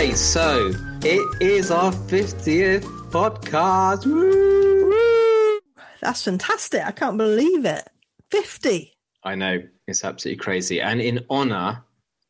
Okay, 0.00 0.14
so 0.14 0.72
it 1.02 1.42
is 1.42 1.70
our 1.70 1.92
50th 1.92 2.84
podcast. 3.10 4.06
Woo! 4.06 5.60
That's 6.00 6.24
fantastic. 6.24 6.82
I 6.82 6.90
can't 6.90 7.18
believe 7.18 7.66
it. 7.66 7.86
50. 8.30 8.96
I 9.24 9.34
know, 9.34 9.62
it's 9.86 10.02
absolutely 10.02 10.42
crazy. 10.42 10.80
And 10.80 11.02
in 11.02 11.26
honor 11.28 11.84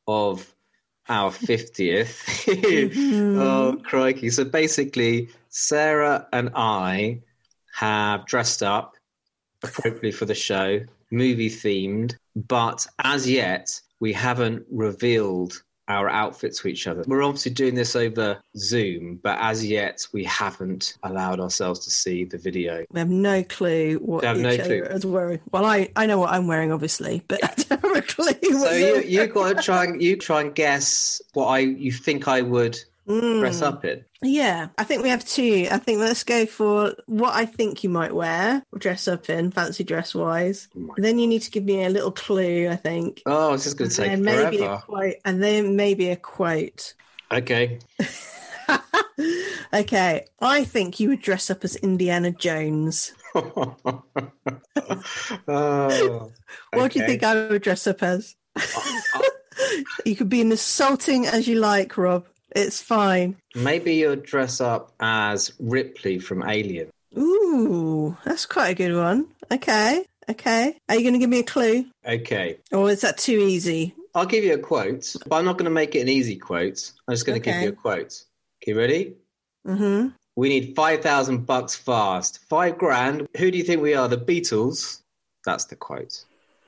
of 0.08 0.52
our 1.08 1.30
50th, 1.30 2.18
mm-hmm. 2.44 3.38
oh, 3.40 3.80
crikey. 3.84 4.30
So 4.30 4.42
basically, 4.42 5.28
Sarah 5.50 6.26
and 6.32 6.50
I 6.56 7.20
have 7.76 8.26
dressed 8.26 8.64
up 8.64 8.96
appropriately 9.62 10.10
for 10.10 10.24
the 10.24 10.34
show, 10.34 10.80
movie 11.12 11.48
themed, 11.48 12.16
but 12.34 12.84
as 13.04 13.30
yet, 13.30 13.80
we 14.00 14.12
haven't 14.12 14.66
revealed 14.72 15.62
our 15.90 16.08
outfits 16.08 16.60
to 16.60 16.68
each 16.68 16.86
other. 16.86 17.04
We're 17.06 17.22
obviously 17.22 17.52
doing 17.52 17.74
this 17.74 17.96
over 17.96 18.40
Zoom, 18.56 19.20
but 19.22 19.38
as 19.40 19.66
yet 19.66 20.06
we 20.12 20.24
haven't 20.24 20.96
allowed 21.02 21.40
ourselves 21.40 21.80
to 21.80 21.90
see 21.90 22.24
the 22.24 22.38
video. 22.38 22.84
We 22.90 23.00
have 23.00 23.08
no 23.10 23.42
clue 23.42 23.96
what 23.96 24.24
each 24.24 24.42
no 24.42 24.48
other 24.50 24.64
clue. 24.64 24.82
is 24.82 25.06
wearing. 25.06 25.40
Well, 25.52 25.64
I, 25.64 25.90
I 25.96 26.06
know 26.06 26.18
what 26.18 26.30
I'm 26.30 26.46
wearing, 26.46 26.72
obviously, 26.72 27.22
but 27.28 27.42
I 27.44 27.54
don't 27.56 27.82
have 27.82 27.96
a 27.96 28.02
clue. 28.02 28.24
What 28.24 28.70
So 28.70 28.72
you 28.72 29.02
you 29.02 29.26
got 29.26 29.56
to 29.56 29.62
try 29.62 29.84
and 29.84 30.00
you 30.02 30.16
try 30.16 30.40
and 30.42 30.54
guess 30.54 31.20
what 31.34 31.46
I 31.46 31.58
you 31.58 31.92
think 31.92 32.28
I 32.28 32.42
would 32.42 32.78
Mm. 33.08 33.40
dress 33.40 33.62
up 33.62 33.84
in. 33.84 34.04
Yeah, 34.22 34.68
I 34.78 34.84
think 34.84 35.02
we 35.02 35.08
have 35.08 35.24
two. 35.24 35.66
I 35.70 35.78
think 35.78 35.98
let's 35.98 36.22
go 36.22 36.46
for 36.46 36.94
what 37.06 37.34
I 37.34 37.46
think 37.46 37.82
you 37.82 37.90
might 37.90 38.14
wear, 38.14 38.62
dress 38.76 39.08
up 39.08 39.28
in, 39.30 39.50
fancy 39.50 39.82
dress 39.84 40.14
wise. 40.14 40.68
Oh 40.76 40.94
Then 40.96 41.18
you 41.18 41.26
need 41.26 41.42
to 41.42 41.50
give 41.50 41.64
me 41.64 41.84
a 41.84 41.88
little 41.88 42.12
clue, 42.12 42.68
I 42.68 42.76
think. 42.76 43.22
Oh, 43.26 43.54
it's 43.54 43.64
just 43.64 43.78
going 43.78 43.90
to 43.90 43.96
take 43.96 44.10
and 44.12 44.26
then 44.26 44.44
maybe 44.44 44.56
a 44.58 44.60
forever. 44.60 44.82
quote, 44.86 45.14
and 45.24 45.42
then 45.42 45.76
maybe 45.76 46.10
a 46.10 46.16
quote. 46.16 46.94
Okay. 47.32 47.78
okay, 49.74 50.26
I 50.40 50.64
think 50.64 51.00
you 51.00 51.08
would 51.08 51.22
dress 51.22 51.50
up 51.50 51.64
as 51.64 51.76
Indiana 51.76 52.30
Jones. 52.30 53.12
oh, 53.34 53.76
What 56.72 56.92
do 56.92 56.98
you 56.98 57.06
think 57.06 57.22
I 57.22 57.48
would 57.48 57.62
dress 57.62 57.86
up 57.86 58.02
as? 58.02 58.36
you 60.04 60.16
could 60.16 60.28
be 60.28 60.40
as 60.40 60.50
insulting 60.50 61.26
as 61.26 61.48
you 61.48 61.58
like, 61.58 61.96
Rob. 61.96 62.26
It's 62.54 62.82
fine. 62.82 63.36
Maybe 63.54 63.94
you'll 63.94 64.16
dress 64.16 64.60
up 64.60 64.92
as 65.00 65.52
Ripley 65.58 66.18
from 66.18 66.48
Alien. 66.48 66.90
Ooh, 67.16 68.16
that's 68.24 68.46
quite 68.46 68.68
a 68.68 68.74
good 68.74 68.94
one. 68.94 69.28
Okay, 69.52 70.04
okay. 70.28 70.76
Are 70.88 70.94
you 70.94 71.02
going 71.02 71.14
to 71.14 71.18
give 71.18 71.30
me 71.30 71.40
a 71.40 71.44
clue? 71.44 71.86
Okay. 72.06 72.58
Or 72.72 72.90
is 72.90 73.00
that 73.00 73.18
too 73.18 73.38
easy? 73.38 73.94
I'll 74.14 74.26
give 74.26 74.44
you 74.44 74.54
a 74.54 74.58
quote, 74.58 75.14
but 75.26 75.36
I'm 75.36 75.44
not 75.44 75.58
going 75.58 75.64
to 75.64 75.70
make 75.70 75.94
it 75.94 76.00
an 76.00 76.08
easy 76.08 76.36
quote. 76.36 76.92
I'm 77.06 77.14
just 77.14 77.26
going 77.26 77.40
to 77.40 77.44
give 77.44 77.62
you 77.62 77.68
a 77.70 77.72
quote. 77.72 78.24
Okay, 78.62 78.72
ready? 78.72 79.14
Mm-hmm. 79.66 80.08
We 80.36 80.48
need 80.48 80.74
5,000 80.74 81.46
bucks 81.46 81.76
fast. 81.76 82.40
Five 82.48 82.78
grand. 82.78 83.28
Who 83.36 83.50
do 83.50 83.58
you 83.58 83.64
think 83.64 83.82
we 83.82 83.94
are? 83.94 84.08
The 84.08 84.16
Beatles? 84.16 85.00
That's 85.44 85.64
the 85.66 85.76
quote. 85.76 86.24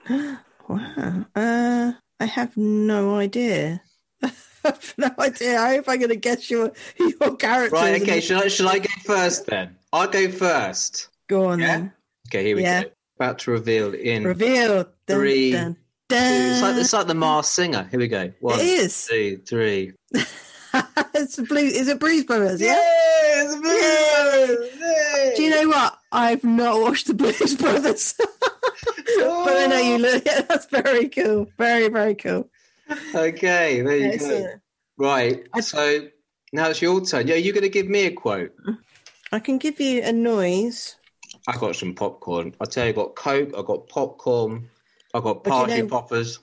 Wow. 0.68 1.26
Uh, 1.34 1.92
I 2.20 2.24
have 2.24 2.56
no 2.56 3.16
idea. 3.16 3.82
Have 4.64 4.94
no 4.98 5.10
idea. 5.18 5.58
How 5.58 5.68
am 5.68 5.84
I 5.88 5.96
going 5.96 6.10
to 6.10 6.16
guess 6.16 6.50
your 6.50 6.72
your 6.98 7.36
character? 7.36 7.74
Right, 7.76 8.00
okay. 8.02 8.20
Shall 8.20 8.42
I, 8.42 8.48
shall 8.48 8.68
I 8.68 8.78
go 8.78 8.88
first 9.04 9.46
then? 9.46 9.76
I'll 9.92 10.08
go 10.08 10.30
first. 10.30 11.08
Go 11.28 11.46
on 11.46 11.60
Yeah? 11.60 11.66
then. 11.66 11.92
Okay, 12.28 12.44
here 12.44 12.56
we 12.56 12.62
Yeah. 12.62 12.82
go. 12.84 12.90
About 13.18 13.38
to 13.40 13.50
reveal 13.50 13.94
in 13.94 14.24
Reveal. 14.24 14.84
Dun, 15.06 15.18
Three, 15.18 15.52
Dun, 15.52 15.74
two. 16.08 16.16
It's 16.18 16.62
like, 16.62 16.76
it's 16.76 16.92
like 16.92 17.06
the 17.06 17.14
Masked 17.14 17.54
Singer. 17.54 17.86
Here 17.90 18.00
we 18.00 18.08
go. 18.08 18.32
One, 18.40 18.58
It 18.58 18.66
is. 18.66 19.06
two, 19.06 19.38
three. 19.46 19.92
it's 21.14 21.38
a 21.38 21.42
blue. 21.42 21.58
Is 21.60 21.88
it 21.88 22.00
Blues 22.00 22.24
Brothers? 22.24 22.60
Yeah. 22.60 22.74
Yes, 22.74 24.70
Yay! 24.74 25.32
Do 25.36 25.42
you 25.42 25.50
know 25.50 25.68
what? 25.68 25.98
I've 26.10 26.44
not 26.44 26.80
watched 26.80 27.06
the 27.06 27.14
Blues 27.14 27.54
Brothers, 27.56 28.14
but 28.18 29.56
I 29.56 29.66
know 29.66 29.78
you 29.78 29.94
oh. 29.94 29.98
look. 29.98 30.24
Yeah, 30.24 30.42
that's 30.42 30.66
very 30.66 31.08
cool. 31.08 31.48
Very 31.58 31.88
very 31.88 32.14
cool. 32.14 32.48
Okay, 33.14 33.80
there 33.80 33.96
you 33.96 34.18
go. 34.18 34.46
Right. 35.02 35.48
So 35.60 36.06
now 36.52 36.68
it's 36.68 36.80
your 36.80 37.00
turn. 37.04 37.26
Yeah, 37.26 37.34
you're 37.34 37.52
going 37.54 37.62
to 37.64 37.68
give 37.68 37.88
me 37.88 38.06
a 38.06 38.12
quote. 38.12 38.54
I 39.32 39.40
can 39.40 39.58
give 39.58 39.80
you 39.80 40.00
a 40.02 40.12
noise. 40.12 40.94
I 41.48 41.56
got 41.56 41.74
some 41.74 41.94
popcorn. 41.94 42.54
I 42.60 42.66
tell 42.66 42.84
you, 42.86 42.90
I 42.92 42.94
got 42.94 43.16
Coke. 43.16 43.50
I 43.58 43.62
got 43.62 43.88
popcorn. 43.88 44.68
I 45.12 45.20
got 45.20 45.42
But 45.42 45.50
you 45.50 45.56
party 45.56 45.82
know- 45.82 45.88
poppers. 45.88 46.38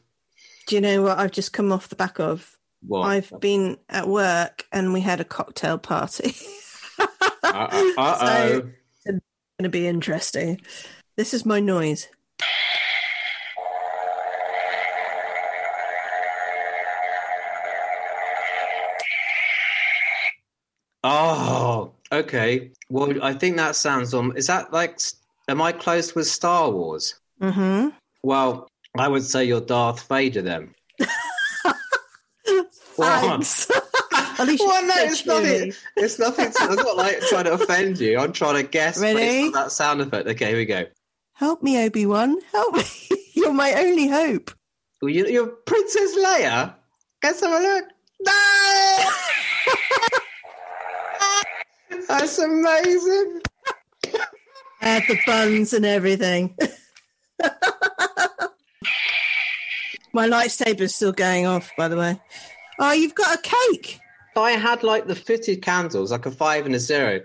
Do 0.67 0.75
you 0.75 0.81
know 0.81 1.01
what 1.03 1.17
I've 1.17 1.31
just 1.31 1.53
come 1.53 1.71
off 1.71 1.87
the 1.89 1.95
back 1.95 2.19
of? 2.19 2.57
What? 2.85 3.03
I've 3.07 3.31
been 3.39 3.77
at 3.89 4.07
work 4.07 4.65
and 4.71 4.93
we 4.93 5.01
had 5.01 5.19
a 5.19 5.25
cocktail 5.25 5.77
party. 5.77 6.33
Uh 7.41 7.87
oh. 7.97 8.57
It's 8.57 9.05
going 9.05 9.21
to 9.63 9.69
be 9.69 9.87
interesting. 9.87 10.61
This 11.17 11.33
is 11.33 11.45
my 11.45 11.59
noise. 11.59 12.07
Okay. 22.19 22.71
Well, 22.89 23.23
I 23.23 23.33
think 23.33 23.57
that 23.57 23.75
sounds 23.75 24.13
um. 24.13 24.33
Is 24.35 24.47
that 24.47 24.71
like? 24.73 24.99
Am 25.47 25.61
I 25.61 25.71
close 25.71 26.13
with 26.13 26.27
Star 26.27 26.69
Wars? 26.69 27.15
Mm-hmm. 27.41 27.89
Well, 28.23 28.67
I 28.97 29.07
would 29.07 29.23
say 29.23 29.45
you're 29.45 29.61
Darth 29.61 30.07
Vader 30.07 30.41
then. 30.41 30.73
Thanks. 32.95 33.69
At 34.39 34.47
least 34.47 34.63
Well, 34.65 34.85
no, 34.85 34.93
it's 34.97 35.25
nothing. 35.25 35.73
It's 35.97 36.19
nothing. 36.19 36.51
To, 36.51 36.57
I'm 36.61 36.75
not 36.75 36.97
like 36.97 37.19
trying 37.29 37.45
to 37.45 37.53
offend 37.53 37.99
you. 37.99 38.19
I'm 38.19 38.31
trying 38.31 38.55
to 38.55 38.63
guess 38.63 38.99
Ready? 38.99 39.49
that 39.51 39.71
sound 39.71 40.01
effect. 40.01 40.27
Okay, 40.27 40.47
here 40.47 40.57
we 40.57 40.65
go. 40.65 40.85
Help 41.33 41.61
me, 41.63 41.83
Obi 41.83 42.05
Wan. 42.05 42.37
Help 42.51 42.75
me. 42.75 42.83
You're 43.33 43.53
my 43.53 43.73
only 43.73 44.07
hope. 44.07 44.51
Well, 45.01 45.11
you, 45.11 45.25
you're 45.27 45.47
Princess 45.47 46.15
Leia. 46.17 46.73
Let's 47.23 47.41
have 47.41 47.51
a 47.51 47.63
look. 47.63 47.85
No! 48.21 49.09
That's 52.09 52.39
amazing. 52.39 53.41
I 54.81 54.87
had 54.87 55.03
the 55.07 55.19
buns 55.27 55.73
and 55.73 55.85
everything. 55.85 56.57
my 60.11 60.27
lightsaber's 60.27 60.95
still 60.95 61.11
going 61.11 61.45
off, 61.45 61.71
by 61.77 61.87
the 61.87 61.97
way. 61.97 62.19
Oh, 62.79 62.91
you've 62.93 63.13
got 63.13 63.37
a 63.37 63.41
cake. 63.41 63.99
I 64.35 64.51
had 64.51 64.81
like 64.83 65.05
the 65.05 65.15
fitted 65.15 65.61
candles, 65.61 66.11
like 66.11 66.25
a 66.25 66.31
five 66.31 66.65
and 66.65 66.73
a 66.73 66.79
zero. 66.79 67.21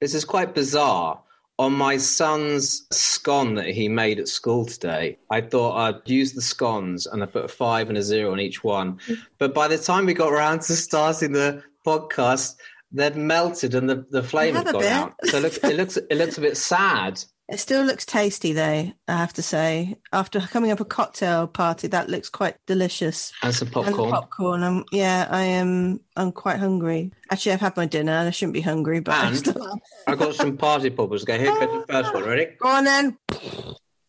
This 0.00 0.14
is 0.14 0.24
quite 0.24 0.54
bizarre. 0.54 1.20
On 1.58 1.72
my 1.72 1.96
son's 1.96 2.86
scone 2.92 3.54
that 3.54 3.66
he 3.66 3.88
made 3.88 4.20
at 4.20 4.28
school 4.28 4.64
today, 4.64 5.18
I 5.30 5.40
thought 5.40 5.76
I'd 5.76 6.08
use 6.08 6.32
the 6.32 6.42
scones 6.42 7.08
and 7.08 7.20
I 7.20 7.26
put 7.26 7.44
a 7.44 7.48
five 7.48 7.88
and 7.88 7.98
a 7.98 8.02
zero 8.02 8.30
on 8.30 8.38
each 8.38 8.62
one. 8.62 9.00
But 9.38 9.54
by 9.54 9.66
the 9.66 9.78
time 9.78 10.06
we 10.06 10.14
got 10.14 10.32
around 10.32 10.60
to 10.62 10.76
starting 10.76 11.32
the 11.32 11.64
podcast, 11.84 12.54
they'd 12.92 13.16
melted 13.16 13.74
and 13.74 13.88
the, 13.88 14.06
the 14.10 14.22
flame 14.22 14.54
had 14.54 14.66
gone 14.66 14.80
bit. 14.80 14.92
out. 14.92 15.14
So 15.24 15.38
it 15.38 15.42
looks, 15.42 15.56
it 15.58 15.76
looks 15.76 15.96
it 15.96 16.14
looks 16.16 16.38
a 16.38 16.40
bit 16.40 16.56
sad. 16.56 17.22
It 17.50 17.60
still 17.60 17.82
looks 17.82 18.04
tasty, 18.04 18.52
though, 18.52 18.92
I 19.08 19.16
have 19.16 19.32
to 19.32 19.42
say. 19.42 19.96
After 20.12 20.38
coming 20.38 20.70
up 20.70 20.80
a 20.80 20.84
cocktail 20.84 21.46
party, 21.46 21.88
that 21.88 22.10
looks 22.10 22.28
quite 22.28 22.56
delicious. 22.66 23.32
And 23.42 23.54
some 23.54 23.68
popcorn. 23.68 23.96
the 23.96 24.10
popcorn. 24.10 24.62
I'm, 24.62 24.84
yeah, 24.92 25.26
I 25.30 25.44
am. 25.44 26.00
I'm 26.14 26.30
quite 26.30 26.58
hungry. 26.58 27.10
Actually, 27.30 27.52
I've 27.52 27.62
had 27.62 27.74
my 27.74 27.86
dinner. 27.86 28.12
And 28.12 28.28
I 28.28 28.32
shouldn't 28.32 28.52
be 28.52 28.60
hungry, 28.60 29.00
but 29.00 29.14
I 29.14 29.32
still. 29.32 29.80
I 30.06 30.14
got 30.14 30.34
some 30.34 30.58
party 30.58 30.90
poppers. 30.90 31.22
Okay, 31.22 31.38
here 31.38 31.58
goes 31.58 31.86
the 31.86 31.90
first 31.90 32.12
one. 32.12 32.24
Ready? 32.24 32.48
Go 32.60 32.68
on 32.68 32.84
then. 32.84 33.16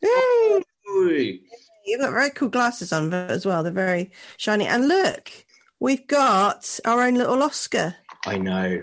Yay! 0.02 1.40
You've 1.86 2.02
got 2.02 2.12
very 2.12 2.32
cool 2.32 2.50
glasses 2.50 2.92
on 2.92 3.14
as 3.14 3.46
well. 3.46 3.64
They're 3.64 3.72
very 3.72 4.12
shiny. 4.36 4.68
And 4.68 4.90
look, 4.90 5.32
we've 5.80 6.06
got 6.08 6.78
our 6.84 7.04
own 7.04 7.14
little 7.16 7.42
Oscar. 7.42 7.96
I 8.26 8.38
know. 8.38 8.82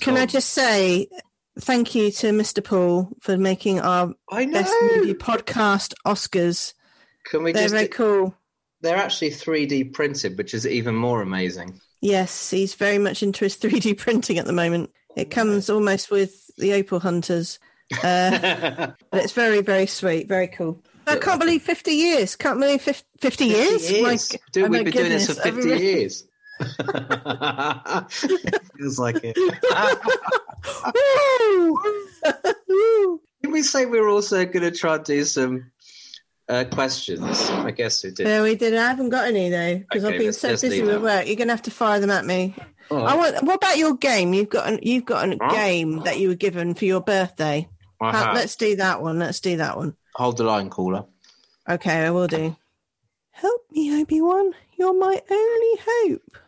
Can 0.00 0.16
I 0.16 0.22
Oh. 0.22 0.26
just 0.26 0.50
say 0.50 1.08
thank 1.60 1.94
you 1.94 2.10
to 2.10 2.30
Mr. 2.30 2.62
Paul 2.62 3.10
for 3.20 3.36
making 3.36 3.80
our 3.80 4.12
I 4.30 4.46
best 4.46 4.74
movie 4.94 5.14
podcast 5.14 5.94
Oscars. 6.06 6.74
Can 7.26 7.42
we 7.42 7.52
They're 7.52 7.62
just? 7.64 7.74
very 7.74 7.88
cool. 7.88 8.34
They're 8.80 8.96
actually 8.96 9.30
3D 9.30 9.84
printed, 9.94 10.36
which 10.36 10.52
is 10.52 10.66
even 10.66 10.94
more 10.94 11.22
amazing. 11.22 11.80
Yes, 12.02 12.50
he's 12.50 12.74
very 12.74 12.98
much 12.98 13.22
into 13.22 13.44
his 13.44 13.56
3D 13.56 13.94
printing 13.96 14.38
at 14.38 14.44
the 14.44 14.52
moment. 14.52 14.90
It 15.16 15.30
comes 15.30 15.70
almost 15.70 16.10
with 16.10 16.50
the 16.58 16.74
Opal 16.74 17.00
Hunters, 17.00 17.58
uh, 18.02 18.88
but 19.10 19.22
it's 19.22 19.32
very, 19.32 19.62
very 19.62 19.86
sweet, 19.86 20.28
very 20.28 20.48
cool. 20.48 20.82
I 21.06 21.16
can't 21.16 21.38
believe 21.40 21.62
50 21.62 21.92
years. 21.92 22.34
Can't 22.34 22.58
believe 22.58 22.82
50, 22.82 23.04
50 23.20 23.44
years. 23.44 23.90
My 23.92 23.96
years. 24.10 24.28
g- 24.28 24.38
Dude, 24.52 24.64
oh 24.64 24.68
we've 24.68 24.84
been 24.84 24.92
doing 24.92 25.10
this 25.10 25.26
for 25.28 25.34
50 25.34 25.68
years. 25.68 26.24
Feels 28.76 28.98
like 28.98 29.20
it. 29.22 29.36
Did 33.42 33.52
we 33.52 33.62
say 33.62 33.86
we 33.86 33.98
are 33.98 34.08
also 34.08 34.44
going 34.44 34.62
to 34.62 34.70
try 34.70 34.96
and 34.96 35.04
do 35.04 35.24
some 35.24 35.70
uh, 36.48 36.64
questions. 36.70 37.50
I 37.50 37.70
guess 37.70 38.04
we 38.04 38.10
did. 38.10 38.24
No, 38.26 38.42
we 38.42 38.54
did. 38.54 38.74
I 38.74 38.88
haven't 38.88 39.10
got 39.10 39.26
any 39.26 39.48
though 39.48 39.78
because 39.78 40.04
Okay, 40.04 40.14
I've 40.14 40.20
been 40.20 40.32
so 40.32 40.50
busy 40.50 40.82
with 40.82 41.02
work. 41.02 41.26
You're 41.26 41.36
gonna 41.36 41.52
have 41.52 41.62
to 41.62 41.70
fire 41.70 42.00
them 42.00 42.10
at 42.10 42.26
me. 42.26 42.54
I 42.90 43.16
want. 43.16 43.42
What 43.42 43.56
about 43.56 43.78
your 43.78 43.96
game? 43.96 44.34
You've 44.34 44.50
got 44.50 44.68
an, 44.68 44.78
you've 44.82 45.06
got 45.06 45.28
a 45.28 45.38
Huh? 45.40 45.54
game 45.54 46.00
that 46.00 46.18
you 46.18 46.28
were 46.28 46.34
given 46.34 46.74
for 46.74 46.84
your 46.84 47.00
birthday. 47.00 47.68
Have. 48.00 48.34
Let's 48.34 48.56
do 48.56 48.76
that 48.76 49.00
one. 49.00 49.18
Let's 49.18 49.40
do 49.40 49.56
that 49.56 49.78
one. 49.78 49.96
Hold 50.16 50.36
the 50.36 50.44
line, 50.44 50.68
caller. 50.68 51.06
Okay, 51.68 52.04
I 52.04 52.10
will 52.10 52.26
do. 52.26 52.54
Help 53.30 53.62
me, 53.70 53.98
Obi 54.02 54.20
Wan. 54.20 54.52
You're 54.78 54.92
my 54.92 55.22
only 55.30 55.80
hope. 55.86 56.38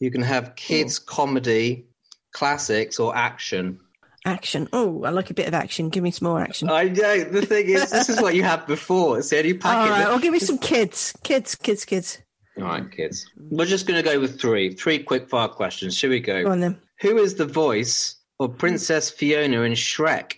You 0.00 0.10
can 0.10 0.22
have 0.22 0.54
kids 0.56 0.98
comedy, 0.98 1.86
classics, 2.32 2.98
or 2.98 3.16
action. 3.16 3.80
Action. 4.24 4.68
Oh, 4.72 5.04
I 5.04 5.10
like 5.10 5.30
a 5.30 5.34
bit 5.34 5.46
of 5.46 5.54
action. 5.54 5.88
Give 5.88 6.02
me 6.02 6.10
some 6.10 6.28
more 6.28 6.40
action. 6.40 6.68
I 6.68 6.84
know. 6.84 7.24
The 7.24 7.46
thing 7.46 7.66
is, 7.68 7.90
this 7.90 8.08
is 8.08 8.20
what 8.20 8.34
you 8.34 8.42
had 8.42 8.66
before. 8.66 9.18
It's 9.18 9.30
the 9.30 9.38
only 9.38 9.52
All 9.54 9.58
packet. 9.58 9.90
right, 9.90 10.08
well, 10.08 10.18
give 10.18 10.32
me 10.32 10.38
some 10.40 10.58
kids. 10.72 11.14
Kids, 11.22 11.54
kids, 11.54 11.84
kids. 11.84 12.18
All 12.58 12.64
right, 12.64 12.90
kids. 12.90 13.30
We're 13.50 13.66
just 13.66 13.86
going 13.86 14.02
to 14.02 14.10
go 14.10 14.18
with 14.18 14.40
three. 14.40 14.72
Three 14.74 14.98
quick 14.98 15.28
fire 15.28 15.48
questions. 15.48 15.96
Should 15.96 16.10
we 16.10 16.20
Go 16.20 16.42
go? 16.42 16.50
on 16.50 16.60
then. 16.60 16.78
Who 17.00 17.18
is 17.18 17.34
the 17.36 17.46
voice 17.46 18.16
of 18.40 18.56
Princess 18.58 19.10
Fiona 19.10 19.60
in 19.62 19.72
Shrek? 19.74 20.34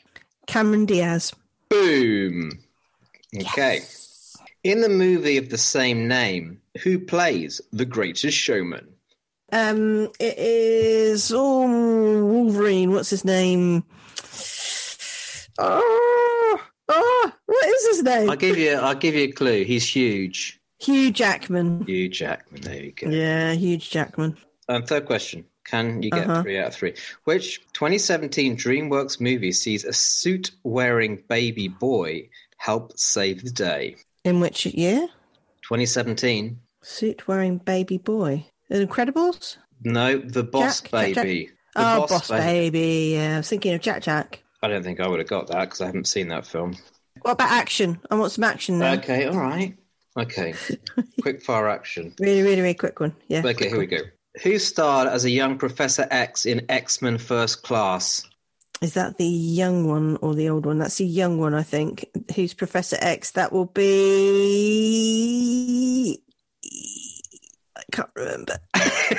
Cameron 0.46 0.84
Diaz. 0.84 1.32
Boom. 1.68 2.50
Okay. 3.36 3.80
In 4.64 4.80
the 4.80 4.88
movie 4.88 5.36
of 5.38 5.48
the 5.50 5.58
same 5.58 6.08
name, 6.08 6.60
who 6.82 6.98
plays 6.98 7.60
the 7.72 7.84
greatest 7.84 8.36
showman? 8.36 8.88
Um, 9.50 10.08
it 10.20 10.36
is 10.38 11.32
oh 11.34 12.24
Wolverine. 12.26 12.92
What's 12.92 13.10
his 13.10 13.24
name? 13.24 13.84
Oh, 15.58 16.60
oh, 16.88 17.32
what 17.46 17.66
is 17.68 17.86
his 17.88 18.02
name? 18.02 18.30
I'll 18.30 18.36
give 18.36 18.58
you. 18.58 18.72
I'll 18.74 18.94
give 18.94 19.14
you 19.14 19.24
a 19.24 19.32
clue. 19.32 19.64
He's 19.64 19.88
huge. 19.88 20.60
Hugh 20.80 21.10
Jackman. 21.10 21.84
Hugh 21.86 22.08
Jackman. 22.08 22.60
There 22.62 22.82
you 22.84 22.92
go. 22.92 23.08
Yeah, 23.10 23.52
Huge 23.54 23.90
Jackman. 23.90 24.36
Um, 24.68 24.84
third 24.84 25.06
question. 25.06 25.44
Can 25.64 26.02
you 26.02 26.10
get 26.10 26.28
Uh-huh. 26.30 26.42
three 26.42 26.58
out 26.58 26.68
of 26.68 26.74
three? 26.76 26.94
Which 27.24 27.60
2017 27.72 28.56
DreamWorks 28.56 29.20
movie 29.20 29.52
sees 29.52 29.84
a 29.84 29.92
suit 29.92 30.52
wearing 30.62 31.22
baby 31.28 31.68
boy 31.68 32.28
help 32.58 32.96
save 32.98 33.42
the 33.44 33.50
day? 33.50 33.96
In 34.24 34.40
which 34.40 34.64
year? 34.66 35.08
2017. 35.62 36.58
Suit 36.82 37.26
wearing 37.28 37.58
baby 37.58 37.98
boy. 37.98 38.46
The 38.68 38.86
Incredibles. 38.86 39.56
No, 39.82 40.18
The 40.18 40.42
Boss 40.42 40.80
Jack, 40.80 40.90
Jack, 40.90 41.14
Jack. 41.14 41.24
Baby. 41.24 41.50
The 41.74 41.94
oh, 41.96 42.06
Boss, 42.06 42.28
baby. 42.28 43.12
Yeah, 43.14 43.34
I 43.34 43.36
was 43.38 43.48
thinking 43.48 43.74
of 43.74 43.80
Jack 43.80 44.02
Jack. 44.02 44.42
I 44.62 44.68
don't 44.68 44.82
think 44.82 45.00
I 45.00 45.08
would 45.08 45.20
have 45.20 45.28
got 45.28 45.46
that 45.48 45.66
because 45.66 45.80
I 45.80 45.86
haven't 45.86 46.08
seen 46.08 46.28
that 46.28 46.46
film. 46.46 46.76
What 47.22 47.32
about 47.32 47.50
action? 47.50 48.00
I 48.10 48.16
want 48.16 48.32
some 48.32 48.44
action 48.44 48.78
now. 48.78 48.94
Okay, 48.94 49.26
all 49.26 49.36
right. 49.38 49.76
Okay. 50.16 50.54
Quick 51.22 51.42
fire 51.42 51.68
action. 51.68 52.14
Really, 52.18 52.42
really, 52.42 52.60
really 52.60 52.74
quick 52.74 52.98
one. 53.00 53.14
Yeah. 53.28 53.42
Okay, 53.44 53.68
here 53.68 53.78
we 53.78 53.86
go. 53.86 53.98
Who 54.42 54.58
starred 54.58 55.08
as 55.08 55.24
a 55.24 55.30
young 55.30 55.58
Professor 55.58 56.06
X 56.10 56.44
in 56.46 56.66
X 56.68 57.00
Men 57.02 57.18
First 57.18 57.62
Class? 57.62 58.24
Is 58.80 58.94
that 58.94 59.18
the 59.18 59.24
young 59.24 59.88
one 59.88 60.16
or 60.20 60.34
the 60.34 60.48
old 60.48 60.64
one? 60.66 60.78
That's 60.78 60.98
the 60.98 61.04
young 61.04 61.38
one, 61.38 61.54
I 61.54 61.64
think. 61.64 62.06
Who's 62.34 62.54
Professor 62.54 62.96
X? 63.00 63.32
That 63.32 63.52
will 63.52 63.66
be. 63.66 63.82
I 67.98 68.02
can't 68.02 68.10
remember. 68.14 68.58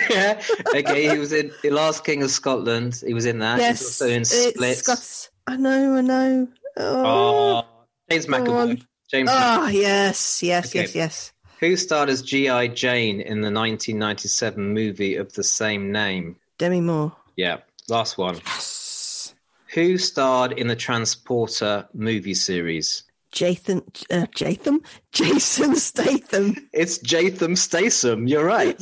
yeah. 0.10 0.42
Okay, 0.76 1.10
he 1.10 1.18
was 1.18 1.34
in 1.34 1.52
The 1.64 1.72
Last 1.72 2.04
King 2.06 2.24
of 2.24 2.32
Scotland. 2.32 3.02
He 3.06 3.14
was 3.14 3.26
in 3.26 3.40
that. 3.40 3.60
yes, 3.60 3.80
He's 3.80 3.88
also 4.02 4.08
in 4.14 4.22
it's 4.22 4.50
Splits. 4.50 4.80
Scots. 4.80 5.30
I 5.48 5.58
know, 5.58 5.96
I 5.98 6.02
know. 6.02 6.48
Oh, 6.78 7.06
Oh, 7.06 7.66
James 8.10 8.28
McAvoy. 8.28 8.50
on. 8.70 8.82
James. 9.12 9.30
Ah, 9.32 9.68
yes, 9.70 10.44
yes, 10.44 10.68
Okay. 10.70 10.82
yes, 10.82 10.96
yes. 10.96 11.34
Who 11.60 11.76
starred 11.76 12.10
as 12.10 12.22
G.I. 12.22 12.68
Jane 12.68 13.20
in 13.20 13.42
the 13.42 13.52
1997 13.52 14.74
movie 14.74 15.16
of 15.16 15.34
the 15.34 15.44
same 15.44 15.92
name? 15.92 16.38
Demi 16.58 16.80
Moore. 16.82 17.14
Yeah. 17.36 17.58
Last 17.90 18.18
one. 18.18 18.36
Yes. 18.46 19.34
Who 19.74 19.98
starred 19.98 20.52
in 20.54 20.68
the 20.68 20.76
Transporter 20.76 21.88
movie 21.94 22.34
series? 22.36 23.04
Jathan, 23.34 23.82
uh, 24.12 24.26
Jatham? 24.36 24.80
Jason 25.12 25.76
Statham. 25.76 26.56
It's 26.74 26.98
Jatham 27.00 27.58
Statham. 27.58 28.28
You're 28.28 28.46
right. 28.46 28.76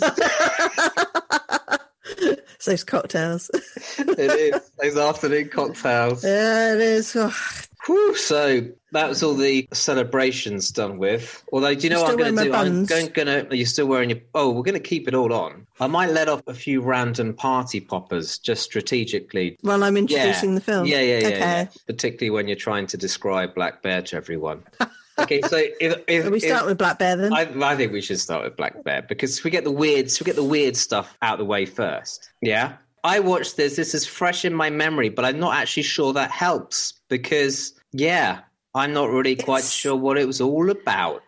It's 2.09 2.65
those 2.65 2.83
cocktails. 2.83 3.49
it 3.99 4.19
is. 4.19 4.71
Those 4.81 4.97
afternoon 4.97 5.49
cocktails. 5.49 6.23
yeah, 6.23 6.73
it 6.73 6.79
is. 6.81 7.15
Oh, 7.15 7.33
Whew, 7.87 8.15
so 8.15 8.61
that 8.91 9.07
was 9.09 9.23
all 9.23 9.33
the 9.33 9.67
celebrations 9.73 10.71
done 10.71 10.97
with. 10.97 11.43
Although, 11.51 11.73
do 11.73 11.81
you 11.83 11.89
know 11.89 11.97
I'm 11.97 12.03
what 12.03 12.11
I'm 12.11 12.17
going 12.17 12.35
to 12.35 12.43
do? 12.43 12.49
my 12.51 12.59
I'm 12.59 12.85
going, 12.85 13.07
gonna. 13.07 13.47
Are 13.49 13.55
you 13.55 13.65
still 13.65 13.87
wearing 13.87 14.09
your? 14.09 14.19
Oh, 14.35 14.49
we're 14.51 14.61
going 14.63 14.73
to 14.73 14.79
keep 14.79 15.07
it 15.07 15.13
all 15.13 15.33
on. 15.33 15.65
I 15.79 15.87
might 15.87 16.09
let 16.11 16.27
off 16.29 16.41
a 16.47 16.53
few 16.53 16.81
random 16.81 17.33
party 17.33 17.79
poppers 17.79 18.37
just 18.39 18.63
strategically. 18.63 19.57
while 19.61 19.83
I'm 19.83 19.95
Yeah, 19.95 20.01
introducing 20.01 20.55
the 20.55 20.61
film. 20.61 20.85
Yeah, 20.85 20.99
yeah, 21.01 21.19
yeah, 21.19 21.27
Okay. 21.27 21.39
yeah. 21.39 21.67
Particularly 21.85 22.29
when 22.31 22.47
you're 22.47 22.57
trying 22.57 22.87
to 22.87 22.97
describe 22.97 23.55
Black 23.55 23.81
Bear 23.81 24.01
to 24.03 24.15
everyone. 24.17 24.63
okay, 25.19 25.41
so 25.41 25.57
if, 25.79 26.03
if, 26.07 26.29
we 26.29 26.39
if- 26.41 26.65
with 26.65 26.77
Black 26.77 26.99
Bear 26.99 27.15
then? 27.15 27.33
I, 27.33 27.47
I 27.63 27.75
think 27.75 27.91
we 27.93 28.01
should 28.01 28.19
start 28.19 28.43
with 28.43 28.55
Black 28.57 28.83
Bear 28.83 29.01
because 29.01 29.43
we 29.43 29.51
get 29.51 29.63
the 29.63 29.71
weird, 29.71 30.11
we 30.19 30.25
get 30.25 30.35
the 30.35 30.43
weird 30.43 30.75
stuff 30.75 31.15
out 31.21 31.37
the 31.37 31.45
way 31.45 31.65
first. 31.65 32.29
Yeah, 32.41 32.73
I 33.03 33.19
watched 33.21 33.55
this. 33.55 33.75
This 33.77 33.93
is 33.95 34.05
fresh 34.05 34.43
in 34.43 34.53
my 34.53 34.69
memory, 34.69 35.09
but 35.09 35.23
I'm 35.23 35.39
not 35.39 35.55
actually 35.55 35.83
sure 35.83 36.11
that 36.13 36.31
helps 36.31 36.93
because 37.07 37.73
yeah, 37.97 38.39
I'm 38.75 38.93
not 38.93 39.09
really 39.09 39.35
quite 39.35 39.63
sure 39.63 39.95
what 39.95 40.17
it 40.17 40.27
was 40.27 40.39
all 40.41 40.69
about. 40.69 41.23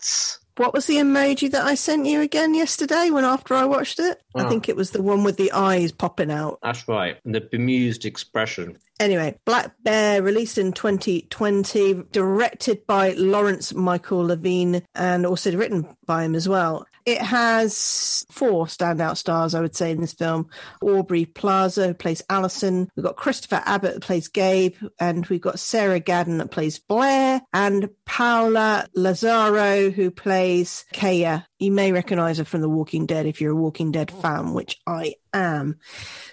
What 0.57 0.73
was 0.73 0.87
the 0.87 0.97
emoji 0.97 1.49
that 1.51 1.63
I 1.65 1.73
sent 1.75 2.05
you 2.05 2.19
again 2.19 2.53
yesterday 2.53 3.09
when 3.09 3.23
after 3.23 3.53
I 3.55 3.63
watched 3.63 3.97
it? 3.97 4.21
I 4.35 4.43
Oh. 4.43 4.49
think 4.49 4.67
it 4.67 4.75
was 4.75 4.91
the 4.91 5.01
one 5.01 5.23
with 5.23 5.37
the 5.37 5.53
eyes 5.53 5.93
popping 5.93 6.29
out. 6.29 6.59
That's 6.61 6.85
right, 6.85 7.15
And 7.23 7.33
the 7.33 7.39
bemused 7.39 8.03
expression. 8.03 8.77
Anyway, 8.99 9.37
Black 9.45 9.71
Bear 9.83 10.21
released 10.21 10.57
in 10.57 10.73
2020, 10.73 12.03
directed 12.11 12.85
by 12.85 13.11
Lawrence 13.11 13.73
Michael 13.73 14.25
Levine 14.25 14.83
and 14.95 15.25
also 15.25 15.55
written 15.55 15.87
by 16.05 16.23
him 16.25 16.35
as 16.35 16.49
well. 16.49 16.85
It 17.05 17.21
has 17.21 18.25
four 18.31 18.65
standout 18.65 19.17
stars, 19.17 19.55
I 19.55 19.61
would 19.61 19.75
say, 19.75 19.91
in 19.91 20.01
this 20.01 20.13
film. 20.13 20.49
Aubrey 20.81 21.25
Plaza, 21.25 21.87
who 21.87 21.93
plays 21.93 22.21
Allison. 22.29 22.89
We've 22.95 23.05
got 23.05 23.15
Christopher 23.15 23.61
Abbott, 23.65 23.95
that 23.95 24.03
plays 24.03 24.27
Gabe. 24.27 24.75
And 24.99 25.25
we've 25.27 25.41
got 25.41 25.59
Sarah 25.59 25.99
Gadon, 25.99 26.37
that 26.37 26.51
plays 26.51 26.79
Blair. 26.79 27.41
And 27.53 27.89
Paola 28.05 28.87
Lazaro, 28.95 29.89
who 29.91 30.11
plays 30.11 30.85
Kaya. 30.93 31.47
You 31.59 31.71
may 31.71 31.91
recognize 31.91 32.37
her 32.37 32.45
from 32.45 32.61
The 32.61 32.69
Walking 32.69 33.05
Dead 33.05 33.25
if 33.25 33.41
you're 33.41 33.51
a 33.51 33.55
Walking 33.55 33.91
Dead 33.91 34.11
fan, 34.11 34.53
which 34.53 34.79
I 34.87 35.15
am. 35.33 35.79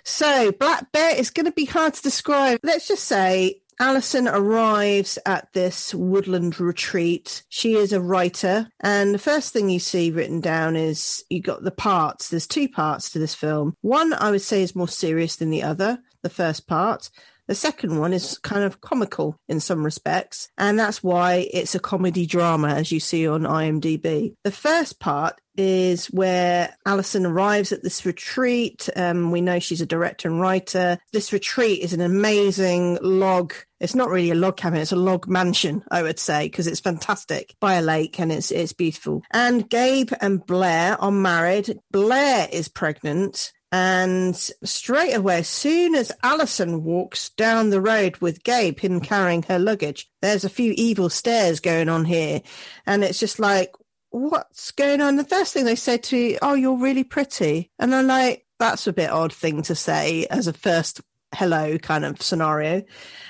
So, 0.04 0.52
Black 0.52 0.92
Bear 0.92 1.16
is 1.16 1.30
going 1.30 1.46
to 1.46 1.52
be 1.52 1.64
hard 1.64 1.94
to 1.94 2.02
describe. 2.02 2.60
Let's 2.62 2.88
just 2.88 3.04
say 3.04 3.60
Alison 3.78 4.26
arrives 4.26 5.18
at 5.26 5.52
this 5.52 5.94
woodland 5.94 6.58
retreat. 6.58 7.44
She 7.50 7.74
is 7.74 7.92
a 7.92 8.00
writer, 8.00 8.68
and 8.80 9.14
the 9.14 9.18
first 9.18 9.52
thing 9.52 9.68
you 9.68 9.78
see 9.78 10.10
written 10.10 10.40
down 10.40 10.76
is 10.76 11.22
you 11.28 11.42
got 11.42 11.62
the 11.62 11.70
parts. 11.70 12.28
There's 12.30 12.46
two 12.46 12.68
parts 12.68 13.10
to 13.10 13.18
this 13.18 13.34
film. 13.34 13.74
One, 13.82 14.14
I 14.14 14.30
would 14.30 14.40
say, 14.40 14.62
is 14.62 14.74
more 14.74 14.88
serious 14.88 15.36
than 15.36 15.50
the 15.50 15.62
other, 15.62 15.98
the 16.22 16.30
first 16.30 16.66
part. 16.66 17.10
The 17.48 17.54
second 17.54 17.98
one 17.98 18.12
is 18.12 18.38
kind 18.38 18.64
of 18.64 18.80
comical 18.80 19.38
in 19.48 19.60
some 19.60 19.84
respects, 19.84 20.48
and 20.58 20.78
that's 20.78 21.02
why 21.02 21.48
it's 21.52 21.74
a 21.74 21.80
comedy 21.80 22.26
drama, 22.26 22.68
as 22.68 22.90
you 22.90 23.00
see 23.00 23.26
on 23.28 23.42
IMDb. 23.42 24.34
The 24.42 24.50
first 24.50 24.98
part 24.98 25.40
is 25.56 26.06
where 26.06 26.76
Alison 26.84 27.24
arrives 27.24 27.72
at 27.72 27.82
this 27.82 28.04
retreat. 28.04 28.88
Um, 28.94 29.30
we 29.30 29.40
know 29.40 29.58
she's 29.58 29.80
a 29.80 29.86
director 29.86 30.28
and 30.28 30.40
writer. 30.40 30.98
This 31.12 31.32
retreat 31.32 31.82
is 31.82 31.92
an 31.92 32.00
amazing 32.00 32.98
log. 33.00 33.54
It's 33.80 33.94
not 33.94 34.10
really 34.10 34.30
a 34.30 34.34
log 34.34 34.56
cabin; 34.56 34.80
it's 34.80 34.92
a 34.92 34.96
log 34.96 35.28
mansion, 35.28 35.84
I 35.90 36.02
would 36.02 36.18
say, 36.18 36.46
because 36.46 36.66
it's 36.66 36.80
fantastic 36.80 37.54
by 37.60 37.74
a 37.74 37.82
lake 37.82 38.18
and 38.18 38.32
it's 38.32 38.50
it's 38.50 38.72
beautiful. 38.72 39.22
And 39.30 39.68
Gabe 39.68 40.12
and 40.20 40.44
Blair 40.44 41.00
are 41.00 41.12
married. 41.12 41.78
Blair 41.90 42.48
is 42.50 42.68
pregnant. 42.68 43.52
And 43.78 44.34
straight 44.34 45.12
away, 45.12 45.40
as 45.40 45.48
soon 45.48 45.94
as 45.94 46.10
Alison 46.22 46.82
walks 46.82 47.28
down 47.28 47.68
the 47.68 47.80
road 47.80 48.16
with 48.22 48.42
Gabe, 48.42 48.80
him 48.80 49.00
carrying 49.00 49.42
her 49.42 49.58
luggage, 49.58 50.08
there's 50.22 50.46
a 50.46 50.48
few 50.48 50.72
evil 50.78 51.10
stares 51.10 51.60
going 51.60 51.90
on 51.90 52.06
here. 52.06 52.40
And 52.86 53.04
it's 53.04 53.20
just 53.20 53.38
like, 53.38 53.74
what's 54.08 54.70
going 54.70 55.02
on? 55.02 55.16
The 55.16 55.24
first 55.24 55.52
thing 55.52 55.66
they 55.66 55.76
said 55.76 56.02
to 56.04 56.16
you, 56.16 56.38
oh, 56.40 56.54
you're 56.54 56.78
really 56.78 57.04
pretty. 57.04 57.70
And 57.78 57.94
I'm 57.94 58.06
like, 58.06 58.46
that's 58.58 58.86
a 58.86 58.94
bit 58.94 59.10
odd 59.10 59.34
thing 59.34 59.60
to 59.64 59.74
say 59.74 60.24
as 60.30 60.46
a 60.46 60.54
first 60.54 61.02
hello 61.34 61.76
kind 61.76 62.06
of 62.06 62.22
scenario. 62.22 62.82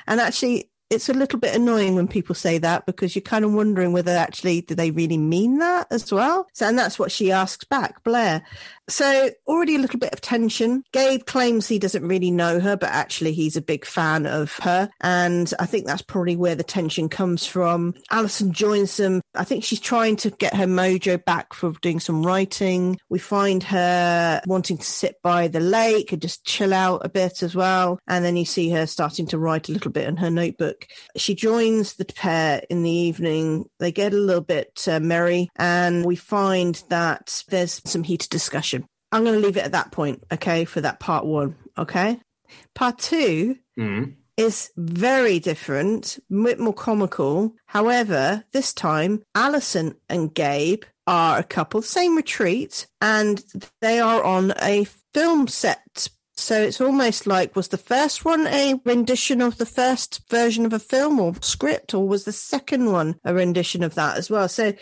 And 0.06 0.20
actually, 0.20 0.70
it's 0.90 1.08
a 1.08 1.14
little 1.14 1.40
bit 1.40 1.56
annoying 1.56 1.96
when 1.96 2.06
people 2.06 2.34
say 2.34 2.58
that 2.58 2.86
because 2.86 3.16
you're 3.16 3.22
kind 3.22 3.44
of 3.44 3.52
wondering 3.52 3.92
whether 3.92 4.12
actually 4.12 4.60
do 4.60 4.74
they 4.74 4.92
really 4.92 5.18
mean 5.18 5.58
that 5.58 5.88
as 5.90 6.12
well. 6.12 6.46
So, 6.52 6.68
and 6.68 6.78
that's 6.78 6.98
what 6.98 7.10
she 7.10 7.32
asks 7.32 7.64
back, 7.64 8.04
Blair. 8.04 8.44
So 8.88 9.30
already 9.46 9.74
a 9.74 9.80
little 9.80 9.98
bit 9.98 10.12
of 10.12 10.20
tension. 10.20 10.84
Gabe 10.92 11.26
claims 11.26 11.66
he 11.66 11.78
doesn't 11.78 12.06
really 12.06 12.30
know 12.30 12.60
her, 12.60 12.76
but 12.76 12.90
actually 12.90 13.32
he's 13.32 13.56
a 13.56 13.62
big 13.62 13.84
fan 13.84 14.26
of 14.26 14.56
her. 14.58 14.88
And 15.00 15.52
I 15.58 15.66
think 15.66 15.86
that's 15.86 16.02
probably 16.02 16.36
where 16.36 16.54
the 16.54 16.62
tension 16.62 17.08
comes 17.08 17.46
from. 17.46 17.94
Alison 18.10 18.52
joins 18.52 18.96
them. 18.96 19.20
I 19.34 19.44
think 19.44 19.64
she's 19.64 19.80
trying 19.80 20.16
to 20.16 20.30
get 20.30 20.54
her 20.54 20.66
mojo 20.66 21.24
back 21.24 21.52
for 21.52 21.72
doing 21.82 22.00
some 22.00 22.24
writing. 22.24 22.98
We 23.08 23.18
find 23.18 23.62
her 23.64 24.40
wanting 24.46 24.78
to 24.78 24.84
sit 24.84 25.16
by 25.22 25.48
the 25.48 25.60
lake 25.60 26.12
and 26.12 26.22
just 26.22 26.44
chill 26.44 26.72
out 26.72 27.04
a 27.04 27.08
bit 27.08 27.42
as 27.42 27.54
well. 27.54 27.98
And 28.06 28.24
then 28.24 28.36
you 28.36 28.44
see 28.44 28.70
her 28.70 28.86
starting 28.86 29.26
to 29.28 29.38
write 29.38 29.68
a 29.68 29.72
little 29.72 29.90
bit 29.90 30.06
in 30.06 30.16
her 30.18 30.30
notebook. 30.30 30.86
She 31.16 31.34
joins 31.34 31.94
the 31.94 32.04
pair 32.04 32.62
in 32.70 32.82
the 32.82 32.90
evening. 32.90 33.64
They 33.80 33.90
get 33.90 34.12
a 34.12 34.16
little 34.16 34.42
bit 34.42 34.84
uh, 34.86 35.00
merry 35.00 35.48
and 35.56 36.04
we 36.04 36.16
find 36.16 36.82
that 36.88 37.42
there's 37.48 37.82
some 37.84 38.04
heated 38.04 38.30
discussion. 38.30 38.75
I'm 39.12 39.24
going 39.24 39.40
to 39.40 39.46
leave 39.46 39.56
it 39.56 39.64
at 39.64 39.72
that 39.72 39.92
point, 39.92 40.22
okay, 40.32 40.64
for 40.64 40.80
that 40.80 41.00
part 41.00 41.24
one, 41.24 41.56
okay? 41.78 42.20
Part 42.74 42.98
two 42.98 43.56
Mm. 43.78 44.14
is 44.36 44.70
very 44.76 45.38
different, 45.38 46.18
a 46.30 46.42
bit 46.42 46.58
more 46.58 46.72
comical. 46.72 47.54
However, 47.66 48.44
this 48.52 48.72
time, 48.72 49.22
Alison 49.34 49.96
and 50.08 50.34
Gabe 50.34 50.84
are 51.06 51.38
a 51.38 51.44
couple, 51.44 51.82
same 51.82 52.16
retreat, 52.16 52.86
and 53.00 53.44
they 53.80 54.00
are 54.00 54.22
on 54.24 54.54
a 54.62 54.86
film 55.14 55.46
set. 55.46 56.08
So 56.38 56.60
it's 56.62 56.80
almost 56.80 57.26
like 57.26 57.56
was 57.56 57.68
the 57.68 57.78
first 57.78 58.24
one 58.24 58.46
a 58.46 58.80
rendition 58.84 59.40
of 59.40 59.56
the 59.56 59.66
first 59.66 60.20
version 60.28 60.66
of 60.66 60.72
a 60.72 60.78
film 60.78 61.18
or 61.18 61.34
script, 61.40 61.94
or 61.94 62.06
was 62.06 62.24
the 62.24 62.32
second 62.32 62.92
one 62.92 63.18
a 63.24 63.32
rendition 63.32 63.82
of 63.82 63.94
that 63.94 64.18
as 64.18 64.28
well? 64.30 64.48
So 64.48 64.74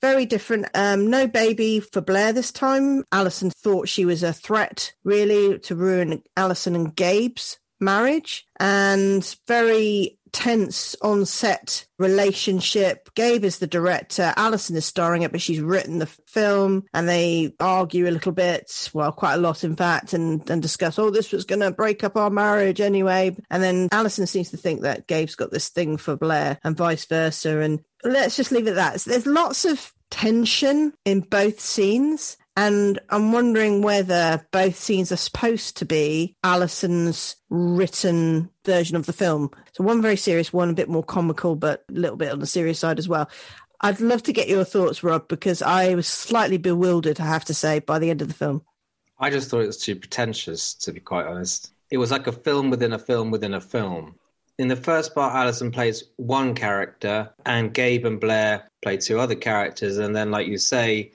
very 0.00 0.26
different. 0.26 0.66
Um, 0.74 1.08
no 1.08 1.26
baby 1.26 1.80
for 1.80 2.00
Blair 2.00 2.32
this 2.32 2.52
time. 2.52 3.04
Alison 3.12 3.50
thought 3.50 3.88
she 3.88 4.04
was 4.04 4.22
a 4.22 4.32
threat, 4.32 4.92
really, 5.04 5.58
to 5.60 5.74
ruin 5.74 6.22
Alison 6.36 6.74
and 6.74 6.94
Gabe's 6.94 7.58
marriage, 7.80 8.46
and 8.58 9.36
very 9.48 10.18
tense 10.32 10.94
on 11.02 11.26
set 11.26 11.86
relationship. 11.98 13.10
Gabe 13.14 13.44
is 13.44 13.58
the 13.58 13.66
director. 13.66 14.32
Alison 14.36 14.76
is 14.76 14.84
starring 14.84 15.22
it, 15.22 15.32
but 15.32 15.40
she's 15.40 15.60
written 15.60 15.98
the 15.98 16.06
film, 16.06 16.84
and 16.94 17.08
they 17.08 17.54
argue 17.58 18.08
a 18.08 18.12
little 18.12 18.32
bit, 18.32 18.90
well, 18.94 19.12
quite 19.12 19.34
a 19.34 19.38
lot, 19.38 19.64
in 19.64 19.76
fact, 19.76 20.12
and, 20.12 20.48
and 20.48 20.62
discuss, 20.62 20.98
oh, 20.98 21.10
this 21.10 21.32
was 21.32 21.44
going 21.44 21.60
to 21.60 21.70
break 21.70 22.04
up 22.04 22.16
our 22.16 22.30
marriage 22.30 22.80
anyway. 22.80 23.36
And 23.50 23.62
then 23.62 23.88
Alison 23.92 24.26
seems 24.26 24.50
to 24.50 24.56
think 24.56 24.82
that 24.82 25.06
Gabe's 25.06 25.34
got 25.34 25.50
this 25.50 25.68
thing 25.68 25.96
for 25.96 26.16
Blair, 26.16 26.58
and 26.62 26.76
vice 26.76 27.06
versa. 27.06 27.58
And 27.58 27.80
let's 28.04 28.36
just 28.36 28.52
leave 28.52 28.66
it 28.66 28.70
at 28.70 28.76
that. 28.76 29.00
There's 29.02 29.26
lots 29.26 29.64
of 29.64 29.92
tension 30.10 30.92
in 31.04 31.20
both 31.20 31.60
scenes. 31.60 32.36
And 32.56 32.98
I'm 33.08 33.32
wondering 33.32 33.80
whether 33.80 34.44
both 34.50 34.76
scenes 34.76 35.12
are 35.12 35.16
supposed 35.16 35.76
to 35.78 35.86
be 35.86 36.34
Alison's 36.44 37.36
written 37.48 38.50
version 38.66 38.96
of 38.96 39.06
the 39.06 39.12
film. 39.12 39.50
So 39.72 39.84
one 39.84 40.02
very 40.02 40.16
serious, 40.16 40.52
one 40.52 40.68
a 40.68 40.74
bit 40.74 40.88
more 40.88 41.04
comical, 41.04 41.54
but 41.54 41.84
a 41.88 41.92
little 41.92 42.16
bit 42.16 42.32
on 42.32 42.40
the 42.40 42.46
serious 42.46 42.78
side 42.78 42.98
as 42.98 43.08
well. 43.08 43.30
I'd 43.80 44.00
love 44.00 44.22
to 44.24 44.32
get 44.32 44.48
your 44.48 44.64
thoughts, 44.64 45.02
Rob, 45.02 45.26
because 45.28 45.62
I 45.62 45.94
was 45.94 46.06
slightly 46.06 46.58
bewildered, 46.58 47.18
I 47.18 47.26
have 47.26 47.46
to 47.46 47.54
say, 47.54 47.78
by 47.78 47.98
the 47.98 48.10
end 48.10 48.20
of 48.20 48.28
the 48.28 48.34
film. 48.34 48.62
I 49.18 49.30
just 49.30 49.48
thought 49.48 49.62
it 49.62 49.68
was 49.68 49.78
too 49.78 49.96
pretentious, 49.96 50.74
to 50.74 50.92
be 50.92 51.00
quite 51.00 51.26
honest. 51.26 51.72
It 51.90 51.96
was 51.96 52.10
like 52.10 52.26
a 52.26 52.32
film 52.32 52.68
within 52.68 52.92
a 52.92 52.98
film 52.98 53.30
within 53.30 53.54
a 53.54 53.60
film. 53.60 54.16
In 54.60 54.68
the 54.68 54.76
first 54.76 55.14
part, 55.14 55.34
Alison 55.34 55.70
plays 55.70 56.04
one 56.16 56.54
character, 56.54 57.30
and 57.46 57.72
Gabe 57.72 58.04
and 58.04 58.20
Blair 58.20 58.68
play 58.82 58.98
two 58.98 59.18
other 59.18 59.34
characters. 59.34 59.96
And 59.96 60.14
then, 60.14 60.30
like 60.30 60.48
you 60.48 60.58
say, 60.58 61.12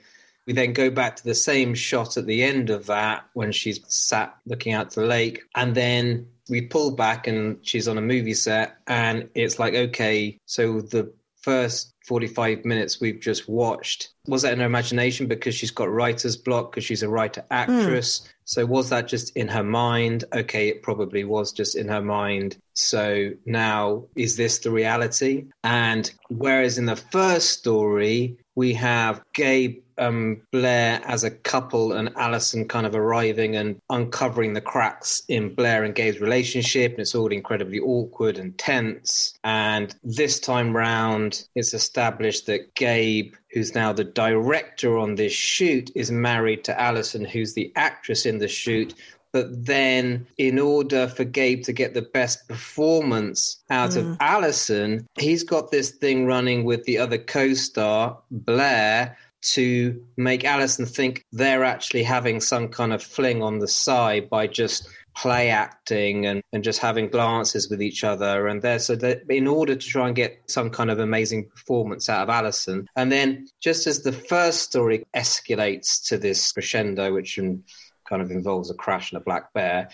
we 0.48 0.52
then 0.52 0.72
go 0.72 0.90
back 0.90 1.14
to 1.14 1.22
the 1.22 1.32
same 1.32 1.72
shot 1.72 2.16
at 2.16 2.26
the 2.26 2.42
end 2.42 2.70
of 2.70 2.86
that 2.86 3.24
when 3.34 3.52
she's 3.52 3.78
sat 3.86 4.36
looking 4.46 4.72
out 4.72 4.90
to 4.90 5.00
the 5.00 5.06
lake. 5.06 5.44
And 5.54 5.76
then 5.76 6.26
we 6.50 6.62
pull 6.62 6.96
back 6.96 7.28
and 7.28 7.64
she's 7.64 7.86
on 7.86 7.98
a 7.98 8.02
movie 8.02 8.34
set. 8.34 8.78
And 8.88 9.30
it's 9.36 9.60
like, 9.60 9.74
okay, 9.74 10.40
so 10.46 10.80
the 10.80 11.12
first 11.36 11.94
45 12.04 12.64
minutes 12.64 13.00
we've 13.00 13.20
just 13.20 13.48
watched 13.48 14.08
was 14.26 14.42
that 14.42 14.54
in 14.54 14.58
her 14.58 14.66
imagination 14.66 15.28
because 15.28 15.54
she's 15.54 15.70
got 15.70 15.88
writer's 15.88 16.36
block 16.36 16.72
because 16.72 16.84
she's 16.84 17.04
a 17.04 17.08
writer 17.08 17.44
actress 17.52 18.20
mm. 18.20 18.28
So 18.46 18.64
was 18.64 18.88
that 18.90 19.08
just 19.08 19.36
in 19.36 19.48
her 19.48 19.64
mind? 19.64 20.24
Okay 20.32 20.68
it 20.68 20.82
probably 20.82 21.24
was 21.24 21.52
just 21.52 21.76
in 21.76 21.88
her 21.88 22.00
mind. 22.00 22.56
So 22.74 23.32
now 23.44 24.04
is 24.14 24.36
this 24.36 24.58
the 24.58 24.70
reality? 24.70 25.46
And 25.64 26.10
whereas 26.28 26.78
in 26.78 26.86
the 26.86 26.96
first 26.96 27.50
story 27.50 28.38
we 28.54 28.72
have 28.74 29.22
gabe 29.34 29.82
um, 29.98 30.42
Blair 30.52 31.00
as 31.04 31.24
a 31.24 31.30
couple 31.30 31.92
and 31.92 32.10
Alison 32.16 32.68
kind 32.68 32.86
of 32.86 32.94
arriving 32.94 33.56
and 33.56 33.80
uncovering 33.90 34.52
the 34.52 34.60
cracks 34.60 35.22
in 35.28 35.54
Blair 35.54 35.84
and 35.84 35.94
Gabe's 35.94 36.20
relationship. 36.20 36.92
And 36.92 37.00
it's 37.00 37.14
all 37.14 37.32
incredibly 37.32 37.80
awkward 37.80 38.38
and 38.38 38.56
tense. 38.58 39.38
And 39.44 39.94
this 40.04 40.40
time 40.40 40.76
round, 40.76 41.46
it's 41.54 41.74
established 41.74 42.46
that 42.46 42.74
Gabe, 42.74 43.34
who's 43.52 43.74
now 43.74 43.92
the 43.92 44.04
director 44.04 44.98
on 44.98 45.14
this 45.14 45.32
shoot, 45.32 45.90
is 45.94 46.10
married 46.10 46.64
to 46.64 46.80
Alison, 46.80 47.24
who's 47.24 47.54
the 47.54 47.72
actress 47.76 48.26
in 48.26 48.38
the 48.38 48.48
shoot. 48.48 48.94
But 49.32 49.66
then, 49.66 50.26
in 50.38 50.58
order 50.58 51.08
for 51.08 51.24
Gabe 51.24 51.62
to 51.64 51.72
get 51.74 51.92
the 51.92 52.00
best 52.00 52.48
performance 52.48 53.62
out 53.68 53.90
mm. 53.90 53.98
of 53.98 54.16
Alison, 54.18 55.06
he's 55.18 55.42
got 55.42 55.70
this 55.70 55.90
thing 55.90 56.24
running 56.24 56.64
with 56.64 56.84
the 56.84 56.96
other 56.96 57.18
co 57.18 57.52
star, 57.52 58.16
Blair, 58.30 59.14
to 59.52 60.04
make 60.16 60.44
Alison 60.44 60.86
think 60.86 61.24
they're 61.32 61.64
actually 61.64 62.02
having 62.02 62.40
some 62.40 62.68
kind 62.68 62.92
of 62.92 63.02
fling 63.02 63.42
on 63.42 63.58
the 63.58 63.68
side 63.68 64.28
by 64.28 64.46
just 64.46 64.88
play 65.16 65.48
acting 65.48 66.26
and, 66.26 66.42
and 66.52 66.62
just 66.62 66.78
having 66.78 67.08
glances 67.08 67.70
with 67.70 67.80
each 67.80 68.04
other. 68.04 68.48
And 68.48 68.60
there 68.60 68.78
so 68.78 68.96
that 68.96 69.22
in 69.30 69.46
order 69.46 69.74
to 69.74 69.86
try 69.86 70.06
and 70.06 70.16
get 70.16 70.42
some 70.46 70.70
kind 70.70 70.90
of 70.90 70.98
amazing 70.98 71.48
performance 71.48 72.08
out 72.08 72.22
of 72.22 72.28
Alison. 72.28 72.86
And 72.96 73.10
then 73.10 73.46
just 73.60 73.86
as 73.86 74.02
the 74.02 74.12
first 74.12 74.62
story 74.62 75.04
escalates 75.14 76.06
to 76.08 76.18
this 76.18 76.52
crescendo 76.52 77.14
which 77.14 77.38
kind 77.38 78.22
of 78.22 78.30
involves 78.30 78.70
a 78.70 78.74
crash 78.74 79.12
and 79.12 79.20
a 79.20 79.24
black 79.24 79.52
bear 79.52 79.88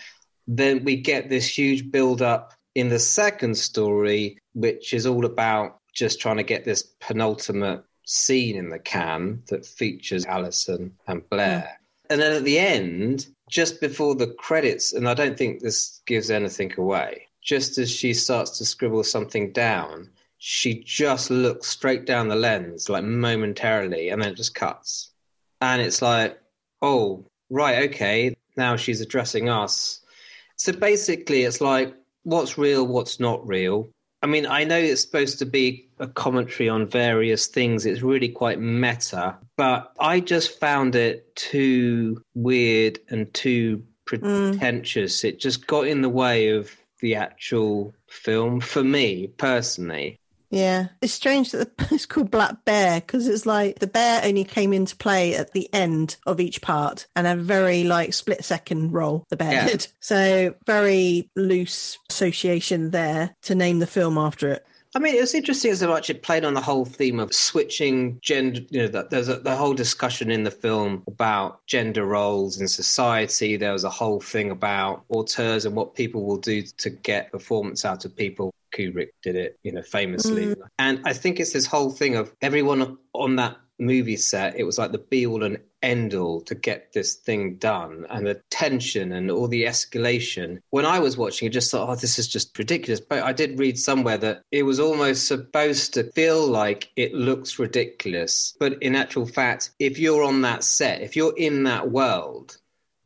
then 0.47 0.83
we 0.83 0.97
get 0.97 1.29
this 1.29 1.57
huge 1.57 1.91
build 1.91 2.21
up 2.21 2.53
in 2.75 2.89
the 2.89 2.99
second 2.99 3.57
story 3.57 4.37
which 4.53 4.93
is 4.93 5.05
all 5.05 5.25
about 5.25 5.79
just 5.93 6.19
trying 6.19 6.37
to 6.37 6.43
get 6.43 6.65
this 6.65 6.83
penultimate 6.99 7.83
scene 8.05 8.55
in 8.55 8.69
the 8.69 8.79
can 8.79 9.43
that 9.47 9.65
features 9.65 10.25
Alison 10.25 10.93
and 11.07 11.27
Blair. 11.29 11.69
Mm. 11.69 12.13
And 12.13 12.21
then 12.21 12.33
at 12.33 12.43
the 12.43 12.59
end, 12.59 13.27
just 13.49 13.81
before 13.81 14.15
the 14.15 14.27
credits, 14.27 14.93
and 14.93 15.07
I 15.07 15.13
don't 15.13 15.37
think 15.37 15.61
this 15.61 16.01
gives 16.05 16.29
anything 16.29 16.73
away, 16.77 17.27
just 17.41 17.77
as 17.77 17.89
she 17.89 18.13
starts 18.13 18.57
to 18.57 18.65
scribble 18.65 19.03
something 19.03 19.51
down, 19.51 20.09
she 20.37 20.83
just 20.83 21.31
looks 21.31 21.67
straight 21.67 22.05
down 22.05 22.27
the 22.27 22.35
lens, 22.35 22.89
like 22.89 23.03
momentarily, 23.03 24.09
and 24.09 24.21
then 24.21 24.31
it 24.31 24.35
just 24.35 24.55
cuts. 24.55 25.11
And 25.61 25.81
it's 25.81 26.01
like, 26.01 26.37
oh, 26.81 27.25
right, 27.49 27.89
okay, 27.89 28.35
now 28.57 28.75
she's 28.75 28.99
addressing 28.99 29.47
us. 29.47 30.01
So 30.57 30.73
basically, 30.73 31.43
it's 31.43 31.61
like, 31.61 31.95
what's 32.23 32.57
real, 32.57 32.85
what's 32.85 33.19
not 33.19 33.47
real. 33.47 33.89
I 34.23 34.25
mean, 34.25 34.45
I 34.45 34.63
know 34.63 34.77
it's 34.77 35.01
supposed 35.01 35.37
to 35.39 35.45
be 35.45 35.89
a 35.99 36.07
commentary 36.07 36.69
on 36.69 36.87
various 36.87 37.45
things. 37.45 37.85
It's 37.85 38.01
really 38.01 38.29
quite 38.29 38.57
meta, 38.57 39.35
but 39.57 39.91
I 39.99 40.21
just 40.21 40.57
found 40.61 40.95
it 40.95 41.35
too 41.35 42.23
weird 42.33 42.99
and 43.09 43.31
too 43.33 43.83
pretentious. 44.05 45.21
Mm. 45.21 45.25
It 45.25 45.39
just 45.41 45.67
got 45.67 45.87
in 45.87 46.01
the 46.01 46.09
way 46.09 46.49
of 46.49 46.71
the 47.01 47.15
actual 47.15 47.93
film 48.07 48.61
for 48.61 48.81
me 48.81 49.27
personally. 49.27 50.17
Yeah, 50.53 50.89
it's 51.01 51.13
strange 51.13 51.51
that 51.51 51.71
it's 51.91 52.05
called 52.07 52.29
Black 52.29 52.63
Bear 52.63 53.01
because 53.01 53.27
it's 53.27 53.47
like 53.47 53.79
the 53.79 53.87
bear 53.87 54.21
only 54.23 54.43
came 54.43 54.71
into 54.71 54.95
play 54.95 55.35
at 55.35 55.51
the 55.53 55.67
end 55.73 56.17
of 56.27 56.39
each 56.39 56.61
part 56.61 57.07
and 57.15 57.25
a 57.25 57.35
very 57.35 57.83
like 57.83 58.13
split 58.13 58.45
second 58.45 58.91
role 58.91 59.25
the 59.29 59.35
bear 59.35 59.51
yeah. 59.51 59.67
did. 59.67 59.87
So 59.99 60.53
very 60.67 61.29
loose 61.35 61.97
association 62.11 62.91
there 62.91 63.35
to 63.43 63.55
name 63.55 63.79
the 63.79 63.87
film 63.87 64.17
after 64.17 64.49
it. 64.49 64.65
I 64.95 64.99
mean, 64.99 65.15
it's 65.15 65.33
interesting 65.33 65.71
as 65.71 65.81
much 65.81 66.11
it 66.11 66.21
played 66.21 66.45
on 66.45 66.53
the 66.53 66.61
whole 66.61 66.85
theme 66.85 67.19
of 67.19 67.33
switching 67.33 68.19
gender. 68.21 68.61
You 68.69 68.81
know, 68.81 68.87
that 68.89 69.09
there's 69.09 69.27
a, 69.27 69.37
the 69.37 69.55
whole 69.55 69.73
discussion 69.73 70.29
in 70.29 70.43
the 70.43 70.51
film 70.51 71.01
about 71.07 71.65
gender 71.65 72.05
roles 72.05 72.61
in 72.61 72.67
society. 72.67 73.57
There 73.57 73.73
was 73.73 73.85
a 73.85 73.89
whole 73.89 74.19
thing 74.19 74.51
about 74.51 75.03
auteurs 75.09 75.65
and 75.65 75.75
what 75.75 75.95
people 75.95 76.23
will 76.23 76.37
do 76.37 76.61
to 76.61 76.91
get 76.91 77.31
performance 77.31 77.85
out 77.85 78.05
of 78.05 78.15
people. 78.15 78.53
Kubrick 78.73 79.09
did 79.21 79.35
it, 79.35 79.57
you 79.63 79.71
know, 79.71 79.81
famously. 79.81 80.47
Mm. 80.47 80.55
And 80.79 81.01
I 81.05 81.13
think 81.13 81.39
it's 81.39 81.53
this 81.53 81.65
whole 81.65 81.91
thing 81.91 82.15
of 82.15 82.33
everyone 82.41 82.97
on 83.13 83.35
that 83.37 83.57
movie 83.79 84.17
set, 84.17 84.55
it 84.55 84.63
was 84.63 84.77
like 84.77 84.91
the 84.91 84.97
be 84.97 85.25
all 85.25 85.43
and 85.43 85.57
end 85.81 86.13
all 86.13 86.39
to 86.41 86.55
get 86.55 86.93
this 86.93 87.15
thing 87.15 87.55
done 87.55 88.05
and 88.09 88.25
the 88.25 88.41
tension 88.49 89.11
and 89.11 89.29
all 89.29 89.47
the 89.47 89.65
escalation. 89.65 90.59
When 90.69 90.85
I 90.85 90.99
was 90.99 91.17
watching 91.17 91.47
it, 91.47 91.51
just 91.51 91.69
thought, 91.71 91.89
oh, 91.89 91.95
this 91.95 92.17
is 92.17 92.27
just 92.27 92.57
ridiculous. 92.57 93.01
But 93.01 93.23
I 93.23 93.33
did 93.33 93.59
read 93.59 93.77
somewhere 93.77 94.17
that 94.19 94.43
it 94.51 94.63
was 94.63 94.79
almost 94.79 95.27
supposed 95.27 95.93
to 95.95 96.09
feel 96.11 96.47
like 96.47 96.89
it 96.95 97.13
looks 97.13 97.59
ridiculous. 97.59 98.55
But 98.59 98.81
in 98.81 98.95
actual 98.95 99.25
fact, 99.25 99.71
if 99.79 99.99
you're 99.99 100.23
on 100.23 100.41
that 100.41 100.63
set, 100.63 101.01
if 101.01 101.15
you're 101.15 101.35
in 101.37 101.63
that 101.63 101.91
world, 101.91 102.57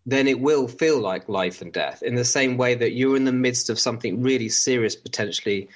then 0.08 0.26
it 0.26 0.40
will 0.40 0.70
feel 0.70 1.00
like 1.00 1.28
life 1.28 1.62
and 1.62 1.74
death 1.74 2.02
in 2.02 2.16
the 2.16 2.26
same 2.26 2.58
way 2.58 2.74
that 2.74 2.94
you're 2.94 3.18
in 3.18 3.26
the 3.26 3.32
midst 3.32 3.70
of 3.70 3.78
something 3.78 4.24
really 4.24 4.50
serious 4.50 4.96
potentially 4.96 5.70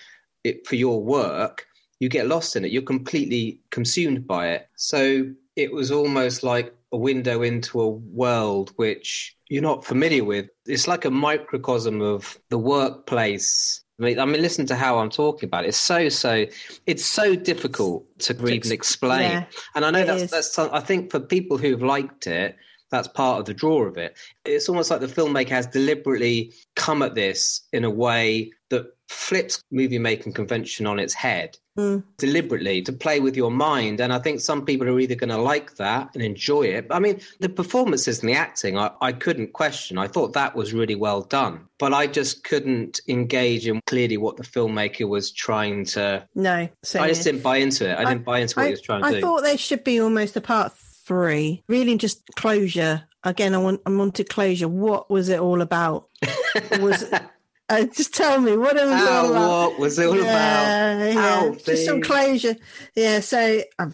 it, 0.43 0.65
for 0.65 0.75
your 0.75 1.03
work 1.03 1.67
you 1.99 2.09
get 2.09 2.27
lost 2.27 2.55
in 2.55 2.65
it 2.65 2.71
you're 2.71 2.81
completely 2.81 3.59
consumed 3.69 4.25
by 4.25 4.49
it 4.49 4.67
so 4.75 5.29
it 5.55 5.71
was 5.71 5.91
almost 5.91 6.41
like 6.41 6.73
a 6.93 6.97
window 6.97 7.41
into 7.41 7.79
a 7.81 7.89
world 7.89 8.71
which 8.77 9.35
you're 9.49 9.61
not 9.61 9.85
familiar 9.85 10.23
with 10.23 10.49
it's 10.65 10.87
like 10.87 11.05
a 11.05 11.11
microcosm 11.11 12.01
of 12.01 12.39
the 12.49 12.57
workplace 12.57 13.83
I 13.99 14.03
mean, 14.03 14.19
I 14.19 14.25
mean, 14.25 14.41
listen 14.41 14.65
to 14.65 14.75
how 14.75 14.97
I'm 14.97 15.11
talking 15.11 15.45
about 15.45 15.63
it. 15.63 15.67
It's 15.67 15.77
so, 15.77 16.09
so, 16.09 16.47
it's 16.87 17.05
so 17.05 17.35
difficult 17.35 18.03
to 18.21 18.33
read 18.33 18.63
and 18.63 18.71
explain. 18.71 19.29
Yeah, 19.29 19.45
and 19.75 19.85
I 19.85 19.91
know 19.91 20.03
that's, 20.03 20.23
is. 20.23 20.31
that's, 20.31 20.57
I 20.57 20.79
think 20.79 21.11
for 21.11 21.19
people 21.19 21.59
who've 21.59 21.83
liked 21.83 22.25
it, 22.25 22.57
that's 22.91 23.07
part 23.07 23.39
of 23.39 23.45
the 23.45 23.53
draw 23.53 23.83
of 23.83 23.97
it. 23.97 24.17
It's 24.45 24.69
almost 24.69 24.91
like 24.91 24.99
the 24.99 25.07
filmmaker 25.07 25.49
has 25.49 25.67
deliberately 25.67 26.53
come 26.75 27.01
at 27.01 27.15
this 27.15 27.61
in 27.73 27.83
a 27.83 27.89
way 27.89 28.51
that 28.69 28.85
flips 29.09 29.61
movie 29.71 29.99
making 29.99 30.33
convention 30.33 30.87
on 30.87 30.97
its 30.97 31.13
head 31.13 31.57
mm. 31.77 32.03
deliberately 32.17 32.81
to 32.81 32.93
play 32.93 33.19
with 33.19 33.35
your 33.35 33.51
mind. 33.51 33.99
And 33.99 34.13
I 34.13 34.19
think 34.19 34.39
some 34.39 34.65
people 34.65 34.87
are 34.87 34.99
either 34.99 35.15
going 35.15 35.29
to 35.29 35.37
like 35.37 35.75
that 35.75 36.09
and 36.13 36.23
enjoy 36.23 36.63
it. 36.63 36.87
I 36.89 36.99
mean, 36.99 37.19
the 37.39 37.49
performances 37.49 38.21
and 38.21 38.29
the 38.29 38.33
acting, 38.33 38.77
I, 38.77 38.91
I 39.01 39.11
couldn't 39.11 39.53
question. 39.53 39.97
I 39.97 40.07
thought 40.07 40.33
that 40.33 40.55
was 40.55 40.73
really 40.73 40.95
well 40.95 41.21
done. 41.21 41.67
But 41.77 41.93
I 41.93 42.07
just 42.07 42.43
couldn't 42.43 43.01
engage 43.07 43.67
in 43.67 43.81
clearly 43.85 44.17
what 44.17 44.37
the 44.37 44.43
filmmaker 44.43 45.07
was 45.07 45.31
trying 45.31 45.85
to. 45.85 46.25
No, 46.35 46.69
I 46.95 47.07
just 47.07 47.23
didn't 47.23 47.43
buy 47.43 47.57
into 47.57 47.89
it. 47.89 47.93
I, 47.93 48.03
I 48.03 48.05
didn't 48.05 48.25
buy 48.25 48.39
into 48.39 48.55
what 48.55 48.63
I, 48.63 48.65
he 48.67 48.71
was 48.71 48.81
trying 48.81 49.01
to 49.01 49.07
I 49.07 49.11
do. 49.11 49.17
I 49.17 49.21
thought 49.21 49.43
they 49.43 49.57
should 49.57 49.83
be 49.83 49.99
almost 49.99 50.35
a 50.37 50.41
part 50.41 50.73
three. 51.05 51.63
Really, 51.67 51.97
just 51.97 52.23
closure. 52.35 53.03
Again, 53.23 53.53
I 53.53 53.59
want 53.59 53.81
I 53.85 53.91
wanted 53.91 54.29
closure. 54.29 54.67
What 54.67 55.09
was 55.09 55.29
it 55.29 55.39
all 55.39 55.61
about? 55.61 56.09
was 56.79 57.03
uh, 57.69 57.85
just 57.95 58.13
tell 58.13 58.39
me 58.39 58.57
what 58.57 58.75
it 58.75 58.85
was 58.85 59.07
all 59.07 59.31
about. 59.31 59.69
What 59.71 59.79
was 59.79 59.99
it 59.99 60.07
all 60.07 60.17
yeah, 60.17 60.93
about? 60.93 61.53
Yeah, 61.53 61.55
just 61.63 61.85
some 61.85 62.01
closure. 62.01 62.55
Yeah. 62.95 63.19
So 63.19 63.61
um, 63.79 63.93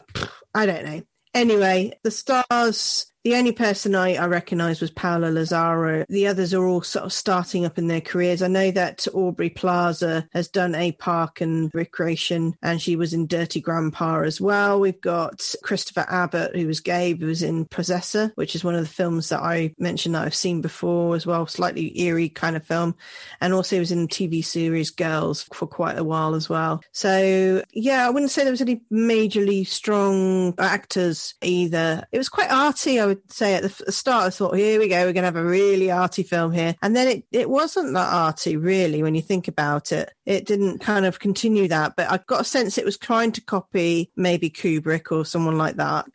I 0.53 0.65
don't 0.65 0.85
know. 0.85 1.01
Anyway, 1.33 1.93
the 2.03 2.11
stars 2.11 3.11
the 3.27 3.35
only 3.35 3.51
person 3.51 3.93
I, 3.93 4.15
I 4.15 4.27
was 4.27 4.89
Paola 4.91 5.25
Lazaro. 5.25 6.05
The 6.07 6.27
others 6.27 6.53
are 6.53 6.65
all 6.65 6.81
sort 6.81 7.03
of 7.03 7.11
starting 7.11 7.65
up 7.65 7.77
in 7.77 7.87
their 7.87 7.99
careers. 7.99 8.41
I 8.41 8.47
know 8.47 8.71
that 8.71 9.05
Aubrey 9.13 9.49
Plaza 9.49 10.29
has 10.31 10.47
done 10.47 10.73
a 10.75 10.93
park 10.93 11.41
and 11.41 11.69
recreation, 11.73 12.55
and 12.61 12.81
she 12.81 12.95
was 12.95 13.13
in 13.13 13.27
Dirty 13.27 13.59
Grandpa 13.59 14.21
as 14.21 14.39
well. 14.39 14.79
We've 14.79 15.01
got 15.01 15.53
Christopher 15.61 16.05
Abbott, 16.09 16.55
who 16.55 16.67
was 16.67 16.79
Gabe, 16.79 17.19
who 17.19 17.27
was 17.27 17.43
in 17.43 17.65
Possessor, 17.65 18.31
which 18.35 18.55
is 18.55 18.63
one 18.63 18.75
of 18.75 18.81
the 18.81 18.87
films 18.87 19.27
that 19.27 19.41
I 19.41 19.75
mentioned 19.77 20.15
that 20.15 20.23
I've 20.23 20.33
seen 20.33 20.61
before 20.61 21.13
as 21.13 21.25
well, 21.25 21.47
slightly 21.47 21.99
eerie 21.99 22.29
kind 22.29 22.55
of 22.55 22.63
film. 22.63 22.95
And 23.41 23.53
also 23.53 23.75
he 23.75 23.81
was 23.81 23.91
in 23.91 24.03
the 24.03 24.07
TV 24.07 24.43
series 24.43 24.89
Girls 24.89 25.43
for 25.53 25.67
quite 25.67 25.97
a 25.97 26.03
while 26.05 26.33
as 26.33 26.47
well. 26.47 26.81
So, 26.93 27.61
yeah, 27.73 28.07
I 28.07 28.09
wouldn't 28.09 28.31
say 28.31 28.43
there 28.43 28.51
was 28.51 28.61
any 28.61 28.83
majorly 28.89 29.67
strong 29.67 30.53
actors 30.57 31.35
either. 31.41 32.07
It 32.13 32.17
was 32.17 32.29
quite 32.29 32.51
arty, 32.51 33.01
I 33.01 33.05
would 33.05 33.16
would 33.21 33.31
say 33.31 33.55
at 33.55 33.63
the 33.63 33.91
start, 33.91 34.27
I 34.27 34.29
thought, 34.29 34.55
here 34.55 34.79
we 34.79 34.87
go, 34.87 35.05
we're 35.05 35.13
going 35.13 35.23
to 35.23 35.23
have 35.23 35.35
a 35.35 35.43
really 35.43 35.91
arty 35.91 36.23
film 36.23 36.51
here. 36.51 36.75
And 36.81 36.95
then 36.95 37.07
it, 37.07 37.23
it 37.31 37.49
wasn't 37.49 37.93
that 37.93 38.13
arty, 38.13 38.57
really, 38.57 39.03
when 39.03 39.15
you 39.15 39.21
think 39.21 39.47
about 39.47 39.91
it. 39.91 40.11
It 40.25 40.45
didn't 40.45 40.79
kind 40.79 41.05
of 41.05 41.19
continue 41.19 41.67
that, 41.67 41.95
but 41.95 42.09
I 42.11 42.19
got 42.27 42.41
a 42.41 42.45
sense 42.45 42.77
it 42.77 42.85
was 42.85 42.97
trying 42.97 43.31
to 43.33 43.41
copy 43.41 44.11
maybe 44.15 44.49
Kubrick 44.49 45.11
or 45.11 45.25
someone 45.25 45.57
like 45.57 45.75
that. 45.77 46.05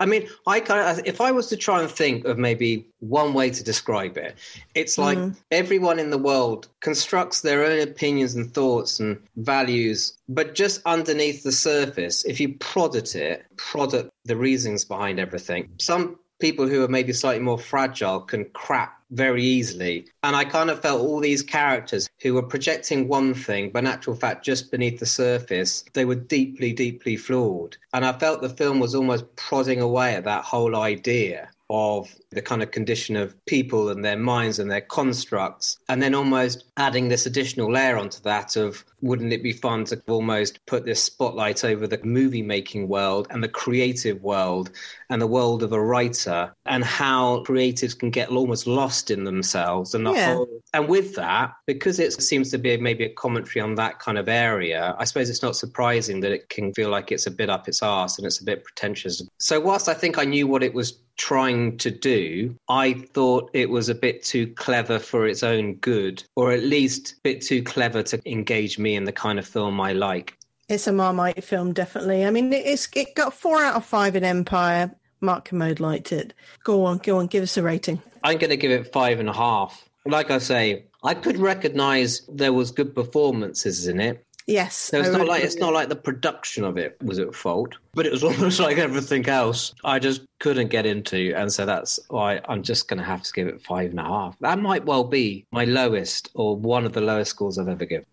I 0.00 0.06
mean, 0.06 0.28
I 0.46 0.60
kind 0.60 1.00
of, 1.00 1.06
if 1.06 1.20
I 1.20 1.32
was 1.32 1.48
to 1.48 1.56
try 1.56 1.80
and 1.82 1.90
think 1.90 2.24
of 2.24 2.38
maybe 2.38 2.88
one 3.00 3.34
way 3.34 3.50
to 3.50 3.64
describe 3.64 4.16
it, 4.16 4.36
it's 4.74 4.96
like 4.96 5.18
mm. 5.18 5.36
everyone 5.50 5.98
in 5.98 6.10
the 6.10 6.18
world 6.18 6.68
constructs 6.80 7.40
their 7.40 7.64
own 7.64 7.80
opinions 7.80 8.36
and 8.36 8.52
thoughts 8.54 9.00
and 9.00 9.18
values, 9.36 10.16
but 10.28 10.54
just 10.54 10.82
underneath 10.86 11.42
the 11.42 11.50
surface, 11.50 12.24
if 12.24 12.38
you 12.38 12.54
prod 12.54 12.94
at 12.94 13.16
it, 13.16 13.44
prod 13.56 13.92
at 13.92 14.08
the 14.24 14.36
reasons 14.36 14.84
behind 14.84 15.18
everything, 15.18 15.70
some 15.80 16.16
people 16.38 16.68
who 16.68 16.82
are 16.82 16.88
maybe 16.88 17.12
slightly 17.12 17.42
more 17.42 17.58
fragile 17.58 18.20
can 18.20 18.44
crack 18.46 18.94
very 19.10 19.42
easily. 19.42 20.06
And 20.22 20.36
I 20.36 20.44
kind 20.44 20.70
of 20.70 20.82
felt 20.82 21.00
all 21.00 21.20
these 21.20 21.42
characters 21.42 22.08
who 22.20 22.34
were 22.34 22.42
projecting 22.42 23.08
one 23.08 23.34
thing, 23.34 23.70
but 23.70 23.80
in 23.80 23.86
actual 23.86 24.14
fact, 24.14 24.44
just 24.44 24.70
beneath 24.70 25.00
the 25.00 25.06
surface, 25.06 25.84
they 25.94 26.04
were 26.04 26.14
deeply, 26.14 26.72
deeply 26.72 27.16
flawed. 27.16 27.76
And 27.94 28.04
I 28.04 28.12
felt 28.12 28.42
the 28.42 28.48
film 28.48 28.80
was 28.80 28.94
almost 28.94 29.34
prodding 29.36 29.80
away 29.80 30.14
at 30.14 30.24
that 30.24 30.44
whole 30.44 30.76
idea 30.76 31.48
of 31.70 32.14
the 32.30 32.40
kind 32.40 32.62
of 32.62 32.70
condition 32.70 33.14
of 33.14 33.34
people 33.44 33.90
and 33.90 34.04
their 34.04 34.16
minds 34.16 34.58
and 34.58 34.70
their 34.70 34.80
constructs, 34.80 35.78
and 35.88 36.02
then 36.02 36.14
almost 36.14 36.64
adding 36.78 37.08
this 37.08 37.26
additional 37.26 37.70
layer 37.70 37.98
onto 37.98 38.20
that 38.22 38.56
of 38.56 38.84
wouldn't 39.00 39.32
it 39.32 39.42
be 39.42 39.52
fun 39.52 39.84
to 39.84 40.02
almost 40.08 40.64
put 40.66 40.84
this 40.84 41.02
spotlight 41.02 41.64
over 41.64 41.86
the 41.86 42.00
movie 42.04 42.42
making 42.42 42.88
world 42.88 43.26
and 43.30 43.42
the 43.42 43.48
creative 43.48 44.22
world 44.22 44.70
and 45.10 45.22
the 45.22 45.26
world 45.26 45.62
of 45.62 45.72
a 45.72 45.80
writer 45.80 46.52
and 46.66 46.84
how 46.84 47.42
creatives 47.44 47.98
can 47.98 48.10
get 48.10 48.28
almost 48.28 48.66
lost 48.66 49.10
in 49.10 49.24
themselves 49.24 49.94
and 49.94 50.06
the 50.06 50.12
yeah. 50.12 50.34
whole 50.34 50.48
and 50.74 50.88
with 50.88 51.14
that 51.14 51.52
because 51.66 51.98
it 51.98 52.12
seems 52.20 52.50
to 52.50 52.58
be 52.58 52.76
maybe 52.76 53.04
a 53.04 53.12
commentary 53.14 53.62
on 53.62 53.74
that 53.74 53.98
kind 53.98 54.18
of 54.18 54.28
area 54.28 54.94
i 54.98 55.04
suppose 55.04 55.30
it's 55.30 55.42
not 55.42 55.56
surprising 55.56 56.20
that 56.20 56.32
it 56.32 56.48
can 56.48 56.72
feel 56.74 56.90
like 56.90 57.12
it's 57.12 57.26
a 57.26 57.30
bit 57.30 57.50
up 57.50 57.68
its 57.68 57.82
arse 57.82 58.18
and 58.18 58.26
it's 58.26 58.40
a 58.40 58.44
bit 58.44 58.64
pretentious 58.64 59.22
so 59.38 59.60
whilst 59.60 59.88
i 59.88 59.94
think 59.94 60.18
i 60.18 60.24
knew 60.24 60.46
what 60.46 60.62
it 60.62 60.74
was 60.74 61.00
trying 61.16 61.76
to 61.76 61.90
do 61.90 62.54
i 62.68 62.92
thought 62.92 63.50
it 63.52 63.68
was 63.68 63.88
a 63.88 63.94
bit 63.94 64.22
too 64.22 64.46
clever 64.54 64.98
for 65.00 65.26
its 65.26 65.42
own 65.42 65.74
good 65.76 66.22
or 66.36 66.52
at 66.52 66.62
least 66.62 67.12
a 67.12 67.20
bit 67.22 67.40
too 67.40 67.62
clever 67.62 68.02
to 68.02 68.20
engage 68.24 68.78
me 68.78 68.87
me 68.88 68.96
in 68.96 69.04
the 69.04 69.12
kind 69.12 69.38
of 69.38 69.46
film 69.46 69.80
I 69.80 69.92
like. 69.92 70.36
It's 70.68 70.86
a 70.86 70.92
Marmite 70.92 71.44
film, 71.44 71.72
definitely. 71.72 72.24
I 72.24 72.30
mean, 72.30 72.52
it's 72.52 72.88
it 72.94 73.14
got 73.14 73.32
four 73.32 73.62
out 73.62 73.76
of 73.76 73.84
five 73.84 74.16
in 74.16 74.24
Empire. 74.24 74.94
Mark 75.20 75.46
Kermode 75.46 75.80
liked 75.80 76.12
it. 76.12 76.34
Go 76.64 76.84
on, 76.84 76.98
go 76.98 77.18
on, 77.18 77.26
give 77.26 77.42
us 77.42 77.56
a 77.56 77.62
rating. 77.62 78.00
I'm 78.22 78.38
going 78.38 78.50
to 78.50 78.56
give 78.56 78.70
it 78.70 78.92
five 78.92 79.20
and 79.20 79.28
a 79.28 79.32
half. 79.32 79.88
Like 80.04 80.30
I 80.30 80.38
say, 80.38 80.84
I 81.02 81.14
could 81.14 81.38
recognise 81.38 82.22
there 82.28 82.52
was 82.52 82.70
good 82.70 82.94
performances 82.94 83.86
in 83.88 84.00
it. 84.00 84.24
Yes, 84.46 84.74
so 84.76 85.00
it's 85.00 85.10
not 85.10 85.26
like 85.26 85.44
it's 85.44 85.56
not 85.56 85.74
like 85.74 85.90
the 85.90 85.96
production 85.96 86.64
of 86.64 86.78
it 86.78 86.96
was 87.02 87.18
at 87.18 87.34
fault, 87.34 87.74
but 87.92 88.06
it 88.06 88.12
was 88.12 88.24
almost 88.28 88.58
like 88.58 88.78
everything 88.78 89.28
else. 89.28 89.74
I 89.84 89.98
just 89.98 90.22
couldn't 90.38 90.68
get 90.68 90.86
into, 90.86 91.34
and 91.36 91.52
so 91.52 91.66
that's 91.66 92.00
why 92.08 92.40
I'm 92.48 92.62
just 92.62 92.88
going 92.88 92.98
to 92.98 93.04
have 93.04 93.22
to 93.24 93.32
give 93.32 93.46
it 93.46 93.60
five 93.60 93.90
and 93.90 94.00
a 94.00 94.04
half. 94.04 94.38
That 94.38 94.58
might 94.58 94.86
well 94.86 95.04
be 95.04 95.44
my 95.52 95.66
lowest 95.66 96.30
or 96.32 96.56
one 96.56 96.86
of 96.86 96.94
the 96.94 97.02
lowest 97.02 97.32
scores 97.32 97.58
I've 97.58 97.68
ever 97.68 97.84
given. 97.84 98.06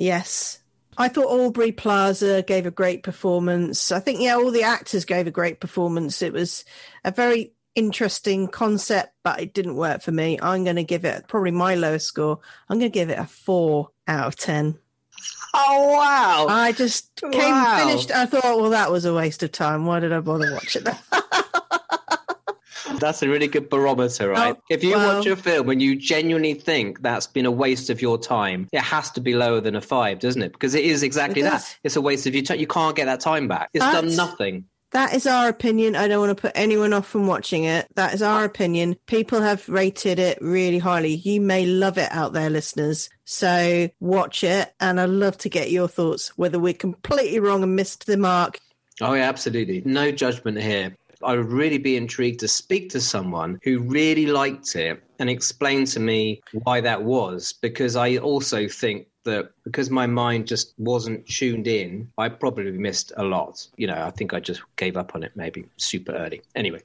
Yes. 0.00 0.60
I 0.96 1.08
thought 1.08 1.26
Aubrey 1.26 1.72
Plaza 1.72 2.42
gave 2.42 2.64
a 2.64 2.70
great 2.70 3.02
performance. 3.02 3.92
I 3.92 4.00
think, 4.00 4.20
yeah, 4.20 4.34
all 4.34 4.50
the 4.50 4.62
actors 4.62 5.04
gave 5.04 5.26
a 5.26 5.30
great 5.30 5.60
performance. 5.60 6.22
It 6.22 6.32
was 6.32 6.64
a 7.04 7.10
very 7.10 7.52
interesting 7.74 8.48
concept, 8.48 9.12
but 9.22 9.40
it 9.40 9.52
didn't 9.52 9.76
work 9.76 10.02
for 10.02 10.10
me. 10.10 10.38
I'm 10.40 10.64
going 10.64 10.76
to 10.76 10.84
give 10.84 11.04
it 11.04 11.28
probably 11.28 11.50
my 11.50 11.74
lowest 11.74 12.06
score. 12.06 12.40
I'm 12.68 12.78
going 12.78 12.90
to 12.90 12.98
give 12.98 13.10
it 13.10 13.18
a 13.18 13.26
four 13.26 13.90
out 14.08 14.26
of 14.26 14.36
10. 14.36 14.78
Oh, 15.52 15.88
wow. 15.92 16.46
I 16.48 16.72
just 16.72 17.14
came 17.30 17.32
wow. 17.32 17.86
finished. 17.86 18.10
I 18.10 18.24
thought, 18.24 18.58
well, 18.58 18.70
that 18.70 18.90
was 18.90 19.04
a 19.04 19.12
waste 19.12 19.42
of 19.42 19.52
time. 19.52 19.84
Why 19.84 20.00
did 20.00 20.12
I 20.12 20.20
bother 20.20 20.52
watching 20.54 20.84
that? 20.84 21.02
That's 23.00 23.22
a 23.22 23.28
really 23.28 23.48
good 23.48 23.68
barometer, 23.68 24.30
oh, 24.30 24.34
right? 24.34 24.56
Oh, 24.56 24.62
if 24.70 24.84
you 24.84 24.92
well, 24.92 25.18
watch 25.18 25.26
a 25.26 25.36
film 25.36 25.68
and 25.70 25.82
you 25.82 25.96
genuinely 25.96 26.54
think 26.54 27.02
that's 27.02 27.26
been 27.26 27.46
a 27.46 27.50
waste 27.50 27.90
of 27.90 28.00
your 28.00 28.18
time, 28.18 28.68
it 28.72 28.82
has 28.82 29.10
to 29.12 29.20
be 29.20 29.34
lower 29.34 29.60
than 29.60 29.74
a 29.74 29.80
five, 29.80 30.20
doesn't 30.20 30.42
it? 30.42 30.52
Because 30.52 30.74
it 30.74 30.84
is 30.84 31.02
exactly 31.02 31.42
it 31.42 31.44
that. 31.44 31.78
It's 31.82 31.96
a 31.96 32.00
waste 32.00 32.26
of 32.26 32.34
your 32.34 32.44
time. 32.44 32.60
You 32.60 32.66
can't 32.66 32.94
get 32.94 33.06
that 33.06 33.20
time 33.20 33.48
back. 33.48 33.70
It's 33.74 33.84
done 33.84 34.14
nothing. 34.14 34.66
That 34.92 35.14
is 35.14 35.24
our 35.24 35.48
opinion. 35.48 35.94
I 35.94 36.08
don't 36.08 36.18
want 36.18 36.36
to 36.36 36.40
put 36.40 36.52
anyone 36.56 36.92
off 36.92 37.06
from 37.06 37.28
watching 37.28 37.62
it. 37.62 37.86
That 37.94 38.12
is 38.12 38.22
our 38.22 38.44
opinion. 38.44 38.96
People 39.06 39.40
have 39.40 39.68
rated 39.68 40.18
it 40.18 40.38
really 40.40 40.78
highly. 40.78 41.14
You 41.14 41.40
may 41.40 41.64
love 41.64 41.96
it 41.96 42.10
out 42.10 42.32
there, 42.32 42.50
listeners. 42.50 43.08
So 43.24 43.88
watch 44.00 44.42
it. 44.42 44.74
And 44.80 45.00
I'd 45.00 45.10
love 45.10 45.38
to 45.38 45.48
get 45.48 45.70
your 45.70 45.86
thoughts, 45.86 46.36
whether 46.36 46.58
we're 46.58 46.74
completely 46.74 47.38
wrong 47.38 47.62
and 47.62 47.76
missed 47.76 48.06
the 48.06 48.16
mark. 48.16 48.58
Oh, 49.00 49.14
yeah, 49.14 49.28
absolutely. 49.28 49.82
No 49.84 50.10
judgment 50.10 50.60
here. 50.60 50.96
I 51.22 51.36
would 51.36 51.50
really 51.50 51.78
be 51.78 51.96
intrigued 51.96 52.40
to 52.40 52.48
speak 52.48 52.90
to 52.90 53.00
someone 53.00 53.60
who 53.62 53.80
really 53.80 54.26
liked 54.26 54.74
it 54.76 55.02
and 55.18 55.28
explain 55.28 55.84
to 55.86 56.00
me 56.00 56.40
why 56.64 56.80
that 56.80 57.02
was, 57.02 57.52
because 57.52 57.96
I 57.96 58.16
also 58.16 58.68
think 58.68 59.06
that 59.24 59.50
because 59.64 59.90
my 59.90 60.06
mind 60.06 60.46
just 60.46 60.72
wasn't 60.78 61.26
tuned 61.26 61.66
in, 61.66 62.10
I 62.16 62.28
probably 62.28 62.72
missed 62.72 63.12
a 63.16 63.24
lot. 63.24 63.66
You 63.76 63.86
know, 63.86 64.02
I 64.02 64.10
think 64.10 64.32
I 64.32 64.40
just 64.40 64.62
gave 64.76 64.96
up 64.96 65.14
on 65.14 65.22
it 65.22 65.32
maybe 65.34 65.66
super 65.76 66.12
early. 66.12 66.40
Anyway, 66.54 66.80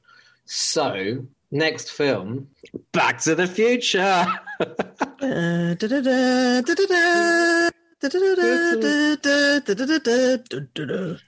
so 0.46 1.26
next 1.52 1.92
film, 1.92 2.50
Back 2.92 3.22
to 3.22 3.36
the 3.36 3.48
Future. 3.48 4.28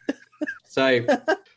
So 0.69 1.01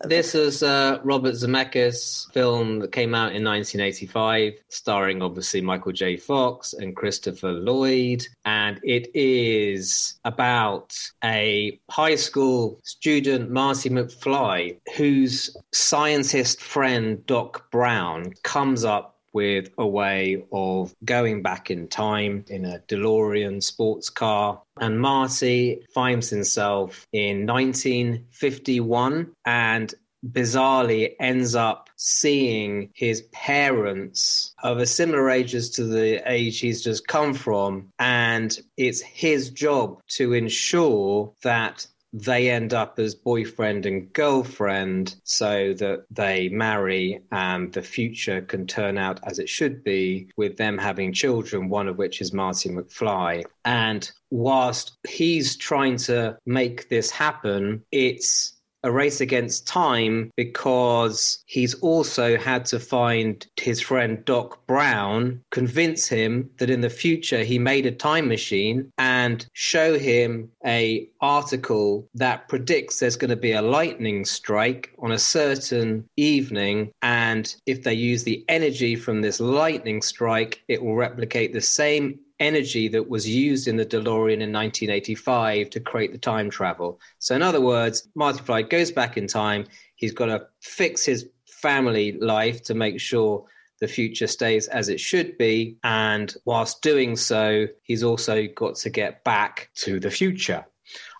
this 0.04 0.34
is 0.34 0.62
uh, 0.62 0.98
Robert 1.04 1.34
Zemeckis' 1.34 2.32
film 2.32 2.78
that 2.78 2.92
came 2.92 3.14
out 3.14 3.34
in 3.34 3.44
1985, 3.44 4.54
starring 4.68 5.20
obviously 5.20 5.60
Michael 5.60 5.92
J. 5.92 6.16
Fox 6.16 6.72
and 6.72 6.96
Christopher 6.96 7.52
Lloyd, 7.52 8.26
and 8.44 8.80
it 8.82 9.08
is 9.14 10.18
about 10.24 10.96
a 11.22 11.78
high 11.90 12.14
school 12.14 12.80
student, 12.82 13.50
Marty 13.50 13.90
McFly, 13.90 14.78
whose 14.96 15.54
scientist 15.72 16.62
friend 16.62 17.24
Doc 17.26 17.70
Brown 17.70 18.32
comes 18.42 18.84
up 18.84 19.19
with 19.32 19.70
a 19.78 19.86
way 19.86 20.44
of 20.52 20.94
going 21.04 21.42
back 21.42 21.70
in 21.70 21.88
time 21.88 22.44
in 22.48 22.64
a 22.64 22.80
DeLorean 22.88 23.62
sports 23.62 24.10
car. 24.10 24.62
And 24.78 25.00
Marty 25.00 25.82
finds 25.94 26.30
himself 26.30 27.06
in 27.12 27.46
1951 27.46 29.32
and 29.44 29.94
bizarrely 30.28 31.14
ends 31.18 31.54
up 31.54 31.88
seeing 31.96 32.90
his 32.94 33.22
parents 33.32 34.54
of 34.62 34.78
a 34.78 34.86
similar 34.86 35.30
age 35.30 35.54
as 35.54 35.70
to 35.70 35.84
the 35.84 36.22
age 36.30 36.60
he's 36.60 36.82
just 36.82 37.06
come 37.06 37.34
from. 37.34 37.88
And 37.98 38.56
it's 38.76 39.00
his 39.00 39.50
job 39.50 40.00
to 40.16 40.32
ensure 40.32 41.32
that 41.42 41.86
they 42.12 42.50
end 42.50 42.74
up 42.74 42.98
as 42.98 43.14
boyfriend 43.14 43.86
and 43.86 44.12
girlfriend 44.12 45.14
so 45.24 45.72
that 45.74 46.04
they 46.10 46.48
marry 46.48 47.20
and 47.30 47.72
the 47.72 47.82
future 47.82 48.40
can 48.42 48.66
turn 48.66 48.98
out 48.98 49.20
as 49.24 49.38
it 49.38 49.48
should 49.48 49.84
be 49.84 50.28
with 50.36 50.56
them 50.56 50.78
having 50.78 51.12
children, 51.12 51.68
one 51.68 51.88
of 51.88 51.98
which 51.98 52.20
is 52.20 52.32
Marty 52.32 52.68
McFly. 52.68 53.44
And 53.64 54.10
whilst 54.30 54.98
he's 55.08 55.56
trying 55.56 55.96
to 55.98 56.36
make 56.46 56.88
this 56.88 57.10
happen, 57.10 57.84
it's 57.92 58.59
a 58.82 58.90
race 58.90 59.20
against 59.20 59.66
time 59.66 60.30
because 60.36 61.42
he's 61.46 61.74
also 61.74 62.36
had 62.36 62.64
to 62.66 62.78
find 62.78 63.46
his 63.56 63.80
friend 63.80 64.24
Doc 64.24 64.66
Brown, 64.66 65.42
convince 65.50 66.08
him 66.08 66.50
that 66.58 66.70
in 66.70 66.80
the 66.80 66.90
future 66.90 67.42
he 67.42 67.58
made 67.58 67.86
a 67.86 67.90
time 67.90 68.28
machine 68.28 68.90
and 68.98 69.46
show 69.52 69.98
him 69.98 70.50
a 70.64 71.08
article 71.20 72.08
that 72.14 72.48
predicts 72.48 72.98
there's 72.98 73.16
going 73.16 73.30
to 73.30 73.36
be 73.36 73.52
a 73.52 73.62
lightning 73.62 74.24
strike 74.24 74.92
on 74.98 75.12
a 75.12 75.18
certain 75.18 76.08
evening. 76.16 76.90
And 77.02 77.54
if 77.66 77.82
they 77.82 77.94
use 77.94 78.24
the 78.24 78.44
energy 78.48 78.96
from 78.96 79.20
this 79.20 79.40
lightning 79.40 80.02
strike 80.02 80.62
it 80.68 80.82
will 80.82 80.94
replicate 80.94 81.52
the 81.52 81.60
same 81.60 82.18
energy 82.40 82.88
that 82.88 83.08
was 83.08 83.28
used 83.28 83.68
in 83.68 83.76
the 83.76 83.86
DeLorean 83.86 84.40
in 84.40 84.52
1985 84.52 85.70
to 85.70 85.80
create 85.80 86.12
the 86.12 86.18
time 86.18 86.50
travel. 86.50 87.00
So, 87.18 87.34
in 87.34 87.42
other 87.42 87.60
words, 87.60 88.08
Marty 88.14 88.40
Fly 88.40 88.62
goes 88.62 88.90
back 88.90 89.16
in 89.16 89.26
time. 89.26 89.66
He's 89.96 90.12
got 90.12 90.26
to 90.26 90.46
fix 90.60 91.04
his 91.04 91.28
family 91.46 92.12
life 92.12 92.62
to 92.64 92.74
make 92.74 93.00
sure 93.00 93.44
the 93.80 93.88
future 93.88 94.26
stays 94.26 94.68
as 94.68 94.88
it 94.88 95.00
should 95.00 95.38
be. 95.38 95.76
And 95.84 96.34
whilst 96.44 96.82
doing 96.82 97.16
so, 97.16 97.66
he's 97.82 98.02
also 98.02 98.46
got 98.54 98.76
to 98.76 98.90
get 98.90 99.24
back 99.24 99.70
to 99.76 100.00
the 100.00 100.10
future. 100.10 100.64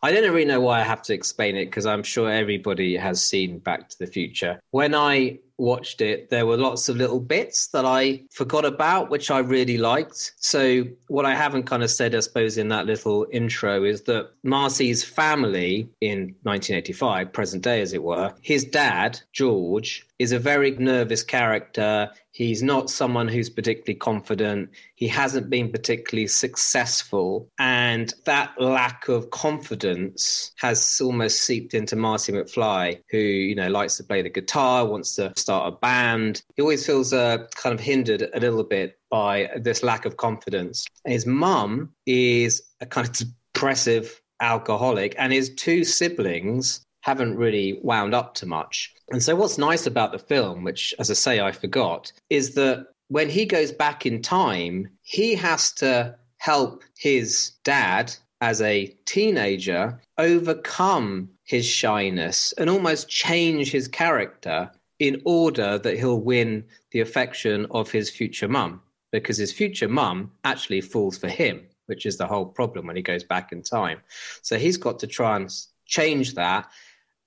I 0.02 0.12
don't 0.12 0.24
really 0.24 0.44
know 0.44 0.60
why 0.60 0.80
I 0.80 0.84
have 0.84 1.02
to 1.02 1.14
explain 1.14 1.56
it 1.56 1.66
because 1.66 1.86
I'm 1.86 2.02
sure 2.02 2.30
everybody 2.30 2.96
has 2.96 3.22
seen 3.22 3.58
Back 3.58 3.88
to 3.90 3.98
the 3.98 4.06
Future. 4.06 4.58
When 4.70 4.94
I 4.94 5.38
watched 5.60 6.00
it, 6.00 6.30
there 6.30 6.46
were 6.46 6.56
lots 6.56 6.88
of 6.88 6.96
little 6.96 7.20
bits 7.20 7.68
that 7.68 7.84
I 7.84 8.22
forgot 8.32 8.64
about, 8.64 9.10
which 9.10 9.30
I 9.30 9.38
really 9.38 9.78
liked. 9.78 10.32
So, 10.38 10.84
what 11.08 11.26
I 11.26 11.34
haven't 11.34 11.64
kind 11.64 11.82
of 11.82 11.90
said, 11.90 12.14
I 12.14 12.20
suppose, 12.20 12.58
in 12.58 12.68
that 12.68 12.86
little 12.86 13.26
intro 13.30 13.84
is 13.84 14.02
that 14.02 14.30
Marty's 14.42 15.04
family 15.04 15.88
in 16.00 16.34
1985, 16.42 17.32
present 17.32 17.62
day 17.62 17.80
as 17.80 17.92
it 17.92 18.02
were, 18.02 18.32
his 18.40 18.64
dad, 18.64 19.20
George, 19.32 20.06
is 20.18 20.32
a 20.32 20.38
very 20.38 20.72
nervous 20.72 21.22
character. 21.22 22.10
He's 22.40 22.62
not 22.62 22.88
someone 22.88 23.28
who's 23.28 23.50
particularly 23.50 23.96
confident. 23.96 24.70
He 24.94 25.06
hasn't 25.06 25.50
been 25.50 25.70
particularly 25.70 26.26
successful. 26.26 27.50
And 27.58 28.14
that 28.24 28.58
lack 28.58 29.08
of 29.08 29.28
confidence 29.28 30.50
has 30.56 31.02
almost 31.02 31.42
seeped 31.42 31.74
into 31.74 31.96
Marty 31.96 32.32
McFly, 32.32 33.02
who, 33.10 33.18
you 33.18 33.54
know, 33.54 33.68
likes 33.68 33.98
to 33.98 34.04
play 34.04 34.22
the 34.22 34.30
guitar, 34.30 34.86
wants 34.86 35.16
to 35.16 35.34
start 35.36 35.70
a 35.70 35.76
band. 35.76 36.40
He 36.56 36.62
always 36.62 36.86
feels 36.86 37.12
uh, 37.12 37.46
kind 37.56 37.74
of 37.74 37.80
hindered 37.80 38.30
a 38.32 38.40
little 38.40 38.64
bit 38.64 38.98
by 39.10 39.50
this 39.56 39.82
lack 39.82 40.06
of 40.06 40.16
confidence. 40.16 40.86
His 41.04 41.26
mum 41.26 41.92
is 42.06 42.62
a 42.80 42.86
kind 42.86 43.06
of 43.06 43.14
depressive 43.52 44.18
alcoholic, 44.40 45.14
and 45.18 45.30
his 45.30 45.54
two 45.56 45.84
siblings 45.84 46.86
haven't 47.00 47.36
really 47.36 47.80
wound 47.82 48.14
up 48.14 48.34
to 48.34 48.46
much. 48.46 48.94
And 49.10 49.22
so, 49.22 49.34
what's 49.34 49.58
nice 49.58 49.86
about 49.86 50.12
the 50.12 50.18
film, 50.18 50.64
which, 50.64 50.94
as 50.98 51.10
I 51.10 51.14
say, 51.14 51.40
I 51.40 51.52
forgot, 51.52 52.12
is 52.28 52.54
that 52.54 52.86
when 53.08 53.28
he 53.28 53.44
goes 53.44 53.72
back 53.72 54.06
in 54.06 54.22
time, 54.22 54.88
he 55.02 55.34
has 55.34 55.72
to 55.72 56.16
help 56.38 56.82
his 56.96 57.52
dad 57.64 58.14
as 58.40 58.62
a 58.62 58.86
teenager 59.04 60.00
overcome 60.16 61.28
his 61.44 61.66
shyness 61.66 62.52
and 62.56 62.70
almost 62.70 63.08
change 63.08 63.70
his 63.70 63.88
character 63.88 64.70
in 64.98 65.20
order 65.24 65.78
that 65.78 65.98
he'll 65.98 66.20
win 66.20 66.64
the 66.92 67.00
affection 67.00 67.66
of 67.70 67.90
his 67.90 68.10
future 68.10 68.48
mum 68.48 68.80
because 69.12 69.36
his 69.36 69.52
future 69.52 69.88
mum 69.88 70.30
actually 70.44 70.80
falls 70.80 71.18
for 71.18 71.28
him 71.28 71.60
which 71.86 72.06
is 72.06 72.16
the 72.16 72.26
whole 72.26 72.46
problem 72.46 72.86
when 72.86 72.96
he 72.96 73.02
goes 73.02 73.24
back 73.24 73.52
in 73.52 73.62
time 73.62 74.00
so 74.42 74.56
he's 74.56 74.76
got 74.76 74.98
to 74.98 75.06
try 75.06 75.36
and 75.36 75.50
change 75.86 76.34
that 76.34 76.70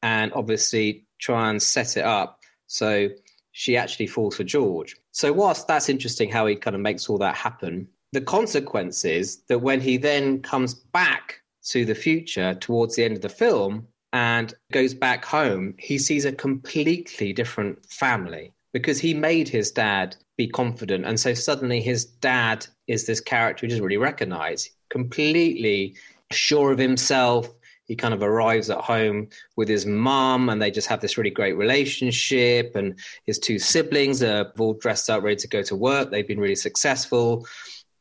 and 0.04 0.32
obviously 0.34 1.08
try 1.18 1.50
and 1.50 1.64
set 1.64 1.98
it 1.98 2.04
up 2.04 2.42
so 2.68 3.10
she 3.54 3.78
actually 3.78 4.08
falls 4.08 4.36
for 4.36 4.44
George. 4.44 4.96
So, 5.12 5.32
whilst 5.32 5.68
that's 5.68 5.90
interesting 5.90 6.30
how 6.30 6.46
he 6.46 6.56
kind 6.56 6.76
of 6.76 6.82
makes 6.82 7.10
all 7.10 7.20
that 7.20 7.36
happen, 7.36 7.88
the 8.12 8.22
consequence 8.22 9.06
is 9.06 9.44
that 9.48 9.60
when 9.60 9.80
he 9.80 9.98
then 9.98 10.42
comes 10.42 10.74
back 10.74 11.42
to 11.70 11.86
the 11.86 11.96
future 11.96 12.56
towards 12.56 12.96
the 12.96 13.04
end 13.04 13.16
of 13.16 13.22
the 13.22 13.30
film 13.30 13.88
and 14.12 14.54
goes 14.72 14.94
back 14.94 15.24
home, 15.24 15.76
he 15.78 15.98
sees 15.98 16.26
a 16.26 16.32
completely 16.32 17.32
different 17.32 17.86
family 17.86 18.54
because 18.74 19.00
he 19.00 19.14
made 19.14 19.48
his 19.48 19.72
dad 19.72 20.16
be 20.36 20.48
confident. 20.48 21.06
And 21.06 21.20
so 21.20 21.34
suddenly 21.34 21.80
his 21.80 22.06
dad 22.06 22.66
is 22.88 23.06
this 23.06 23.22
character 23.22 23.66
he 23.66 23.70
doesn't 23.70 23.84
really 23.84 23.98
recognize, 23.98 24.70
completely 24.90 25.96
sure 26.32 26.72
of 26.72 26.80
himself, 26.80 27.50
he 27.86 27.96
kind 27.96 28.14
of 28.14 28.22
arrives 28.22 28.70
at 28.70 28.80
home 28.80 29.28
with 29.56 29.68
his 29.68 29.86
mom 29.86 30.50
and 30.50 30.62
they 30.62 30.72
just 30.72 30.88
have 30.88 31.02
this 31.02 31.18
really 31.18 31.30
great 31.30 31.58
relationship 31.58 32.76
and 32.76 32.98
his 33.26 33.40
two 33.40 33.60
siblings 33.60 34.24
are 34.24 34.52
all 34.58 34.74
dressed 34.74 35.10
up 35.10 35.24
ready 35.24 35.36
to 35.36 35.48
go 35.48 35.62
to 35.62 35.76
work 35.76 36.10
they've 36.12 36.28
been 36.28 36.40
really 36.40 36.56
successful 36.56 37.46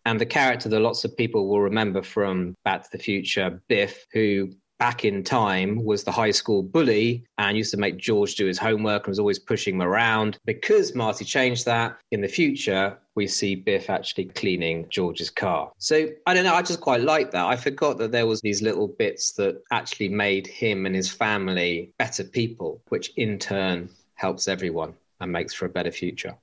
and 0.04 0.20
the 0.20 0.26
character 0.26 0.68
that 0.68 0.80
lots 0.80 1.04
of 1.04 1.16
people 1.16 1.48
will 1.48 1.60
remember 1.60 2.02
from 2.02 2.54
back 2.64 2.82
to 2.82 2.88
the 2.92 3.02
future 3.02 3.60
biff 3.68 4.06
who 4.12 4.50
back 4.82 5.04
in 5.04 5.22
time 5.22 5.84
was 5.84 6.02
the 6.02 6.10
high 6.10 6.32
school 6.32 6.60
bully 6.60 7.24
and 7.38 7.56
used 7.56 7.70
to 7.70 7.76
make 7.76 7.96
George 7.98 8.34
do 8.34 8.46
his 8.46 8.58
homework 8.58 9.04
and 9.04 9.12
was 9.12 9.20
always 9.20 9.38
pushing 9.38 9.76
him 9.76 9.82
around. 9.82 10.40
Because 10.44 10.92
Marty 10.92 11.24
changed 11.24 11.66
that, 11.66 11.96
in 12.10 12.20
the 12.20 12.26
future, 12.26 12.98
we 13.14 13.26
see 13.26 13.54
Biff 13.54 13.90
actually 13.90 14.26
cleaning 14.26 14.86
George's 14.88 15.30
car. 15.30 15.72
So 15.78 16.08
I 16.26 16.34
don't 16.34 16.44
know, 16.44 16.54
I 16.54 16.62
just 16.62 16.80
quite 16.80 17.02
like 17.02 17.30
that. 17.32 17.46
I 17.46 17.56
forgot 17.56 17.98
that 17.98 18.12
there 18.12 18.26
was 18.26 18.40
these 18.40 18.62
little 18.62 18.88
bits 18.88 19.32
that 19.32 19.62
actually 19.70 20.08
made 20.08 20.46
him 20.46 20.86
and 20.86 20.94
his 20.94 21.10
family 21.10 21.92
better 21.98 22.24
people, 22.24 22.80
which 22.88 23.12
in 23.16 23.38
turn 23.38 23.90
helps 24.14 24.48
everyone 24.48 24.94
and 25.20 25.32
makes 25.32 25.52
for 25.52 25.66
a 25.66 25.70
better 25.70 25.90
future. 25.90 26.36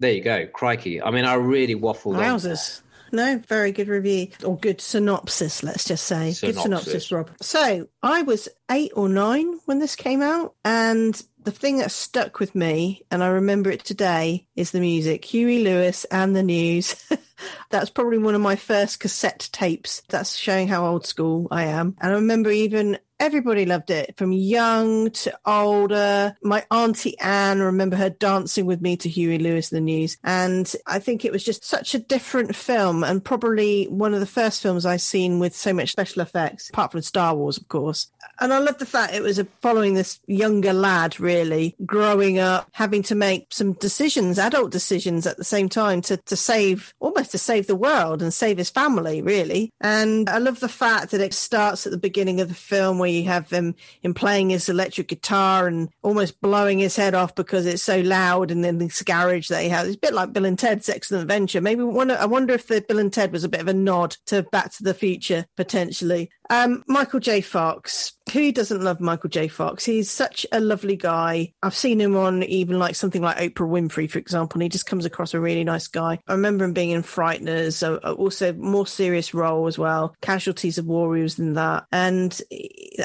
There 0.00 0.12
you 0.12 0.22
go. 0.22 0.46
Crikey. 0.46 1.00
I 1.00 1.10
mean, 1.10 1.24
I 1.24 1.34
really 1.34 1.76
waffled 1.76 2.16
Wowzers. 2.16 2.82
No, 3.14 3.38
very 3.46 3.72
good 3.72 3.88
review 3.88 4.28
or 4.42 4.56
good 4.56 4.80
synopsis, 4.80 5.62
let's 5.62 5.84
just 5.84 6.06
say. 6.06 6.32
Synopsis. 6.32 6.40
Good 6.40 6.62
synopsis, 6.62 7.12
Rob. 7.12 7.30
So 7.42 7.88
I 8.02 8.22
was 8.22 8.48
eight 8.70 8.90
or 8.96 9.06
nine 9.06 9.60
when 9.66 9.80
this 9.80 9.94
came 9.94 10.22
out. 10.22 10.54
And 10.64 11.22
the 11.44 11.50
thing 11.50 11.78
that 11.78 11.90
stuck 11.90 12.38
with 12.38 12.54
me, 12.54 13.02
and 13.10 13.22
I 13.22 13.28
remember 13.28 13.70
it 13.70 13.84
today, 13.84 14.46
is 14.56 14.70
the 14.70 14.80
music. 14.80 15.24
Huey 15.24 15.62
Lewis 15.64 16.04
and 16.06 16.36
the 16.36 16.42
News. 16.42 16.94
That's 17.70 17.90
probably 17.90 18.18
one 18.18 18.34
of 18.34 18.40
my 18.40 18.56
first 18.56 19.00
cassette 19.00 19.48
tapes. 19.52 20.02
That's 20.08 20.36
showing 20.36 20.68
how 20.68 20.86
old 20.86 21.06
school 21.06 21.48
I 21.50 21.64
am. 21.64 21.96
And 22.00 22.12
I 22.12 22.16
remember 22.16 22.50
even 22.50 22.98
everybody 23.22 23.64
loved 23.64 23.88
it 23.88 24.16
from 24.16 24.32
young 24.32 25.08
to 25.08 25.32
older. 25.46 26.36
My 26.42 26.66
auntie 26.72 27.16
Anne, 27.20 27.60
I 27.60 27.64
remember 27.66 27.94
her 27.94 28.10
dancing 28.10 28.66
with 28.66 28.80
me 28.80 28.96
to 28.96 29.08
Huey 29.08 29.38
Lewis 29.38 29.70
and 29.70 29.76
the 29.76 29.80
News. 29.80 30.18
And 30.24 30.70
I 30.88 30.98
think 30.98 31.24
it 31.24 31.30
was 31.30 31.44
just 31.44 31.64
such 31.64 31.94
a 31.94 32.00
different 32.00 32.56
film 32.56 33.04
and 33.04 33.24
probably 33.24 33.84
one 33.84 34.12
of 34.12 34.18
the 34.18 34.26
first 34.26 34.60
films 34.60 34.84
I've 34.84 35.02
seen 35.02 35.38
with 35.38 35.54
so 35.54 35.72
much 35.72 35.92
special 35.92 36.20
effects, 36.20 36.70
apart 36.70 36.90
from 36.90 37.02
Star 37.02 37.36
Wars, 37.36 37.58
of 37.58 37.68
course. 37.68 38.10
And 38.40 38.52
I 38.52 38.58
love 38.58 38.78
the 38.78 38.86
fact 38.86 39.14
it 39.14 39.22
was 39.22 39.38
a 39.38 39.44
following 39.60 39.94
this 39.94 40.18
younger 40.26 40.72
lad, 40.72 41.20
really 41.20 41.76
growing 41.86 42.40
up, 42.40 42.70
having 42.72 43.04
to 43.04 43.14
make 43.14 43.46
some 43.52 43.74
decisions, 43.74 44.36
adult 44.36 44.72
decisions 44.72 45.28
at 45.28 45.36
the 45.36 45.44
same 45.44 45.68
time 45.68 46.00
to, 46.02 46.16
to 46.16 46.36
save, 46.36 46.92
almost 46.98 47.31
to 47.32 47.38
save 47.38 47.66
the 47.66 47.74
world 47.74 48.22
and 48.22 48.32
save 48.32 48.58
his 48.58 48.70
family, 48.70 49.20
really. 49.20 49.70
And 49.80 50.28
I 50.30 50.38
love 50.38 50.60
the 50.60 50.68
fact 50.68 51.10
that 51.10 51.20
it 51.20 51.34
starts 51.34 51.86
at 51.86 51.92
the 51.92 51.98
beginning 51.98 52.40
of 52.40 52.48
the 52.48 52.54
film 52.54 52.98
where 52.98 53.10
you 53.10 53.24
have 53.24 53.50
him 53.50 53.74
in 54.02 54.14
playing 54.14 54.50
his 54.50 54.68
electric 54.68 55.08
guitar 55.08 55.66
and 55.66 55.88
almost 56.02 56.40
blowing 56.40 56.78
his 56.78 56.96
head 56.96 57.14
off 57.14 57.34
because 57.34 57.66
it's 57.66 57.82
so 57.82 58.00
loud 58.00 58.50
and 58.50 58.64
then 58.64 58.78
this 58.78 59.02
garage 59.02 59.48
that 59.48 59.62
he 59.62 59.68
has. 59.68 59.88
It's 59.88 59.96
a 59.96 60.00
bit 60.00 60.14
like 60.14 60.32
Bill 60.32 60.44
and 60.44 60.58
Ted's 60.58 60.88
Excellent 60.88 61.22
Adventure. 61.22 61.60
Maybe 61.60 61.82
I 61.82 62.26
wonder 62.26 62.54
if 62.54 62.68
the 62.68 62.80
Bill 62.80 62.98
and 62.98 63.12
Ted 63.12 63.32
was 63.32 63.44
a 63.44 63.48
bit 63.48 63.60
of 63.60 63.68
a 63.68 63.74
nod 63.74 64.16
to 64.26 64.42
Back 64.44 64.72
to 64.74 64.82
the 64.82 64.94
Future 64.94 65.46
potentially. 65.56 66.30
Um, 66.50 66.82
Michael 66.86 67.20
J. 67.20 67.40
Fox. 67.40 68.12
Who 68.32 68.52
doesn't 68.52 68.82
love 68.82 69.00
Michael 69.00 69.30
J. 69.30 69.48
Fox? 69.48 69.84
He's 69.84 70.10
such 70.10 70.46
a 70.52 70.60
lovely 70.60 70.96
guy. 70.96 71.52
I've 71.62 71.74
seen 71.74 72.00
him 72.00 72.16
on 72.16 72.42
even 72.44 72.78
like 72.78 72.94
something 72.94 73.20
like 73.20 73.36
Oprah 73.36 73.68
Winfrey, 73.68 74.08
for 74.08 74.18
example, 74.18 74.56
and 74.56 74.62
he 74.62 74.68
just 74.68 74.86
comes 74.86 75.04
across 75.04 75.34
a 75.34 75.40
really 75.40 75.64
nice 75.64 75.88
guy. 75.88 76.18
I 76.28 76.32
remember 76.32 76.64
him 76.64 76.72
being 76.72 76.90
in 76.90 77.02
Frighteners, 77.02 77.82
uh, 77.82 78.12
also 78.12 78.52
more 78.54 78.86
serious 78.86 79.34
role 79.34 79.66
as 79.66 79.78
well. 79.78 80.14
Casualties 80.22 80.78
of 80.78 80.86
War, 80.86 81.16
he 81.16 81.22
was 81.22 81.38
in 81.38 81.54
that. 81.54 81.84
And 81.90 82.40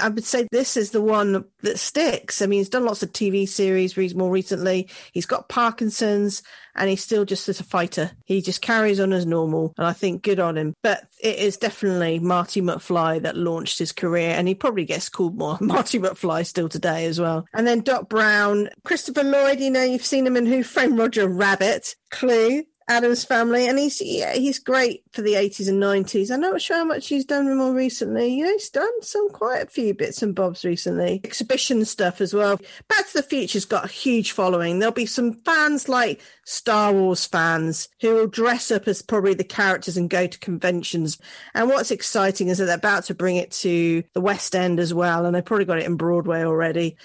I 0.02 0.10
would 0.10 0.26
say 0.26 0.48
this 0.52 0.78
is 0.78 0.92
the 0.92 1.02
one 1.02 1.46
that 1.62 1.80
sticks. 1.80 2.42
I 2.42 2.46
mean, 2.46 2.60
he's 2.60 2.70
done 2.70 2.86
lots 2.86 3.04
of 3.04 3.12
TV 3.12 3.48
series 3.48 3.98
more 4.16 4.30
recently. 4.30 4.88
He's 5.14 5.26
got 5.26 5.50
Parkinson's 5.50 6.44
and 6.78 6.90
he's 6.90 7.04
still 7.04 7.26
just 7.26 7.50
as 7.50 7.60
a 7.60 7.64
fighter. 7.64 8.12
He 8.26 8.42
just 8.42 8.62
carries 8.62 9.00
on 9.00 9.14
as 9.14 9.26
normal, 9.26 9.74
and 9.78 9.88
I 9.88 9.94
think 9.94 10.24
good 10.24 10.40
on 10.40 10.58
him. 10.58 10.74
But 10.84 11.04
it 11.22 11.38
is 11.38 11.58
definitely 11.58 12.20
Marty 12.20 12.62
McFly 12.62 13.22
that 13.24 13.36
launched 13.36 13.80
his 13.80 13.92
career, 13.92 14.32
and 14.32 14.48
he 14.48 14.56
probably 14.56 14.86
gets 14.86 15.10
called 15.10 15.38
more 15.38 15.58
Marty 15.62 16.00
McFly 16.00 16.46
still 16.46 16.70
today 16.70 17.06
as 17.06 17.20
well. 17.20 17.46
And 17.54 17.66
then 17.66 17.82
Doc 17.82 18.10
Brown, 18.10 18.70
Christopher 18.84 19.24
Lloyd, 19.24 19.60
you 19.60 19.72
know, 19.72 19.84
you've 19.84 20.06
seen 20.06 20.28
him 20.28 20.38
in 20.38 20.46
Who 20.46 20.64
Framed 20.64 20.98
Roger 20.98 21.28
Rabbit, 21.28 21.96
Clue, 22.12 22.64
Addams 22.90 23.26
Family, 23.26 23.68
and 23.68 23.78
he's 23.78 24.02
yeah, 24.02 24.34
he's 24.34 24.60
great 24.60 25.04
for 25.12 25.22
the 25.22 25.36
eighties 25.36 25.68
and 25.68 25.80
nineties. 25.80 26.32
I'm 26.32 26.40
not 26.40 26.62
sure 26.62 26.78
how 26.78 26.86
much 26.86 27.08
he's 27.08 27.26
done 27.26 27.58
more 27.58 27.74
recently. 27.74 28.34
You 28.34 28.46
know, 28.46 28.52
he's 28.54 28.70
done 28.70 29.02
some 29.02 29.30
quite 29.30 29.64
a 29.64 29.68
few 29.68 29.94
bits 29.94 30.22
and 30.22 30.34
bobs 30.34 30.64
recently, 30.64 31.20
exhibition 31.24 31.84
stuff 31.84 32.22
as 32.22 32.34
well. 32.34 32.58
Back 32.88 33.08
to 33.08 33.14
the 33.16 33.24
Future's 33.24 33.66
got 33.66 33.86
a 33.86 33.90
huge 33.90 34.32
following. 34.32 34.80
There'll 34.80 34.94
be 34.94 35.06
some 35.06 35.34
fans 35.34 35.90
like 35.90 36.22
Star 36.46 36.94
Wars 36.94 37.26
fans 37.26 37.90
who 38.00 38.16
will 38.16 38.28
dress 38.28 38.72
up 38.72 38.88
as 38.88 39.02
probably 39.02 39.34
the 39.34 39.44
characters 39.44 39.98
and 39.98 40.10
go 40.10 40.26
to 40.26 40.40
conventions. 40.40 41.18
And 41.54 41.68
what's 41.68 41.92
exciting 41.92 42.48
is 42.48 42.58
that 42.60 42.66
they're 42.66 42.76
about 42.76 43.04
to 43.06 43.16
bring 43.16 43.36
it 43.36 43.52
to 43.52 44.04
the 44.14 44.22
West 44.22 44.56
End 44.56 44.80
as 44.80 44.94
well, 44.94 45.26
and 45.26 45.36
they've 45.36 45.44
probably 45.44 45.66
got 45.66 45.80
it 45.80 45.86
in 45.86 45.98
Broadway 45.98 46.44
already. 46.44 46.96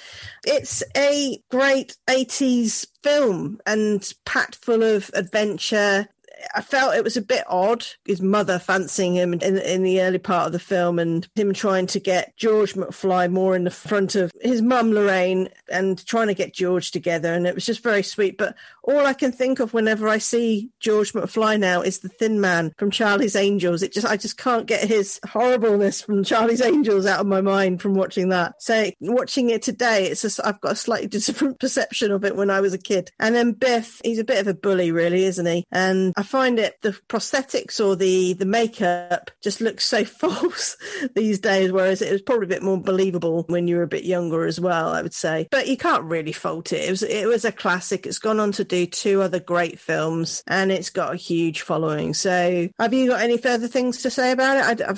It's 0.44 0.84
a 0.96 1.42
great 1.50 1.96
eighties 2.08 2.86
film 3.02 3.60
and 3.66 4.12
packed 4.24 4.56
full 4.56 4.82
of 4.82 5.10
adventure 5.14 6.08
I 6.54 6.60
felt 6.60 6.94
it 6.94 7.04
was 7.04 7.16
a 7.16 7.22
bit 7.22 7.44
odd. 7.48 7.84
His 8.04 8.20
mother 8.20 8.58
fancying 8.58 9.14
him 9.14 9.34
in, 9.34 9.58
in 9.58 9.82
the 9.82 10.02
early 10.02 10.18
part 10.18 10.46
of 10.46 10.52
the 10.52 10.58
film, 10.58 10.98
and 10.98 11.26
him 11.34 11.52
trying 11.52 11.86
to 11.88 12.00
get 12.00 12.36
George 12.36 12.74
McFly 12.74 13.30
more 13.30 13.56
in 13.56 13.64
the 13.64 13.70
front 13.70 14.14
of 14.14 14.32
his 14.40 14.62
mum 14.62 14.92
Lorraine, 14.92 15.48
and 15.70 16.04
trying 16.06 16.28
to 16.28 16.34
get 16.34 16.54
George 16.54 16.90
together. 16.90 17.32
And 17.32 17.46
it 17.46 17.54
was 17.54 17.66
just 17.66 17.82
very 17.82 18.02
sweet. 18.02 18.38
But 18.38 18.56
all 18.82 19.06
I 19.06 19.12
can 19.12 19.32
think 19.32 19.60
of 19.60 19.72
whenever 19.72 20.08
I 20.08 20.18
see 20.18 20.70
George 20.80 21.12
McFly 21.12 21.58
now 21.58 21.82
is 21.82 22.00
the 22.00 22.08
Thin 22.08 22.40
Man 22.40 22.72
from 22.76 22.90
Charlie's 22.90 23.36
Angels. 23.36 23.82
It 23.82 23.92
just 23.92 24.06
I 24.06 24.16
just 24.16 24.38
can't 24.38 24.66
get 24.66 24.88
his 24.88 25.20
horribleness 25.28 26.02
from 26.02 26.24
Charlie's 26.24 26.60
Angels 26.60 27.06
out 27.06 27.20
of 27.20 27.26
my 27.26 27.40
mind 27.40 27.80
from 27.80 27.94
watching 27.94 28.28
that. 28.30 28.60
So 28.62 28.90
watching 29.00 29.50
it 29.50 29.62
today, 29.62 30.06
it's 30.06 30.22
just 30.22 30.40
I've 30.44 30.60
got 30.60 30.72
a 30.72 30.76
slightly 30.76 31.06
different 31.22 31.60
perception 31.60 32.10
of 32.10 32.24
it 32.24 32.36
when 32.36 32.50
I 32.50 32.60
was 32.60 32.74
a 32.74 32.78
kid. 32.78 33.10
And 33.18 33.34
then 33.34 33.52
Biff, 33.52 34.00
he's 34.04 34.18
a 34.18 34.24
bit 34.24 34.40
of 34.40 34.46
a 34.46 34.54
bully, 34.54 34.90
really, 34.90 35.24
isn't 35.24 35.46
he? 35.46 35.64
And 35.70 36.12
I 36.16 36.22
find 36.32 36.58
it 36.58 36.80
the 36.80 36.92
prosthetics 37.10 37.78
or 37.78 37.94
the 37.94 38.32
the 38.32 38.46
makeup 38.46 39.30
just 39.42 39.60
looks 39.60 39.84
so 39.84 40.02
false 40.22 40.78
these 41.14 41.38
days, 41.38 41.70
whereas 41.70 42.00
it 42.00 42.10
was 42.10 42.22
probably 42.22 42.46
a 42.46 42.48
bit 42.48 42.62
more 42.62 42.80
believable 42.80 43.44
when 43.48 43.68
you 43.68 43.76
were 43.76 43.82
a 43.82 43.88
bit 43.88 44.04
younger 44.04 44.46
as 44.46 44.58
well. 44.58 44.88
I 44.88 45.02
would 45.02 45.12
say, 45.12 45.46
but 45.50 45.68
you 45.68 45.76
can't 45.76 46.04
really 46.04 46.32
fault 46.32 46.72
it. 46.72 46.88
It 46.88 46.90
was 46.90 47.02
it 47.02 47.28
was 47.28 47.44
a 47.44 47.52
classic. 47.52 48.06
It's 48.06 48.18
gone 48.18 48.40
on 48.40 48.52
to 48.52 48.64
do 48.64 48.86
two 48.86 49.20
other 49.20 49.40
great 49.40 49.78
films, 49.78 50.42
and 50.46 50.72
it's 50.72 50.88
got 50.88 51.12
a 51.12 51.18
huge 51.18 51.60
following. 51.60 52.14
So, 52.14 52.68
have 52.78 52.94
you 52.94 53.10
got 53.10 53.20
any 53.20 53.36
further 53.36 53.68
things 53.68 54.00
to 54.02 54.10
say 54.10 54.32
about 54.32 54.80
it? 54.80 54.80
I, 54.80 54.94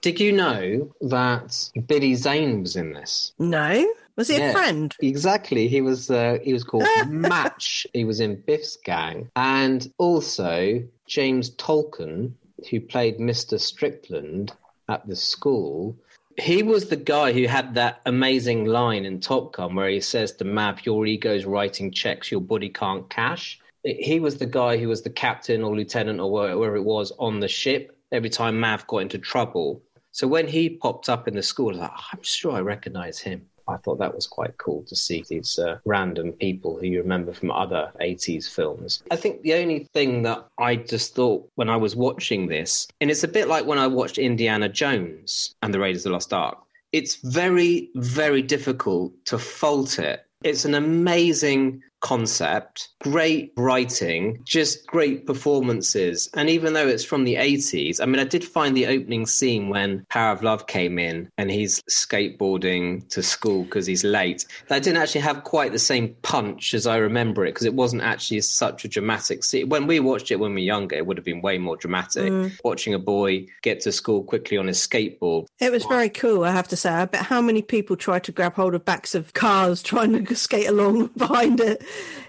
Did 0.00 0.18
you 0.18 0.32
know 0.32 0.90
that 1.02 1.70
Billy 1.86 2.16
Zane 2.16 2.62
was 2.62 2.74
in 2.74 2.94
this? 2.94 3.32
No. 3.38 3.86
Was 4.16 4.28
he 4.28 4.36
yeah, 4.36 4.50
a 4.50 4.52
friend? 4.52 4.94
Exactly. 5.00 5.66
He 5.66 5.80
was. 5.80 6.10
Uh, 6.10 6.38
he 6.42 6.52
was 6.52 6.64
called 6.64 6.86
Match. 7.08 7.86
He 7.92 8.04
was 8.04 8.20
in 8.20 8.40
Biff's 8.42 8.76
gang, 8.76 9.30
and 9.34 9.92
also 9.98 10.82
James 11.06 11.50
Tolkan, 11.56 12.32
who 12.70 12.80
played 12.80 13.18
Mister 13.18 13.58
Strickland 13.58 14.52
at 14.88 15.06
the 15.06 15.16
school. 15.16 15.96
He 16.36 16.62
was 16.62 16.88
the 16.88 16.96
guy 16.96 17.32
who 17.32 17.46
had 17.46 17.74
that 17.74 18.00
amazing 18.06 18.64
line 18.64 19.04
in 19.04 19.20
Top 19.20 19.52
Gun 19.52 19.76
where 19.76 19.88
he 19.88 20.00
says 20.00 20.32
to 20.32 20.44
Mav, 20.44 20.86
"Your 20.86 21.06
ego's 21.06 21.44
writing 21.44 21.90
checks 21.90 22.30
your 22.30 22.40
body 22.40 22.68
can't 22.68 23.08
cash." 23.10 23.60
He 23.82 24.18
was 24.18 24.38
the 24.38 24.46
guy 24.46 24.78
who 24.78 24.88
was 24.88 25.02
the 25.02 25.10
captain 25.10 25.62
or 25.62 25.76
lieutenant 25.76 26.18
or 26.20 26.32
wherever 26.32 26.76
it 26.76 26.84
was 26.84 27.12
on 27.18 27.40
the 27.40 27.48
ship 27.48 27.96
every 28.12 28.30
time 28.30 28.58
Mav 28.58 28.86
got 28.86 28.98
into 28.98 29.18
trouble. 29.18 29.82
So 30.12 30.26
when 30.26 30.46
he 30.46 30.70
popped 30.70 31.08
up 31.08 31.28
in 31.28 31.34
the 31.34 31.42
school, 31.42 31.70
I 31.70 31.72
was 31.72 31.80
like, 31.80 31.90
I'm 32.12 32.22
sure 32.22 32.52
I 32.52 32.60
recognize 32.60 33.18
him. 33.18 33.46
I 33.68 33.76
thought 33.78 33.98
that 33.98 34.14
was 34.14 34.26
quite 34.26 34.56
cool 34.58 34.82
to 34.84 34.96
see 34.96 35.24
these 35.28 35.58
uh, 35.58 35.78
random 35.84 36.32
people 36.32 36.78
who 36.78 36.86
you 36.86 37.00
remember 37.00 37.32
from 37.32 37.50
other 37.50 37.92
80s 38.00 38.48
films. 38.48 39.02
I 39.10 39.16
think 39.16 39.42
the 39.42 39.54
only 39.54 39.88
thing 39.92 40.22
that 40.22 40.46
I 40.58 40.76
just 40.76 41.14
thought 41.14 41.48
when 41.54 41.68
I 41.68 41.76
was 41.76 41.96
watching 41.96 42.46
this, 42.46 42.86
and 43.00 43.10
it's 43.10 43.24
a 43.24 43.28
bit 43.28 43.48
like 43.48 43.66
when 43.66 43.78
I 43.78 43.86
watched 43.86 44.18
Indiana 44.18 44.68
Jones 44.68 45.54
and 45.62 45.72
the 45.72 45.80
Raiders 45.80 46.04
of 46.04 46.10
the 46.10 46.14
Lost 46.14 46.32
Ark, 46.32 46.58
it's 46.92 47.16
very, 47.16 47.90
very 47.96 48.42
difficult 48.42 49.12
to 49.26 49.38
fault 49.38 49.98
it. 49.98 50.24
It's 50.44 50.64
an 50.64 50.74
amazing 50.74 51.82
concept, 52.04 52.90
great 53.00 53.50
writing, 53.56 54.38
just 54.44 54.86
great 54.86 55.26
performances. 55.26 56.28
And 56.34 56.50
even 56.50 56.74
though 56.74 56.86
it's 56.86 57.02
from 57.02 57.24
the 57.24 57.36
80s, 57.36 57.98
I 57.98 58.04
mean, 58.04 58.20
I 58.20 58.24
did 58.24 58.44
find 58.44 58.76
the 58.76 58.86
opening 58.86 59.24
scene 59.24 59.70
when 59.70 60.04
Power 60.10 60.32
of 60.32 60.42
Love 60.42 60.66
came 60.66 60.98
in 60.98 61.30
and 61.38 61.50
he's 61.50 61.80
skateboarding 61.90 63.08
to 63.08 63.22
school 63.22 63.64
because 63.64 63.86
he's 63.86 64.04
late. 64.04 64.44
That 64.68 64.82
didn't 64.82 65.00
actually 65.00 65.22
have 65.22 65.44
quite 65.44 65.72
the 65.72 65.78
same 65.78 66.14
punch 66.20 66.74
as 66.74 66.86
I 66.86 66.98
remember 66.98 67.46
it 67.46 67.52
because 67.52 67.64
it 67.64 67.74
wasn't 67.74 68.02
actually 68.02 68.42
such 68.42 68.84
a 68.84 68.88
dramatic 68.88 69.42
scene. 69.42 69.70
When 69.70 69.86
we 69.86 69.98
watched 69.98 70.30
it 70.30 70.36
when 70.36 70.54
we 70.54 70.60
were 70.60 70.66
younger, 70.66 70.96
it 70.96 71.06
would 71.06 71.16
have 71.16 71.24
been 71.24 71.40
way 71.40 71.56
more 71.56 71.78
dramatic. 71.78 72.30
Mm. 72.30 72.58
Watching 72.64 72.92
a 72.92 72.98
boy 72.98 73.46
get 73.62 73.80
to 73.80 73.92
school 73.92 74.22
quickly 74.22 74.58
on 74.58 74.66
his 74.66 74.78
skateboard. 74.78 75.46
It 75.58 75.72
was 75.72 75.86
very 75.86 76.10
cool, 76.10 76.44
I 76.44 76.50
have 76.50 76.68
to 76.68 76.76
say. 76.76 76.90
I 76.90 77.06
bet 77.06 77.22
how 77.22 77.40
many 77.40 77.62
people 77.62 77.96
tried 77.96 78.24
to 78.24 78.32
grab 78.32 78.56
hold 78.56 78.74
of 78.74 78.84
backs 78.84 79.14
of 79.14 79.32
cars 79.32 79.82
trying 79.82 80.22
to 80.22 80.36
skate 80.44 80.68
along 80.68 81.06
behind 81.16 81.60
it 81.60 81.82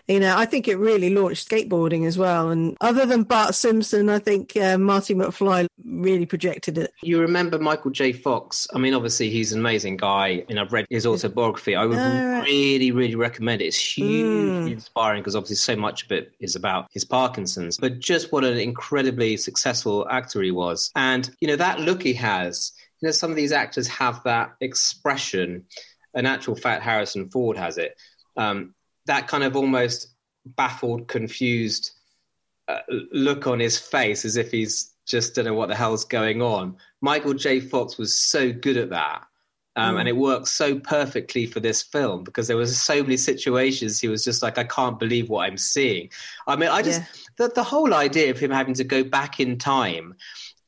you 0.08 0.19
know, 0.19 0.38
I 0.38 0.45
think 0.45 0.67
it 0.67 0.78
really 0.78 1.10
launched 1.10 1.49
skateboarding 1.49 2.06
as 2.06 2.17
well. 2.17 2.49
And 2.49 2.78
other 2.80 3.06
than 3.08 3.23
Bart 3.23 3.56
Simpson, 3.56 4.08
I 4.10 4.19
think 4.19 4.56
uh, 4.56 4.78
Marty 4.78 5.15
McFly 5.15 5.65
really 5.84 6.28
projected 6.28 6.78
it. 6.78 6.93
You 7.01 7.19
remember 7.19 7.58
Michael 7.58 7.89
J. 7.89 8.13
Fox? 8.13 8.67
I 8.73 8.78
mean, 8.78 8.93
obviously 8.93 9.32
he's 9.32 9.51
an 9.51 9.60
amazing 9.60 9.97
guy, 9.97 10.45
and 10.47 10.60
I've 10.60 10.71
read 10.71 10.86
his 10.91 11.08
autobiography. 11.08 11.75
I 11.75 11.86
would 11.86 11.97
really, 11.97 12.91
really 12.91 13.15
recommend 13.15 13.62
it. 13.62 13.65
It's 13.65 13.80
hugely 13.80 14.71
mm. 14.71 14.73
inspiring 14.73 15.21
because 15.21 15.36
obviously 15.36 15.56
so 15.56 15.75
much 15.75 16.04
of 16.04 16.12
it 16.12 16.34
is 16.39 16.56
about 16.56 16.88
his 16.91 17.04
Parkinson's, 17.04 17.78
but 17.78 17.99
just 17.99 18.32
what 18.32 18.43
an 18.43 18.58
incredibly 18.58 19.38
successful 19.38 20.08
actor 20.10 20.41
he 20.43 20.51
was, 20.51 20.91
and 20.95 21.36
you 21.39 21.47
know 21.47 21.56
that 21.56 21.80
look 21.80 22.04
he 22.04 22.13
has. 22.13 22.73
You 23.01 23.08
know, 23.08 23.12
some 23.12 23.32
of 23.32 23.36
these 23.36 23.51
actors 23.51 23.88
have 23.88 24.21
that 24.23 24.51
expression. 24.62 25.65
In 26.13 26.25
actual 26.25 26.56
fact, 26.56 26.84
Harrison 26.84 27.30
Ford 27.30 27.58
has 27.58 27.78
it. 27.78 27.97
Um, 28.38 28.74
that 29.05 29.27
kind 29.27 29.43
of 29.43 29.55
almost 29.55 30.07
baffled, 30.45 31.07
confused 31.07 31.91
uh, 32.67 32.79
look 33.11 33.47
on 33.47 33.59
his 33.59 33.77
face 33.77 34.25
as 34.25 34.37
if 34.37 34.51
he's 34.51 34.91
just 35.05 35.35
don't 35.35 35.45
know 35.45 35.53
what 35.53 35.69
the 35.69 35.75
hell's 35.75 36.05
going 36.05 36.41
on. 36.41 36.75
Michael 37.01 37.33
J. 37.33 37.59
Fox 37.59 37.97
was 37.97 38.15
so 38.17 38.51
good 38.51 38.77
at 38.77 38.89
that. 38.89 39.23
Um, 39.77 39.97
And 39.97 40.07
it 40.07 40.15
worked 40.15 40.47
so 40.47 40.79
perfectly 40.79 41.45
for 41.45 41.59
this 41.59 41.83
film 41.83 42.23
because 42.23 42.47
there 42.47 42.57
was 42.57 42.81
so 42.81 43.03
many 43.03 43.17
situations 43.17 43.99
he 43.99 44.07
was 44.07 44.23
just 44.23 44.41
like, 44.41 44.57
I 44.57 44.63
can't 44.63 44.97
believe 44.97 45.29
what 45.29 45.45
I'm 45.47 45.57
seeing. 45.57 46.09
I 46.47 46.55
mean, 46.55 46.69
I 46.69 46.81
just 46.81 47.01
Yeah. 47.01 47.07
the, 47.47 47.53
the 47.53 47.63
whole 47.63 47.93
idea 47.93 48.31
of 48.31 48.39
him 48.39 48.51
having 48.51 48.73
to 48.75 48.85
go 48.85 49.03
back 49.03 49.39
in 49.39 49.57
time 49.57 50.15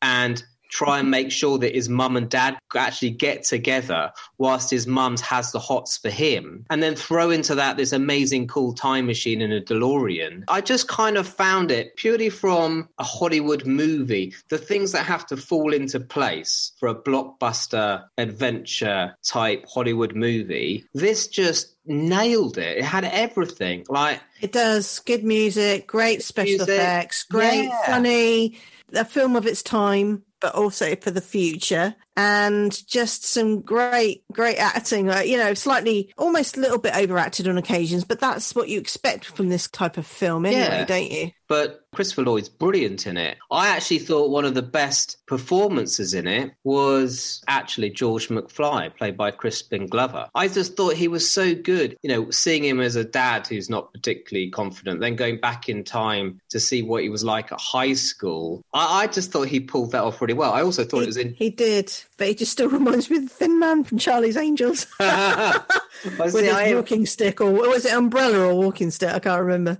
and 0.01 0.43
try 0.69 0.99
and 0.99 1.09
make 1.09 1.31
sure 1.31 1.57
that 1.57 1.75
his 1.75 1.89
mum 1.89 2.17
and 2.17 2.29
dad 2.29 2.57
actually 2.75 3.11
get 3.11 3.43
together 3.43 4.11
whilst 4.37 4.69
his 4.69 4.87
mum's 4.87 5.21
has 5.21 5.51
the 5.51 5.59
hots 5.59 5.97
for 5.97 6.09
him 6.09 6.65
and 6.69 6.83
then 6.83 6.95
throw 6.95 7.29
into 7.29 7.55
that 7.55 7.77
this 7.77 7.91
amazing 7.91 8.47
cool 8.47 8.73
time 8.73 9.05
machine 9.05 9.41
in 9.41 9.51
a 9.51 9.61
DeLorean. 9.61 10.43
I 10.47 10.61
just 10.61 10.87
kind 10.87 11.17
of 11.17 11.27
found 11.27 11.71
it 11.71 11.95
purely 11.95 12.29
from 12.29 12.89
a 12.99 13.03
Hollywood 13.03 13.65
movie, 13.65 14.33
the 14.49 14.57
things 14.57 14.91
that 14.91 15.05
have 15.05 15.25
to 15.27 15.37
fall 15.37 15.73
into 15.73 15.99
place 15.99 16.73
for 16.79 16.87
a 16.89 16.95
blockbuster 16.95 18.03
adventure 18.17 19.15
type 19.23 19.65
Hollywood 19.67 20.15
movie. 20.15 20.85
This 20.93 21.27
just 21.27 21.75
nailed 21.85 22.57
it. 22.57 22.77
It 22.77 22.83
had 22.83 23.05
everything. 23.05 23.85
Like 23.89 24.21
It 24.41 24.51
does 24.51 24.99
good 24.99 25.23
music, 25.23 25.87
great 25.87 26.21
special 26.21 26.57
Music, 26.57 26.69
effects, 26.69 27.23
great 27.23 27.65
yeah. 27.65 27.85
funny, 27.85 28.57
a 28.93 29.05
film 29.05 29.35
of 29.35 29.45
its 29.45 29.63
time, 29.63 30.23
but 30.39 30.55
also 30.55 30.95
for 30.95 31.11
the 31.11 31.21
future, 31.21 31.95
and 32.15 32.85
just 32.87 33.25
some 33.25 33.61
great, 33.61 34.23
great 34.31 34.57
acting. 34.57 35.07
Like, 35.07 35.27
you 35.27 35.37
know, 35.37 35.53
slightly, 35.53 36.13
almost 36.17 36.57
a 36.57 36.59
little 36.59 36.77
bit 36.79 36.95
overacted 36.95 37.47
on 37.47 37.57
occasions, 37.57 38.03
but 38.03 38.19
that's 38.19 38.55
what 38.55 38.69
you 38.69 38.79
expect 38.79 39.25
from 39.25 39.49
this 39.49 39.67
type 39.67 39.97
of 39.97 40.05
film, 40.07 40.45
anyway, 40.45 40.61
Yeah. 40.61 40.85
don't 40.85 41.11
you? 41.11 41.31
But 41.47 41.81
Christopher 41.95 42.23
Lloyd's 42.23 42.49
brilliant 42.49 43.07
in 43.07 43.17
it. 43.17 43.37
I 43.49 43.69
actually 43.69 43.99
thought 43.99 44.29
one 44.29 44.45
of 44.45 44.53
the 44.53 44.61
best 44.61 45.17
performances 45.25 46.13
in 46.13 46.27
it 46.27 46.51
was 46.63 47.41
actually 47.47 47.89
George 47.89 48.27
McFly, 48.29 48.95
played 48.95 49.17
by 49.17 49.31
Crispin 49.31 49.87
Glover. 49.87 50.27
I 50.35 50.47
just 50.47 50.75
thought 50.77 50.93
he 50.95 51.07
was 51.07 51.29
so 51.29 51.55
good. 51.55 51.97
You 52.03 52.09
know, 52.09 52.29
seeing 52.31 52.63
him 52.63 52.79
as 52.81 52.95
a 52.95 53.03
dad 53.03 53.47
who's 53.47 53.69
not 53.69 53.91
particularly 53.93 54.49
confident, 54.51 54.99
then 54.99 55.15
going 55.15 55.39
back 55.39 55.69
in 55.69 55.83
time 55.83 56.39
to 56.49 56.59
see 56.59 56.83
what 56.83 57.01
he 57.03 57.09
was 57.09 57.23
like 57.23 57.51
at 57.51 57.59
high 57.59 57.93
school. 57.93 58.61
I, 58.73 59.03
I 59.03 59.07
just 59.07 59.31
thought 59.31 59.47
he 59.47 59.59
pulled 59.59 59.91
that 59.93 60.03
off 60.03 60.21
really 60.21 60.33
well. 60.33 60.53
I 60.53 60.61
also 60.61 60.83
thought 60.83 60.97
He, 60.99 61.03
it 61.03 61.07
was 61.07 61.17
in. 61.17 61.33
he 61.33 61.49
did, 61.49 61.91
but 62.17 62.27
he 62.27 62.35
just 62.35 62.51
still 62.51 62.69
reminds 62.79 63.09
me 63.09 63.17
of 63.17 63.23
the 63.23 63.29
Thin 63.29 63.57
Man 63.59 63.83
from 63.83 63.97
Charlie's 63.97 64.37
Angels. 64.37 64.85
With 64.99 66.31
see, 66.31 66.43
his 66.45 66.53
I- 66.53 66.75
walking 66.75 67.05
stick, 67.07 67.41
or 67.41 67.51
was 67.51 67.85
it 67.85 67.93
umbrella 67.93 68.47
or 68.49 68.53
walking 68.53 68.91
stick? 68.91 69.09
I 69.09 69.19
can't 69.19 69.41
remember. 69.41 69.79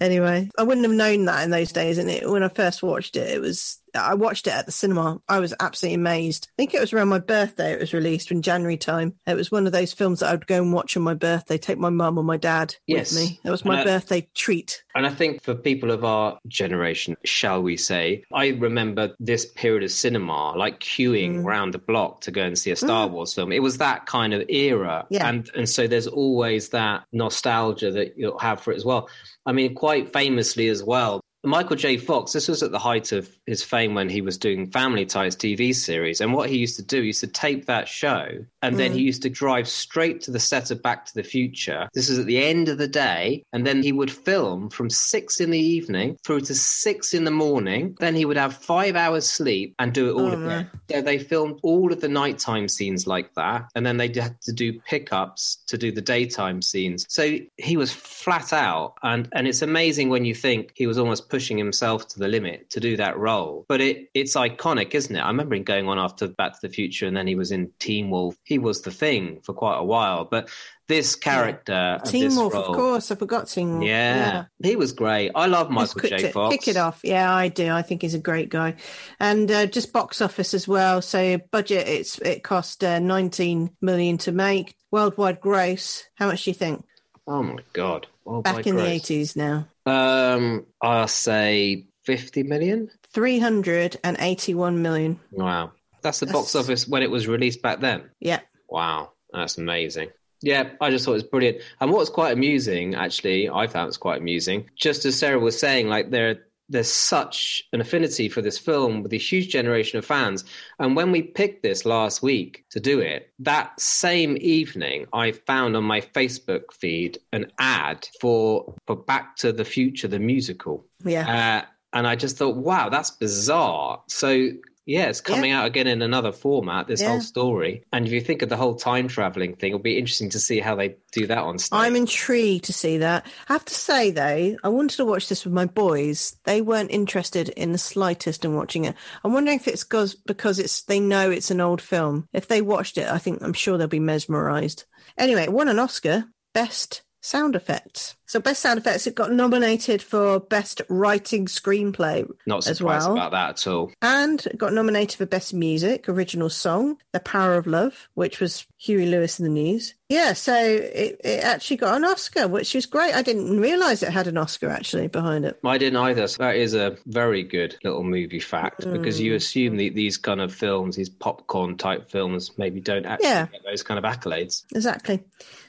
Anyway, 0.00 0.50
I 0.58 0.62
wouldn't 0.62 0.84
have 0.84 0.94
known 0.94 1.03
that 1.26 1.44
in 1.44 1.50
those 1.50 1.72
days. 1.72 1.98
And 1.98 2.10
it, 2.10 2.28
when 2.28 2.42
I 2.42 2.48
first 2.48 2.82
watched 2.82 3.16
it, 3.16 3.30
it 3.30 3.40
was 3.40 3.78
I 3.94 4.14
watched 4.14 4.46
it 4.46 4.52
at 4.52 4.66
the 4.66 4.72
cinema. 4.72 5.20
I 5.28 5.38
was 5.38 5.54
absolutely 5.60 5.94
amazed. 5.94 6.48
I 6.50 6.54
think 6.56 6.74
it 6.74 6.80
was 6.80 6.92
around 6.92 7.08
my 7.08 7.18
birthday. 7.18 7.72
It 7.72 7.80
was 7.80 7.92
released 7.92 8.30
in 8.30 8.42
January 8.42 8.76
time. 8.76 9.14
It 9.26 9.34
was 9.36 9.50
one 9.52 9.66
of 9.66 9.72
those 9.72 9.92
films 9.92 10.20
that 10.20 10.28
I 10.28 10.32
would 10.32 10.46
go 10.46 10.62
and 10.62 10.72
watch 10.72 10.96
on 10.96 11.02
my 11.02 11.14
birthday. 11.14 11.58
Take 11.58 11.78
my 11.78 11.90
mum 11.90 12.18
or 12.18 12.24
my 12.24 12.36
dad 12.36 12.76
Yes. 12.86 13.12
with 13.12 13.20
me. 13.30 13.40
That 13.44 13.50
was 13.50 13.64
my 13.64 13.80
I- 13.80 13.84
birthday 13.84 14.28
treat. 14.34 14.82
And 14.96 15.06
I 15.06 15.10
think 15.10 15.42
for 15.42 15.54
people 15.54 15.90
of 15.90 16.04
our 16.04 16.38
generation, 16.48 17.16
shall 17.24 17.62
we 17.62 17.76
say, 17.76 18.22
I 18.32 18.48
remember 18.48 19.14
this 19.18 19.44
period 19.46 19.82
of 19.82 19.90
cinema, 19.90 20.52
like 20.56 20.80
queuing 20.80 21.36
Mm. 21.40 21.44
round 21.44 21.74
the 21.74 21.78
block 21.78 22.20
to 22.22 22.30
go 22.30 22.42
and 22.42 22.56
see 22.58 22.70
a 22.70 22.76
Star 22.76 23.06
Wars 23.08 23.34
film. 23.34 23.50
It 23.52 23.62
was 23.62 23.78
that 23.78 24.06
kind 24.06 24.32
of 24.34 24.48
era. 24.48 25.04
Yeah. 25.10 25.28
And 25.28 25.50
and 25.54 25.68
so 25.68 25.86
there's 25.86 26.06
always 26.06 26.68
that 26.70 27.04
nostalgia 27.12 27.90
that 27.92 28.14
you'll 28.16 28.38
have 28.38 28.60
for 28.60 28.72
it 28.72 28.76
as 28.76 28.84
well. 28.84 29.08
I 29.46 29.52
mean, 29.52 29.74
quite 29.74 30.12
famously 30.12 30.68
as 30.68 30.82
well, 30.82 31.20
Michael 31.44 31.76
J. 31.76 31.96
Fox, 31.96 32.32
this 32.32 32.48
was 32.48 32.62
at 32.62 32.72
the 32.72 32.78
height 32.78 33.12
of 33.12 33.28
his 33.46 33.62
fame 33.62 33.94
when 33.94 34.08
he 34.08 34.20
was 34.20 34.38
doing 34.38 34.70
Family 34.70 35.06
Ties 35.06 35.36
TV 35.36 35.74
series. 35.74 36.20
And 36.20 36.32
what 36.32 36.48
he 36.48 36.58
used 36.58 36.76
to 36.76 36.82
do, 36.82 37.00
he 37.00 37.08
used 37.08 37.20
to 37.20 37.26
tape 37.26 37.66
that 37.66 37.88
show 37.88 38.44
and 38.62 38.78
then 38.78 38.92
he 38.92 39.00
mm. 39.00 39.04
used 39.04 39.22
to 39.22 39.30
drive 39.30 39.68
straight 39.68 40.22
to 40.22 40.30
the 40.30 40.40
set 40.40 40.70
of 40.70 40.82
Back 40.82 41.04
to 41.06 41.14
the 41.14 41.22
Future. 41.22 41.88
This 41.92 42.08
is 42.08 42.18
at 42.18 42.26
the 42.26 42.42
end 42.42 42.68
of 42.68 42.78
the 42.78 42.88
day. 42.88 43.44
And 43.52 43.66
then 43.66 43.82
he 43.82 43.92
would 43.92 44.10
film 44.10 44.70
from 44.70 44.88
six 44.88 45.38
in 45.38 45.50
the 45.50 45.58
evening 45.58 46.16
through 46.24 46.40
to 46.42 46.54
six 46.54 47.12
in 47.12 47.24
the 47.24 47.30
morning. 47.30 47.94
Then 48.00 48.14
he 48.14 48.24
would 48.24 48.38
have 48.38 48.56
five 48.56 48.96
hours 48.96 49.28
sleep 49.28 49.74
and 49.78 49.92
do 49.92 50.08
it 50.08 50.12
all 50.14 50.30
Oh, 50.30 50.46
again. 50.46 50.70
So 50.90 51.02
they 51.02 51.18
filmed 51.18 51.60
all 51.62 51.92
of 51.92 52.00
the 52.00 52.08
nighttime 52.08 52.68
scenes 52.68 53.06
like 53.06 53.34
that. 53.34 53.68
And 53.74 53.84
then 53.84 53.98
they 53.98 54.08
had 54.08 54.40
to 54.42 54.52
do 54.52 54.80
pickups 54.80 55.56
to 55.66 55.76
do 55.76 55.92
the 55.92 56.00
daytime 56.00 56.62
scenes. 56.62 57.04
So 57.08 57.38
he 57.58 57.76
was 57.76 57.92
flat 57.92 58.52
out. 58.52 58.94
And, 59.02 59.28
and 59.32 59.46
it's 59.46 59.60
amazing 59.60 60.08
when 60.08 60.24
you 60.24 60.34
think 60.34 60.72
he 60.74 60.86
was 60.86 60.98
almost 60.98 61.28
pushing 61.34 61.58
himself 61.58 62.06
to 62.06 62.20
the 62.20 62.28
limit 62.28 62.70
to 62.70 62.78
do 62.78 62.96
that 62.96 63.18
role. 63.18 63.66
But 63.68 63.80
it, 63.80 64.08
it's 64.14 64.36
iconic, 64.36 64.94
isn't 64.94 65.16
it? 65.16 65.18
I 65.18 65.26
remember 65.26 65.56
him 65.56 65.64
going 65.64 65.88
on 65.88 65.98
after 65.98 66.28
Back 66.28 66.52
to 66.52 66.58
the 66.62 66.68
Future 66.68 67.08
and 67.08 67.16
then 67.16 67.26
he 67.26 67.34
was 67.34 67.50
in 67.50 67.72
Teen 67.80 68.08
Wolf. 68.08 68.36
He 68.44 68.60
was 68.60 68.82
the 68.82 68.92
thing 68.92 69.40
for 69.42 69.52
quite 69.52 69.78
a 69.78 69.82
while. 69.82 70.26
But 70.26 70.48
this 70.86 71.16
character, 71.16 71.72
and 71.72 72.04
Teen 72.04 72.24
this 72.26 72.36
Wolf, 72.36 72.54
role, 72.54 72.66
of 72.66 72.76
course. 72.76 73.10
I 73.10 73.16
forgot 73.16 73.48
Teen 73.48 73.72
Wolf. 73.72 73.84
Yeah, 73.84 74.44
he 74.62 74.76
was 74.76 74.92
great. 74.92 75.32
I 75.34 75.46
love 75.46 75.70
Michael 75.70 76.08
J. 76.08 76.18
to 76.18 76.30
Fox. 76.30 76.54
Kick 76.54 76.68
it 76.68 76.76
off. 76.76 77.00
Yeah, 77.02 77.34
I 77.34 77.48
do. 77.48 77.72
I 77.72 77.82
think 77.82 78.02
he's 78.02 78.14
a 78.14 78.20
great 78.20 78.48
guy. 78.48 78.76
And 79.18 79.50
uh, 79.50 79.66
just 79.66 79.92
box 79.92 80.20
office 80.20 80.54
as 80.54 80.68
well. 80.68 81.02
So 81.02 81.38
budget, 81.50 81.88
it's 81.88 82.20
it 82.20 82.44
cost 82.44 82.84
uh, 82.84 83.00
19 83.00 83.70
million 83.80 84.18
to 84.18 84.30
make. 84.30 84.76
Worldwide 84.92 85.40
gross, 85.40 86.04
how 86.14 86.28
much 86.28 86.44
do 86.44 86.50
you 86.50 86.54
think? 86.54 86.84
Oh 87.26 87.42
my 87.42 87.58
god! 87.72 88.06
Oh, 88.24 88.40
Back 88.42 88.68
in 88.68 88.76
gross. 88.76 89.08
the 89.08 89.16
80s 89.16 89.36
now. 89.36 89.66
Um, 89.86 90.66
I'll 90.80 91.08
say 91.08 91.86
fifty 92.04 92.42
million. 92.42 92.90
381 93.12 94.82
million. 94.82 95.20
Wow, 95.30 95.72
that's 96.02 96.20
the 96.20 96.26
box 96.26 96.52
That's- 96.52 96.66
office 96.68 96.88
when 96.88 97.02
it 97.02 97.10
was 97.10 97.28
released 97.28 97.62
back 97.62 97.80
then. 97.80 98.10
Yeah. 98.20 98.40
Wow, 98.68 99.12
that's 99.32 99.56
amazing. 99.58 100.10
Yeah, 100.42 100.70
I 100.80 100.90
just 100.90 101.04
thought 101.04 101.12
it 101.12 101.14
was 101.14 101.22
brilliant. 101.22 101.58
And 101.80 101.90
what's 101.90 102.10
quite 102.10 102.32
amusing, 102.32 102.94
actually, 102.94 103.48
I 103.48 103.66
found 103.66 103.88
it's 103.88 103.96
quite 103.96 104.20
amusing. 104.20 104.68
Just 104.76 105.04
as 105.06 105.18
Sarah 105.18 105.38
was 105.38 105.58
saying, 105.58 105.88
like 105.88 106.10
there, 106.10 106.44
there's 106.68 106.90
such 106.90 107.62
an 107.72 107.80
affinity 107.80 108.28
for 108.28 108.40
this 108.40 108.58
film 108.58 109.02
with 109.02 109.12
a 109.12 109.18
huge 109.18 109.48
generation 109.48 109.98
of 109.98 110.04
fans. 110.04 110.44
And 110.78 110.96
when 110.96 111.12
we 111.12 111.22
picked 111.22 111.62
this 111.62 111.84
last 111.84 112.22
week 112.22 112.64
to 112.70 112.80
do 112.80 113.00
it, 113.00 113.32
that 113.40 113.78
same 113.80 114.36
evening, 114.40 115.06
I 115.12 115.32
found 115.32 115.76
on 115.76 115.84
my 115.84 116.00
Facebook 116.00 116.72
feed 116.72 117.18
an 117.32 117.52
ad 117.58 118.08
for 118.20 118.74
for 118.86 118.96
Back 118.96 119.36
to 119.36 119.52
the 119.52 119.64
Future, 119.64 120.08
the 120.08 120.18
musical. 120.18 120.86
Yeah. 121.04 121.62
Uh, 121.62 121.66
and 121.92 122.06
I 122.08 122.16
just 122.16 122.36
thought, 122.36 122.56
wow, 122.56 122.88
that's 122.88 123.10
bizarre. 123.10 124.02
So, 124.08 124.50
yeah, 124.86 125.06
it's 125.06 125.20
coming 125.20 125.50
out 125.50 125.66
again 125.66 125.86
in 125.86 126.02
another 126.02 126.32
format, 126.32 126.86
this 126.86 127.00
Yeah. 127.00 127.08
whole 127.10 127.20
story. 127.20 127.82
And 127.92 128.06
if 128.06 128.12
you 128.12 128.20
think 128.20 128.42
of 128.42 128.48
the 128.48 128.56
whole 128.56 128.74
time 128.74 129.08
traveling 129.08 129.56
thing, 129.56 129.70
it'll 129.70 129.78
be 129.78 129.98
interesting 129.98 130.30
to 130.30 130.38
see 130.38 130.60
how 130.60 130.74
they 130.74 130.96
do 131.12 131.26
that 131.26 131.38
on 131.38 131.58
stage. 131.58 131.76
I'm 131.76 131.96
intrigued 131.96 132.64
to 132.64 132.72
see 132.72 132.98
that. 132.98 133.26
I 133.48 133.52
have 133.54 133.64
to 133.64 133.74
say 133.74 134.10
though, 134.10 134.56
I 134.62 134.68
wanted 134.68 134.96
to 134.96 135.04
watch 135.04 135.28
this 135.28 135.44
with 135.44 135.54
my 135.54 135.66
boys. 135.66 136.36
They 136.44 136.60
weren't 136.60 136.90
interested 136.90 137.48
in 137.50 137.72
the 137.72 137.78
slightest 137.78 138.44
in 138.44 138.54
watching 138.54 138.84
it. 138.84 138.94
I'm 139.24 139.32
wondering 139.32 139.56
if 139.58 139.68
it's 139.68 139.84
because 139.84 140.14
because 140.14 140.58
it's 140.58 140.82
they 140.82 141.00
know 141.00 141.30
it's 141.30 141.50
an 141.50 141.60
old 141.60 141.80
film. 141.80 142.28
If 142.32 142.48
they 142.48 142.60
watched 142.60 142.98
it, 142.98 143.08
I 143.08 143.18
think 143.18 143.42
I'm 143.42 143.52
sure 143.54 143.78
they'll 143.78 143.86
be 143.88 144.00
mesmerized. 144.00 144.84
Anyway, 145.16 145.44
it 145.44 145.52
won 145.52 145.68
an 145.68 145.78
Oscar, 145.78 146.26
best 146.52 147.02
sound 147.24 147.56
effects. 147.56 148.16
So 148.26 148.40
best 148.40 148.60
sound 148.62 148.78
effects, 148.78 149.06
it 149.06 149.14
got 149.14 149.32
nominated 149.32 150.02
for 150.02 150.40
best 150.40 150.82
writing 150.88 151.46
screenplay 151.46 152.28
Not 152.46 152.66
as 152.66 152.78
surprised 152.78 153.06
well. 153.06 153.16
about 153.16 153.30
that 153.32 153.50
at 153.50 153.66
all. 153.66 153.92
and 154.02 154.46
got 154.56 154.72
nominated 154.72 155.16
for 155.18 155.26
best 155.26 155.54
music, 155.54 156.08
original 156.08 156.50
song, 156.50 156.96
The 157.12 157.20
Power 157.20 157.54
of 157.56 157.66
Love, 157.66 158.08
which 158.14 158.40
was 158.40 158.66
Huey 158.78 159.06
Lewis 159.06 159.38
and 159.38 159.46
the 159.46 159.52
News. 159.52 159.94
Yeah, 160.08 160.32
so 160.32 160.54
it, 160.54 161.20
it 161.24 161.44
actually 161.44 161.76
got 161.78 161.96
an 161.96 162.04
Oscar, 162.04 162.46
which 162.48 162.74
is 162.74 162.86
great. 162.86 163.14
I 163.14 163.22
didn't 163.22 163.58
realize 163.60 164.02
it 164.02 164.10
had 164.12 164.26
an 164.26 164.36
Oscar 164.36 164.68
actually 164.68 165.08
behind 165.08 165.44
it. 165.44 165.58
I 165.64 165.78
didn't 165.78 165.96
either. 165.98 166.26
So 166.28 166.42
that 166.42 166.56
is 166.56 166.74
a 166.74 166.96
very 167.06 167.42
good 167.42 167.76
little 167.84 168.04
movie 168.04 168.40
fact 168.40 168.80
because 168.90 169.18
Mm. 169.18 169.24
you 169.24 169.34
assume 169.34 169.76
that 169.78 169.94
these 169.94 170.18
kind 170.18 170.40
of 170.40 170.52
films, 170.54 170.96
these 170.96 171.08
popcorn 171.08 171.76
type 171.78 172.10
films, 172.10 172.52
maybe 172.58 172.80
don't 172.80 173.06
actually 173.06 173.28
Yeah. 173.28 173.46
get 173.46 173.62
those 173.64 173.82
kind 173.82 173.98
of 173.98 174.04
accolades. 174.04 174.64
Exactly. 174.74 175.22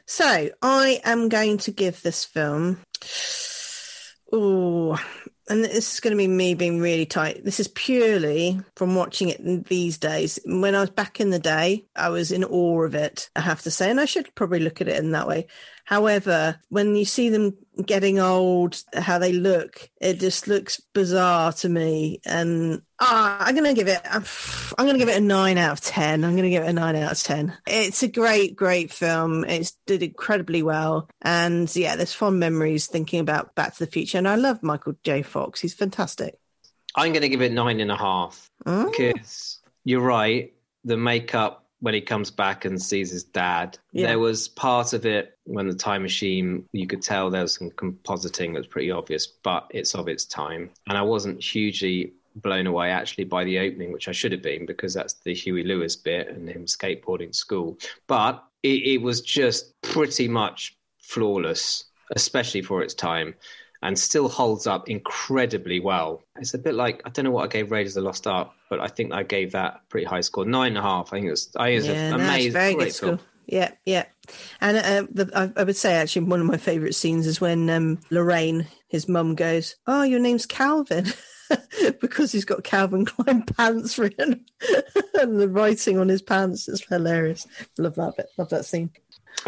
So 0.05 0.49
I 0.61 1.01
am 1.03 1.29
going 1.29 1.57
to 1.59 1.71
give 1.71 2.01
this 2.01 2.23
film. 2.25 2.79
Oh, 4.31 4.99
and 5.49 5.63
this 5.63 5.93
is 5.93 5.99
going 5.99 6.11
to 6.11 6.17
be 6.17 6.27
me 6.27 6.53
being 6.55 6.79
really 6.79 7.05
tight. 7.05 7.43
This 7.43 7.59
is 7.59 7.67
purely 7.69 8.59
from 8.75 8.95
watching 8.95 9.29
it 9.29 9.65
these 9.65 9.97
days. 9.97 10.39
When 10.45 10.75
I 10.75 10.81
was 10.81 10.89
back 10.89 11.19
in 11.19 11.29
the 11.29 11.39
day, 11.39 11.85
I 11.95 12.09
was 12.09 12.31
in 12.31 12.43
awe 12.43 12.83
of 12.83 12.95
it, 12.95 13.29
I 13.35 13.41
have 13.41 13.61
to 13.63 13.71
say, 13.71 13.89
and 13.89 13.99
I 13.99 14.05
should 14.05 14.33
probably 14.35 14.59
look 14.59 14.81
at 14.81 14.87
it 14.87 14.97
in 14.97 15.11
that 15.11 15.27
way. 15.27 15.47
However, 15.85 16.59
when 16.69 16.95
you 16.95 17.05
see 17.05 17.29
them 17.29 17.55
getting 17.85 18.19
old, 18.19 18.81
how 18.93 19.19
they 19.19 19.31
look, 19.33 19.89
it 20.01 20.19
just 20.19 20.47
looks 20.47 20.81
bizarre 20.93 21.53
to 21.53 21.69
me. 21.69 22.19
And 22.25 22.81
ah, 22.99 23.37
I'm 23.39 23.53
going 23.55 23.67
to 23.67 23.73
give 23.73 23.87
it, 23.87 24.01
I'm 24.11 24.23
going 24.85 24.93
to 24.93 24.99
give 24.99 25.09
it 25.09 25.17
a 25.17 25.21
nine 25.21 25.57
out 25.57 25.73
of 25.73 25.81
10. 25.81 26.23
I'm 26.23 26.31
going 26.31 26.43
to 26.43 26.49
give 26.49 26.63
it 26.63 26.69
a 26.69 26.73
nine 26.73 26.95
out 26.95 27.11
of 27.11 27.21
10. 27.21 27.55
It's 27.67 28.01
a 28.01 28.07
great, 28.07 28.55
great 28.55 28.91
film. 28.91 29.45
It's 29.45 29.73
did 29.85 30.01
incredibly 30.01 30.63
well. 30.63 31.07
And 31.21 31.73
yeah, 31.75 31.95
there's 31.95 32.13
fond 32.13 32.39
memories 32.39 32.87
thinking 32.87 33.19
about 33.19 33.53
Back 33.55 33.73
to 33.75 33.85
the 33.85 33.91
Future. 33.91 34.17
And 34.17 34.27
I 34.27 34.35
love 34.35 34.63
Michael 34.63 34.95
J. 35.03 35.21
Fox. 35.21 35.59
He's 35.61 35.73
fantastic. 35.73 36.35
I'm 36.95 37.11
going 37.11 37.21
to 37.21 37.29
give 37.29 37.41
it 37.41 37.51
nine 37.51 37.79
and 37.79 37.91
a 37.91 37.97
half 37.97 38.49
Mm. 38.65 38.89
because 38.89 39.59
you're 39.83 40.01
right. 40.01 40.53
The 40.85 40.97
makeup 40.97 41.64
when 41.79 41.93
he 41.93 42.01
comes 42.01 42.31
back 42.31 42.65
and 42.65 42.81
sees 42.81 43.11
his 43.11 43.23
dad. 43.23 43.77
Yeah. 43.91 44.07
There 44.07 44.19
was 44.19 44.47
part 44.47 44.93
of 44.93 45.05
it 45.05 45.37
when 45.43 45.67
the 45.67 45.75
time 45.75 46.01
machine, 46.01 46.65
you 46.71 46.87
could 46.87 47.01
tell 47.01 47.29
there 47.29 47.41
was 47.41 47.55
some 47.55 47.69
compositing 47.71 48.53
that 48.53 48.59
was 48.59 48.67
pretty 48.67 48.91
obvious, 48.91 49.27
but 49.27 49.67
it's 49.71 49.93
of 49.95 50.07
its 50.07 50.25
time. 50.25 50.69
And 50.87 50.97
I 50.97 51.01
wasn't 51.01 51.43
hugely 51.43 52.13
blown 52.37 52.67
away 52.67 52.91
actually 52.91 53.23
by 53.23 53.43
the 53.43 53.59
opening, 53.59 53.91
which 53.91 54.07
I 54.07 54.11
should 54.11 54.31
have 54.31 54.41
been 54.41 54.65
because 54.65 54.93
that's 54.93 55.13
the 55.13 55.33
Huey 55.33 55.63
Lewis 55.63 55.95
bit 55.95 56.29
and 56.29 56.49
him 56.49 56.65
skateboarding 56.65 57.33
school. 57.33 57.77
But 58.07 58.43
it, 58.63 58.87
it 58.87 59.01
was 59.01 59.21
just 59.21 59.73
pretty 59.81 60.27
much 60.27 60.77
flawless, 60.99 61.85
especially 62.15 62.61
for 62.61 62.81
its 62.81 62.93
time. 62.93 63.35
And 63.85 63.99
still 63.99 64.27
holds 64.27 64.65
up 64.65 64.89
incredibly 64.89 65.79
well. 65.79 66.23
It's 66.37 66.55
a 66.55 66.57
bit 66.57 66.73
like 66.73 67.03
I 67.05 67.09
don't 67.09 67.23
know 67.23 67.31
what 67.31 67.43
I 67.43 67.47
gave 67.47 67.69
Raiders 67.69 67.95
of 67.95 68.01
the 68.01 68.07
Lost 68.07 68.25
Ark, 68.25 68.49
but 68.67 68.79
I 68.79 68.87
think 68.87 69.13
I 69.13 69.21
gave 69.21 69.51
that 69.51 69.75
a 69.75 69.81
pretty 69.89 70.07
high 70.07 70.21
score, 70.21 70.43
nine 70.43 70.69
and 70.69 70.79
a 70.79 70.81
half. 70.81 71.09
I 71.13 71.17
think 71.17 71.27
it 71.27 71.31
was. 71.31 71.51
I 71.55 71.65
think 71.65 71.73
it 71.73 71.77
was 71.77 71.87
yeah, 71.87 71.93
an 71.93 72.17
no, 72.17 72.23
amazing, 72.25 72.51
very 72.51 72.73
good 72.73 72.93
score. 72.93 73.19
Yeah, 73.45 73.71
yeah. 73.85 74.05
And 74.59 74.77
uh, 74.77 75.07
the, 75.11 75.31
I, 75.35 75.61
I 75.61 75.63
would 75.63 75.77
say 75.77 75.93
actually 75.93 76.25
one 76.25 76.41
of 76.41 76.47
my 76.47 76.57
favourite 76.57 76.95
scenes 76.95 77.27
is 77.27 77.39
when 77.39 77.69
um, 77.69 77.99
Lorraine, 78.09 78.65
his 78.87 79.07
mum, 79.07 79.35
goes, 79.35 79.75
"Oh, 79.85 80.01
your 80.01 80.19
name's 80.19 80.47
Calvin." 80.47 81.05
because 82.01 82.31
he's 82.31 82.45
got 82.45 82.63
Calvin 82.63 83.05
Klein 83.05 83.43
pants 83.57 83.97
written 83.97 84.45
and 85.13 85.39
the 85.39 85.47
writing 85.47 85.99
on 85.99 86.09
his 86.09 86.21
pants 86.21 86.67
is 86.67 86.83
hilarious. 86.89 87.47
Love 87.77 87.95
that 87.95 88.17
bit. 88.17 88.27
Love 88.37 88.49
that 88.49 88.65
scene. 88.65 88.91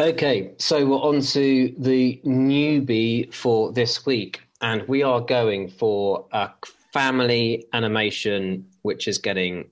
Okay, 0.00 0.52
so 0.58 0.86
we're 0.86 0.96
on 0.96 1.20
to 1.20 1.74
the 1.78 2.20
newbie 2.24 3.32
for 3.34 3.72
this 3.72 4.06
week, 4.06 4.40
and 4.60 4.86
we 4.88 5.02
are 5.02 5.20
going 5.20 5.68
for 5.68 6.26
a 6.32 6.50
family 6.92 7.66
animation 7.72 8.66
which 8.82 9.08
is 9.08 9.18
getting 9.18 9.68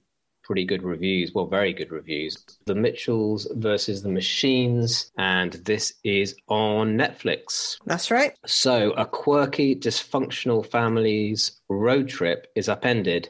pretty 0.47 0.64
good 0.64 0.83
reviews. 0.83 1.33
Well, 1.35 1.47
very 1.47 1.73
good 1.73 1.91
reviews. 1.91 2.39
The 2.67 2.75
Mitchells 2.75 3.49
versus 3.57 4.03
the 4.03 4.09
Machines, 4.09 5.11
and 5.19 5.53
this 5.53 5.95
is 6.05 6.37
on 6.49 6.97
Netflix. 6.97 7.79
That's 7.85 8.11
right. 8.11 8.33
So, 8.47 8.93
a 8.93 9.05
quirky, 9.05 9.75
dysfunctional 9.75 10.64
family's 10.64 11.61
road 11.69 12.09
trip 12.09 12.47
is 12.55 12.69
upended 12.69 13.29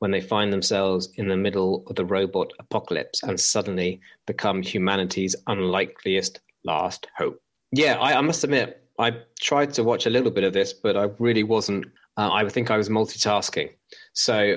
when 0.00 0.10
they 0.10 0.20
find 0.20 0.52
themselves 0.52 1.10
in 1.16 1.28
the 1.28 1.36
middle 1.36 1.84
of 1.86 1.96
the 1.96 2.04
robot 2.04 2.52
apocalypse 2.58 3.22
and 3.22 3.38
suddenly 3.38 4.00
become 4.26 4.62
humanity's 4.62 5.36
unlikeliest 5.46 6.40
last 6.64 7.06
hope. 7.16 7.40
Yeah, 7.72 7.98
I, 7.98 8.18
I 8.18 8.20
must 8.20 8.42
admit, 8.42 8.82
I 8.98 9.12
tried 9.40 9.72
to 9.74 9.84
watch 9.84 10.06
a 10.06 10.10
little 10.10 10.30
bit 10.30 10.44
of 10.44 10.52
this, 10.52 10.72
but 10.72 10.96
I 10.96 11.10
really 11.18 11.44
wasn't. 11.44 11.86
Uh, 12.16 12.30
I 12.32 12.48
think 12.48 12.70
I 12.70 12.76
was 12.76 12.88
multitasking. 12.88 13.70
So, 14.12 14.56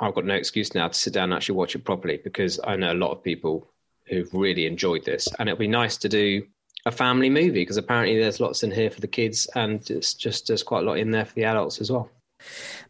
I've 0.00 0.14
got 0.14 0.26
no 0.26 0.34
excuse 0.34 0.74
now 0.74 0.88
to 0.88 0.94
sit 0.94 1.14
down 1.14 1.24
and 1.24 1.34
actually 1.34 1.54
watch 1.54 1.74
it 1.74 1.84
properly 1.84 2.20
because 2.22 2.60
I 2.64 2.76
know 2.76 2.92
a 2.92 2.94
lot 2.94 3.12
of 3.12 3.22
people 3.22 3.72
who've 4.06 4.32
really 4.34 4.66
enjoyed 4.66 5.04
this. 5.04 5.28
And 5.38 5.48
it'll 5.48 5.58
be 5.58 5.68
nice 5.68 5.96
to 5.98 6.08
do 6.08 6.42
a 6.86 6.90
family 6.90 7.30
movie 7.30 7.62
because 7.62 7.76
apparently 7.76 8.18
there's 8.18 8.40
lots 8.40 8.62
in 8.62 8.70
here 8.70 8.90
for 8.90 9.00
the 9.00 9.06
kids 9.06 9.48
and 9.54 9.88
it's 9.90 10.14
just 10.14 10.48
there's 10.48 10.62
quite 10.62 10.82
a 10.82 10.86
lot 10.86 10.98
in 10.98 11.10
there 11.10 11.24
for 11.24 11.34
the 11.34 11.44
adults 11.44 11.80
as 11.80 11.90
well. 11.90 12.10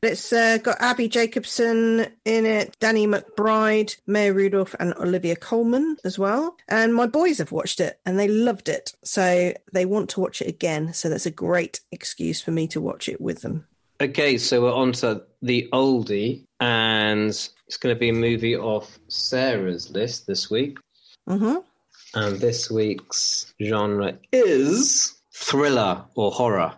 It's 0.03 0.33
uh, 0.33 0.59
got 0.59 0.81
Abbi 0.81 1.09
Jacobson 1.09 2.07
in 2.25 2.47
it, 2.47 2.77
Danny 2.81 3.07
McBride, 3.07 3.97
Maya 4.07 4.33
Rudolph, 4.33 4.75
and 4.81 4.95
Olivia 4.95 5.37
Colman 5.37 5.97
as 6.05 6.19
well. 6.19 6.57
And 6.69 6.95
my 6.95 7.07
boys 7.07 7.39
have 7.39 7.53
watched 7.53 7.81
it 7.81 8.01
and 8.07 8.19
they 8.19 8.29
loved 8.29 8.69
it. 8.69 8.93
So 9.05 9.53
they 9.73 9.85
want 9.85 10.11
to 10.11 10.21
watch 10.21 10.41
it 10.41 10.49
again. 10.49 10.95
So 10.95 11.09
that's 11.09 11.27
a 11.27 11.31
great 11.31 11.81
excuse 11.93 12.41
for 12.41 12.51
me 12.51 12.67
to 12.69 12.81
watch 12.81 13.09
it 13.09 13.21
with 13.21 13.43
them. 13.43 13.67
Okay, 14.01 14.39
so 14.39 14.63
we're 14.63 14.73
on 14.73 14.93
to 14.93 15.25
the 15.43 15.69
oldie, 15.75 16.47
and 16.59 17.29
it's 17.29 17.77
going 17.79 17.95
to 17.95 17.99
be 17.99 18.09
a 18.09 18.15
movie 18.15 18.57
off 18.57 18.99
Sarah's 19.09 19.91
list 19.91 20.27
this 20.27 20.51
week. 20.51 20.79
hmm 21.29 21.57
And 22.15 22.41
this 22.41 22.71
week's 22.71 23.53
genre 23.63 24.19
is 24.33 25.21
thriller 25.35 26.03
or 26.15 26.31
horror. 26.31 26.73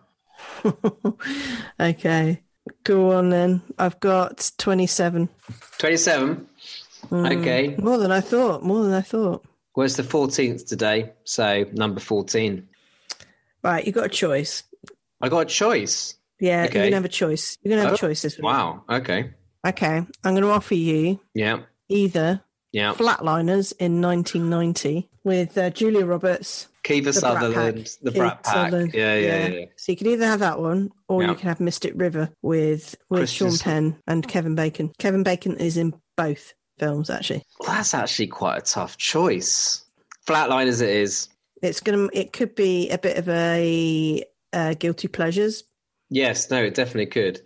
okay. 1.80 2.42
Go 2.84 3.12
on 3.12 3.30
then. 3.30 3.62
I've 3.78 3.98
got 4.00 4.50
27. 4.58 5.28
27. 5.78 6.46
Okay. 7.12 7.74
More 7.78 7.98
than 7.98 8.10
I 8.10 8.20
thought. 8.20 8.62
More 8.62 8.82
than 8.84 8.92
I 8.92 9.00
thought. 9.02 9.44
Well, 9.74 9.84
it's 9.86 9.96
the 9.96 10.02
14th 10.02 10.66
today, 10.66 11.12
so 11.24 11.64
number 11.72 12.00
14. 12.00 12.66
Right. 13.62 13.86
You 13.86 13.92
got 13.92 14.06
a 14.06 14.08
choice. 14.08 14.64
I 15.20 15.28
got 15.28 15.40
a 15.40 15.44
choice. 15.46 16.14
Yeah. 16.40 16.64
Okay. 16.64 16.72
You're 16.74 16.82
going 16.82 16.90
to 16.90 16.96
have 16.96 17.04
a 17.04 17.08
choice. 17.08 17.56
You're 17.62 17.70
going 17.70 17.82
to 17.82 17.88
have 17.90 17.92
Oh, 17.92 17.94
a 18.06 18.08
choice 18.08 18.22
this 18.22 18.36
week. 18.36 18.44
Wow. 18.44 18.82
Okay. 18.90 19.30
Okay. 19.66 19.96
I'm 19.96 20.32
going 20.34 20.42
to 20.42 20.50
offer 20.50 20.74
you 20.74 21.20
Yeah. 21.34 21.60
either 21.88 22.42
Yeah. 22.72 22.92
Flatliners 22.94 23.72
in 23.78 24.00
1990 24.00 25.08
with 25.24 25.56
uh, 25.56 25.70
Julia 25.70 26.04
Roberts. 26.04 26.66
Kiefer 26.84 27.04
The 27.04 27.12
Brat 27.12 27.14
Sutherland, 27.14 27.76
Pack. 27.76 27.86
the 28.02 28.10
Brat 28.10 28.42
Pack. 28.42 28.54
Sutherland, 28.54 28.94
Yeah, 28.94 29.14
yeah, 29.16 29.46
yeah. 29.48 29.64
So 29.76 29.92
you 29.92 29.96
can 29.98 30.06
either 30.08 30.26
have 30.26 30.40
that 30.40 30.58
one 30.60 30.90
or 31.08 31.22
Yeah. 31.22 31.28
you 31.30 31.34
can 31.36 31.48
have 31.48 31.60
Mystic 31.60 31.92
River 31.96 32.30
with 32.42 32.96
with 33.08 33.20
Christian 33.20 33.50
Sean 33.50 33.58
Penn 33.58 33.96
and 34.06 34.26
Kevin 34.26 34.54
Bacon. 34.54 34.92
Kevin 34.98 35.22
Bacon 35.22 35.56
is 35.58 35.76
in 35.76 35.94
both 36.16 36.54
films 36.78 37.08
actually. 37.10 37.42
Well, 37.60 37.70
that's 37.70 37.94
actually 37.94 38.26
quite 38.26 38.58
a 38.58 38.60
tough 38.62 38.96
choice. 38.96 39.84
Flatliners 40.26 40.82
it 40.82 40.90
is. 40.90 41.28
It's 41.62 41.80
gonna 41.80 42.08
it 42.12 42.32
could 42.32 42.54
be 42.56 42.90
a 42.90 42.98
bit 42.98 43.16
of 43.16 43.28
a 43.28 44.24
uh, 44.52 44.74
guilty 44.74 45.08
pleasures. 45.08 45.64
Yes, 46.10 46.50
no, 46.50 46.62
it 46.62 46.74
definitely 46.74 47.06
could. 47.06 47.40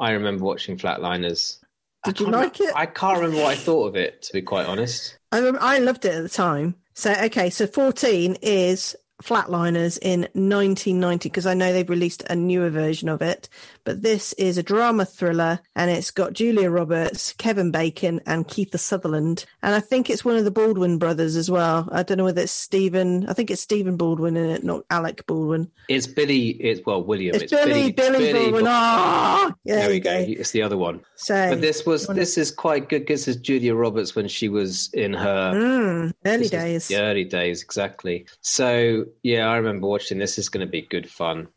I 0.00 0.12
remember 0.12 0.44
watching 0.44 0.76
Flatliners. 0.78 1.58
Did 2.04 2.20
you 2.20 2.26
like 2.28 2.60
it? 2.60 2.72
I 2.74 2.86
can't 2.86 3.18
remember 3.18 3.42
what 3.42 3.50
I 3.50 3.56
thought 3.56 3.88
of 3.88 3.96
it, 3.96 4.22
to 4.22 4.32
be 4.32 4.40
quite 4.42 4.66
honest. 4.66 5.18
I 5.32 5.38
I 5.60 5.78
loved 5.78 6.04
it 6.04 6.14
at 6.14 6.22
the 6.22 6.28
time. 6.28 6.74
So 6.98 7.12
okay, 7.12 7.48
so 7.48 7.68
14 7.68 8.38
is 8.42 8.96
Flatliners 9.22 9.98
in 10.00 10.20
1990 10.20 11.28
because 11.28 11.46
I 11.46 11.54
know 11.54 11.72
they've 11.72 11.88
released 11.88 12.22
a 12.30 12.36
newer 12.36 12.70
version 12.70 13.08
of 13.08 13.20
it, 13.22 13.48
but 13.84 14.02
this 14.02 14.32
is 14.34 14.58
a 14.58 14.62
drama 14.62 15.04
thriller 15.04 15.60
and 15.74 15.90
it's 15.90 16.10
got 16.10 16.32
Julia 16.32 16.70
Roberts, 16.70 17.32
Kevin 17.34 17.70
Bacon, 17.70 18.20
and 18.26 18.46
Keith 18.46 18.78
Sutherland, 18.78 19.44
and 19.62 19.74
I 19.74 19.80
think 19.80 20.08
it's 20.08 20.24
one 20.24 20.36
of 20.36 20.44
the 20.44 20.50
Baldwin 20.50 20.98
brothers 20.98 21.36
as 21.36 21.50
well. 21.50 21.88
I 21.90 22.02
don't 22.02 22.18
know 22.18 22.24
whether 22.24 22.42
it's 22.42 22.52
Stephen. 22.52 23.26
I 23.28 23.32
think 23.32 23.50
it's 23.50 23.62
Stephen 23.62 23.96
Baldwin 23.96 24.36
in 24.36 24.50
it, 24.50 24.64
not 24.64 24.84
Alec 24.90 25.26
Baldwin. 25.26 25.70
It's 25.88 26.06
Billy. 26.06 26.50
It's 26.50 26.84
well, 26.86 27.02
William. 27.02 27.34
It's, 27.34 27.50
Billy, 27.50 27.92
Billy, 27.92 28.32
Baldwin. 28.32 28.64
Bal- 28.64 28.72
Ah, 28.72 29.54
yeah, 29.64 29.76
there 29.76 29.90
we 29.90 30.00
go. 30.00 30.12
It's 30.12 30.50
the 30.52 30.62
other 30.62 30.76
one. 30.76 31.00
So, 31.16 31.50
But 31.50 31.60
this 31.60 31.84
was 31.84 32.06
this 32.08 32.38
is 32.38 32.50
quite 32.50 32.88
good. 32.88 33.06
This 33.06 33.26
is 33.26 33.36
Julia 33.36 33.74
Roberts 33.74 34.14
when 34.14 34.28
she 34.28 34.48
was 34.48 34.90
in 34.92 35.12
her 35.12 35.52
mm, 35.52 36.12
early 36.24 36.48
days. 36.48 36.88
the 36.88 37.00
early 37.00 37.24
days, 37.24 37.62
exactly. 37.62 38.26
So, 38.40 39.06
yeah, 39.22 39.48
I 39.48 39.56
remember 39.56 39.86
watching 39.86 40.18
this. 40.18 40.38
is 40.38 40.48
going 40.48 40.66
to 40.66 40.70
be 40.70 40.82
good 40.82 41.08
fun. 41.10 41.48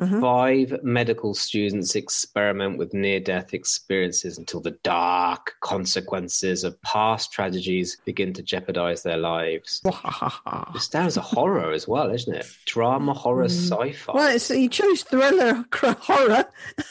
Mhm. 0.00 0.20
Five 0.22 0.82
medical 0.82 1.34
students 1.34 1.94
experiment 1.94 2.78
with 2.78 2.94
near 2.94 3.20
death 3.20 3.52
experiences 3.52 4.38
until 4.38 4.60
the 4.60 4.70
dark 4.82 5.56
consequences 5.60 6.64
of 6.64 6.80
past 6.80 7.32
tragedies 7.32 7.98
begin 8.06 8.32
to 8.34 8.42
jeopardize 8.42 9.02
their 9.02 9.18
lives. 9.18 9.82
This 10.72 10.86
sounds 10.86 11.16
a 11.18 11.20
horror 11.20 11.72
as 11.72 11.86
well, 11.86 12.10
isn't 12.10 12.34
it? 12.34 12.46
Drama, 12.64 13.12
horror, 13.12 13.44
sci 13.46 13.92
fi. 13.92 14.12
well, 14.14 14.38
so 14.38 14.54
you 14.54 14.68
chose 14.70 15.02
thriller 15.02 15.64
horror. 15.74 16.46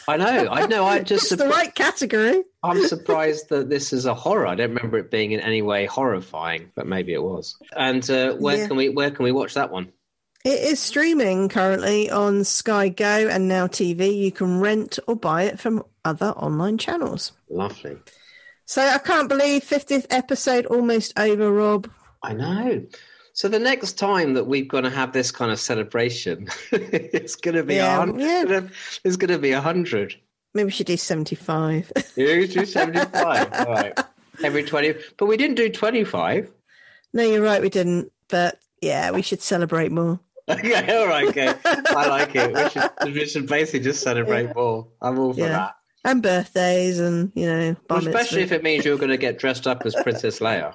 I 0.07 0.17
know, 0.17 0.47
I 0.51 0.67
know. 0.67 0.86
I 0.86 0.99
just 1.13 1.32
It's 1.32 1.41
the 1.41 1.47
right 1.49 1.74
category. 1.74 2.43
I'm 2.61 2.86
surprised 2.95 3.49
that 3.49 3.70
this 3.70 3.91
is 3.93 4.05
a 4.05 4.13
horror. 4.13 4.45
I 4.45 4.53
don't 4.55 4.74
remember 4.76 4.97
it 4.99 5.09
being 5.09 5.32
in 5.32 5.39
any 5.39 5.61
way 5.63 5.86
horrifying, 5.86 6.72
but 6.76 6.86
maybe 6.86 7.13
it 7.13 7.24
was. 7.24 7.55
And 7.76 8.07
uh, 8.11 8.34
where 8.36 8.57
Yeah. 8.57 8.67
can 8.67 8.78
we 8.78 8.89
where 8.89 9.09
can 9.09 9.24
we 9.24 9.32
watch 9.32 9.53
that 9.55 9.72
one? 9.72 9.91
It 10.45 10.61
is 10.63 10.79
streaming 10.79 11.49
currently 11.49 12.09
on 12.09 12.43
Sky 12.45 12.89
Go 12.89 13.27
and 13.27 13.47
Now 13.47 13.67
TV. 13.67 14.15
You 14.17 14.31
can 14.31 14.59
rent 14.59 14.97
or 15.05 15.15
buy 15.15 15.43
it 15.43 15.59
from 15.59 15.83
other 16.05 16.27
online 16.29 16.77
channels. 16.77 17.33
Lovely. 17.49 17.97
So 18.65 18.81
I 18.81 18.99
can't 18.99 19.27
believe 19.27 19.63
50th 19.63 20.05
episode 20.09 20.65
almost 20.67 21.17
over, 21.19 21.51
Rob. 21.51 21.89
I 22.23 22.33
know. 22.33 22.85
So 23.33 23.47
the 23.49 23.59
next 23.59 23.93
time 23.93 24.33
that 24.35 24.45
we're 24.45 24.65
going 24.65 24.83
to 24.85 24.89
have 24.89 25.11
this 25.11 25.31
kind 25.31 25.51
of 25.51 25.59
celebration, 25.59 26.47
it's 26.71 27.35
going 27.35 27.55
to 27.55 27.63
be 27.63 27.75
Yeah, 27.75 28.05
yeah. 28.15 28.61
It's 29.03 29.17
going 29.17 29.31
to 29.31 29.39
be 29.39 29.51
a 29.51 29.61
hundred. 29.61 30.15
Maybe 30.53 30.65
we 30.65 30.71
should 30.71 30.87
do 30.87 30.97
75. 30.97 31.91
You 32.15 32.47
do 32.47 32.65
seventy-five. 32.65 33.53
All 33.53 33.73
right. 33.73 33.97
Every 34.43 34.63
twenty, 34.63 34.95
but 35.17 35.27
we 35.27 35.37
didn't 35.37 35.55
do 35.55 35.69
twenty-five. 35.69 36.51
no, 37.13 37.23
you're 37.23 37.41
right, 37.43 37.61
we 37.61 37.69
didn't. 37.69 38.11
But 38.27 38.59
yeah, 38.81 39.11
we 39.11 39.21
should 39.21 39.41
celebrate 39.41 39.91
more. 39.91 40.19
Okay, 40.49 40.97
all 40.97 41.07
right, 41.07 41.27
okay. 41.29 41.53
I 41.65 42.07
like 42.07 42.35
it. 42.35 42.53
We 42.53 42.69
should, 42.69 42.91
we 43.13 43.25
should 43.25 43.47
basically 43.47 43.81
just 43.81 44.01
celebrate 44.01 44.53
more. 44.55 44.87
I'm 45.01 45.19
all 45.19 45.33
for 45.33 45.39
Yeah. 45.41 45.47
that. 45.49 45.75
And 46.05 46.23
birthdays 46.23 46.99
and, 46.99 47.31
you 47.35 47.45
know, 47.45 47.75
Well, 47.89 47.99
especially 47.99 48.41
if 48.41 48.51
it 48.53 48.63
means 48.63 48.85
you're 48.85 48.97
going 48.97 49.09
to 49.09 49.17
get 49.17 49.37
dressed 49.37 49.67
up 49.67 49.85
as 49.85 49.95
Princess 49.95 50.39
Leia. 50.39 50.73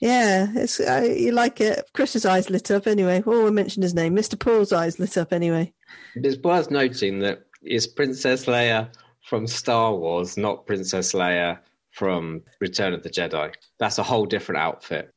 Yeah, 0.00 0.48
it's, 0.54 0.80
uh, 0.80 1.00
you 1.16 1.32
like 1.32 1.62
it. 1.62 1.88
Chris's 1.94 2.26
eyes 2.26 2.50
lit 2.50 2.70
up 2.70 2.86
anyway. 2.86 3.22
Oh, 3.26 3.46
I 3.46 3.50
mentioned 3.50 3.84
his 3.84 3.94
name. 3.94 4.14
Mr. 4.14 4.38
Paul's 4.38 4.72
eyes 4.72 4.98
lit 4.98 5.16
up 5.16 5.32
anyway. 5.32 5.72
It's 6.14 6.36
worth 6.42 6.70
noting 6.70 7.20
that 7.20 7.40
it's 7.62 7.86
Princess 7.86 8.44
Leia 8.44 8.90
from 9.22 9.46
Star 9.46 9.94
Wars, 9.94 10.36
not 10.36 10.66
Princess 10.66 11.12
Leia 11.14 11.58
from 11.92 12.42
Return 12.60 12.92
of 12.92 13.02
the 13.02 13.08
Jedi. 13.08 13.54
That's 13.78 13.96
a 13.98 14.02
whole 14.02 14.26
different 14.26 14.60
outfit. 14.60 15.13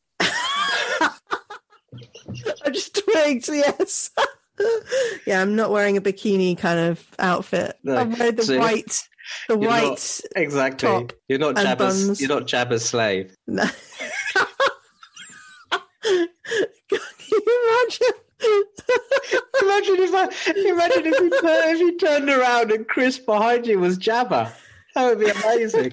caked, 3.13 3.49
yes. 3.49 4.11
yeah, 5.25 5.41
I'm 5.41 5.55
not 5.55 5.71
wearing 5.71 5.97
a 5.97 6.01
bikini 6.01 6.57
kind 6.57 6.79
of 6.79 7.05
outfit. 7.19 7.77
No, 7.83 7.97
I'm 7.97 8.11
wearing 8.17 8.35
the 8.35 8.43
so- 8.43 8.59
white, 8.59 9.07
the 9.47 9.57
white. 9.57 9.83
not- 9.83 10.19
exactly. 10.35 10.89
top 10.89 11.13
you're 11.27 11.39
not 11.39 11.55
Jabba's. 11.55 12.19
You're 12.19 12.29
not 12.29 12.47
Jabba's 12.47 12.85
slave. 12.85 13.35
No. 13.47 13.63
Can 16.01 16.27
you 17.31 17.79
imagine? 17.79 18.17
Imagine 19.61 19.95
if 19.99 20.13
I. 20.13 20.23
Imagine 20.69 21.05
if 21.05 21.19
you, 21.19 21.29
if 21.33 21.79
you 21.79 21.97
turned 21.97 22.29
around 22.29 22.71
and 22.71 22.87
Chris 22.87 23.17
behind 23.17 23.67
you 23.67 23.79
was 23.79 23.97
Jabba. 23.97 24.51
That 24.95 25.05
would 25.09 25.19
be 25.19 25.29
amazing. 25.29 25.91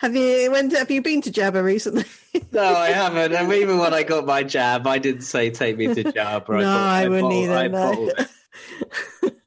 have 0.00 0.16
you 0.16 0.50
when 0.50 0.70
have 0.70 0.90
you 0.90 1.00
been 1.02 1.22
to 1.22 1.30
Jabba 1.30 1.62
recently? 1.62 2.04
no, 2.52 2.62
I 2.62 2.88
haven't. 2.90 3.32
And 3.34 3.52
even 3.52 3.78
when 3.78 3.92
I 3.94 4.02
got 4.02 4.26
my 4.26 4.42
jab, 4.42 4.86
I 4.86 4.98
didn't 4.98 5.22
say 5.22 5.50
take 5.50 5.76
me 5.76 5.88
to 5.94 6.04
Jabba. 6.04 6.60
No, 6.60 6.68
I 6.68 7.08
wouldn't 7.08 7.22
bottled- 7.30 7.44
either, 7.44 7.54
I 7.54 7.68
no. 7.68 8.12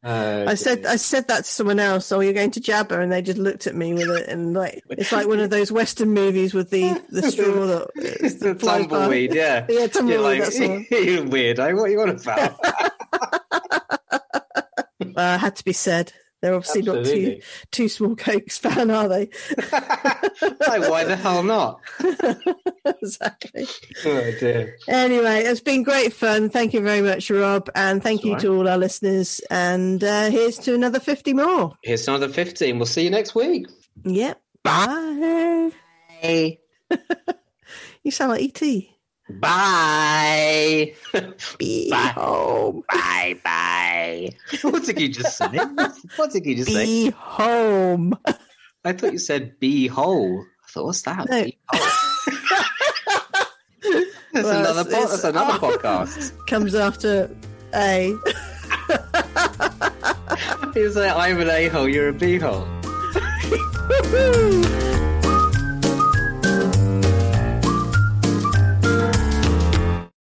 Oh, 0.03 0.45
I 0.47 0.53
said. 0.55 0.85
I 0.85 0.97
said 0.97 1.27
that 1.29 1.37
to 1.37 1.49
someone 1.49 1.79
else. 1.79 2.11
Oh, 2.11 2.19
you're 2.19 2.33
going 2.33 2.51
to 2.51 2.59
Jabba, 2.61 3.01
and 3.01 3.11
they 3.11 3.21
just 3.23 3.39
looked 3.39 3.65
at 3.65 3.75
me 3.75 3.93
with 3.93 4.09
it, 4.09 4.27
and 4.27 4.53
like 4.53 4.83
it's 4.89 5.11
like 5.11 5.27
one 5.27 5.39
of 5.39 5.49
those 5.49 5.71
Western 5.71 6.09
movies 6.09 6.53
with 6.53 6.69
the 6.69 7.01
the 7.09 7.23
straw 7.23 7.65
that 7.65 7.87
it's 7.95 8.35
the 8.35 8.53
by. 8.61 8.79
tumbleweed, 8.83 9.33
yeah. 9.33 9.65
Yeah, 9.67 9.87
You're 10.03 10.21
like, 10.21 10.43
the 10.45 10.85
you're 10.91 11.23
weirdo. 11.23 11.75
What 11.75 11.83
are 11.85 11.89
you 11.89 12.01
on 12.01 12.09
about? 12.09 12.59
Uh, 15.15 15.37
had 15.37 15.55
to 15.55 15.63
be 15.65 15.73
said. 15.73 16.11
They're 16.45 16.53
obviously 16.53 16.83
not 16.83 17.03
too 17.05 17.41
too 17.71 17.89
small 17.89 18.15
cokes 18.15 18.57
fan, 18.59 18.91
are 18.91 19.07
they? 19.07 19.29
like, 19.57 20.87
why 20.87 21.03
the 21.03 21.15
hell 21.19 21.41
not? 21.41 21.81
exactly. 22.85 23.65
Oh 24.05 24.31
dear. 24.39 24.77
Anyway, 24.87 25.39
it's 25.39 25.59
been 25.59 25.81
great 25.81 26.13
fun. 26.13 26.51
Thank 26.51 26.75
you 26.75 26.81
very 26.81 27.01
much, 27.01 27.31
Rob, 27.31 27.67
and 27.73 28.03
thank 28.03 28.21
That's 28.21 28.25
you 28.25 28.33
all 28.33 28.39
to 28.39 28.57
all 28.57 28.69
our 28.69 28.77
listeners. 28.77 29.41
And 29.49 30.03
uh, 30.03 30.29
here's 30.29 30.59
to 30.59 30.75
another 30.75 30.99
fifty 30.99 31.33
more. 31.33 31.73
Here's 31.81 32.07
another 32.07 32.29
15. 32.29 32.77
We'll 32.77 32.85
see 32.85 33.05
you 33.05 33.09
next 33.09 33.33
week. 33.33 33.65
Yep. 34.03 34.39
Bye. 34.61 35.71
Bye. 36.21 36.59
You 38.03 38.11
sound 38.11 38.33
like 38.33 38.61
ET. 38.61 38.94
Bye. 39.29 40.93
Be 41.57 41.89
Bye. 41.91 41.97
home. 42.15 42.83
bye. 42.89 43.39
Bye. 43.43 44.29
What 44.61 44.85
did 44.85 44.99
you 45.01 45.09
just 45.09 45.37
say? 45.37 45.47
What 46.15 46.31
did 46.31 46.45
you 46.45 46.55
just 46.57 46.71
say? 46.71 46.85
Be 46.85 47.09
home. 47.11 48.17
I 48.83 48.93
thought 48.93 49.13
you 49.13 49.17
said 49.19 49.59
be 49.59 49.87
hole. 49.87 50.43
I 50.63 50.67
thought, 50.71 50.85
what's 50.85 51.01
that? 51.03 51.27
No. 51.29 51.43
Bee 51.43 51.57
hole. 51.69 51.87
That's 54.33 54.45
Well, 54.47 54.59
another. 54.59 54.81
it's- 54.81 54.93
po- 54.93 55.03
it's- 55.03 55.11
that's 55.11 55.23
another 55.23 55.53
oh. 55.61 55.77
podcast. 55.77 56.47
Comes 56.47 56.75
after 56.75 57.29
A. 57.73 58.09
You 60.75 60.89
like, 60.91 61.15
I'm 61.15 61.39
an 61.39 61.49
a 61.49 61.67
hole. 61.69 61.87
You're 61.87 62.09
a 62.09 62.13
bee 62.13 62.37
hole. 62.37 62.67
Woohoo! 63.87 64.94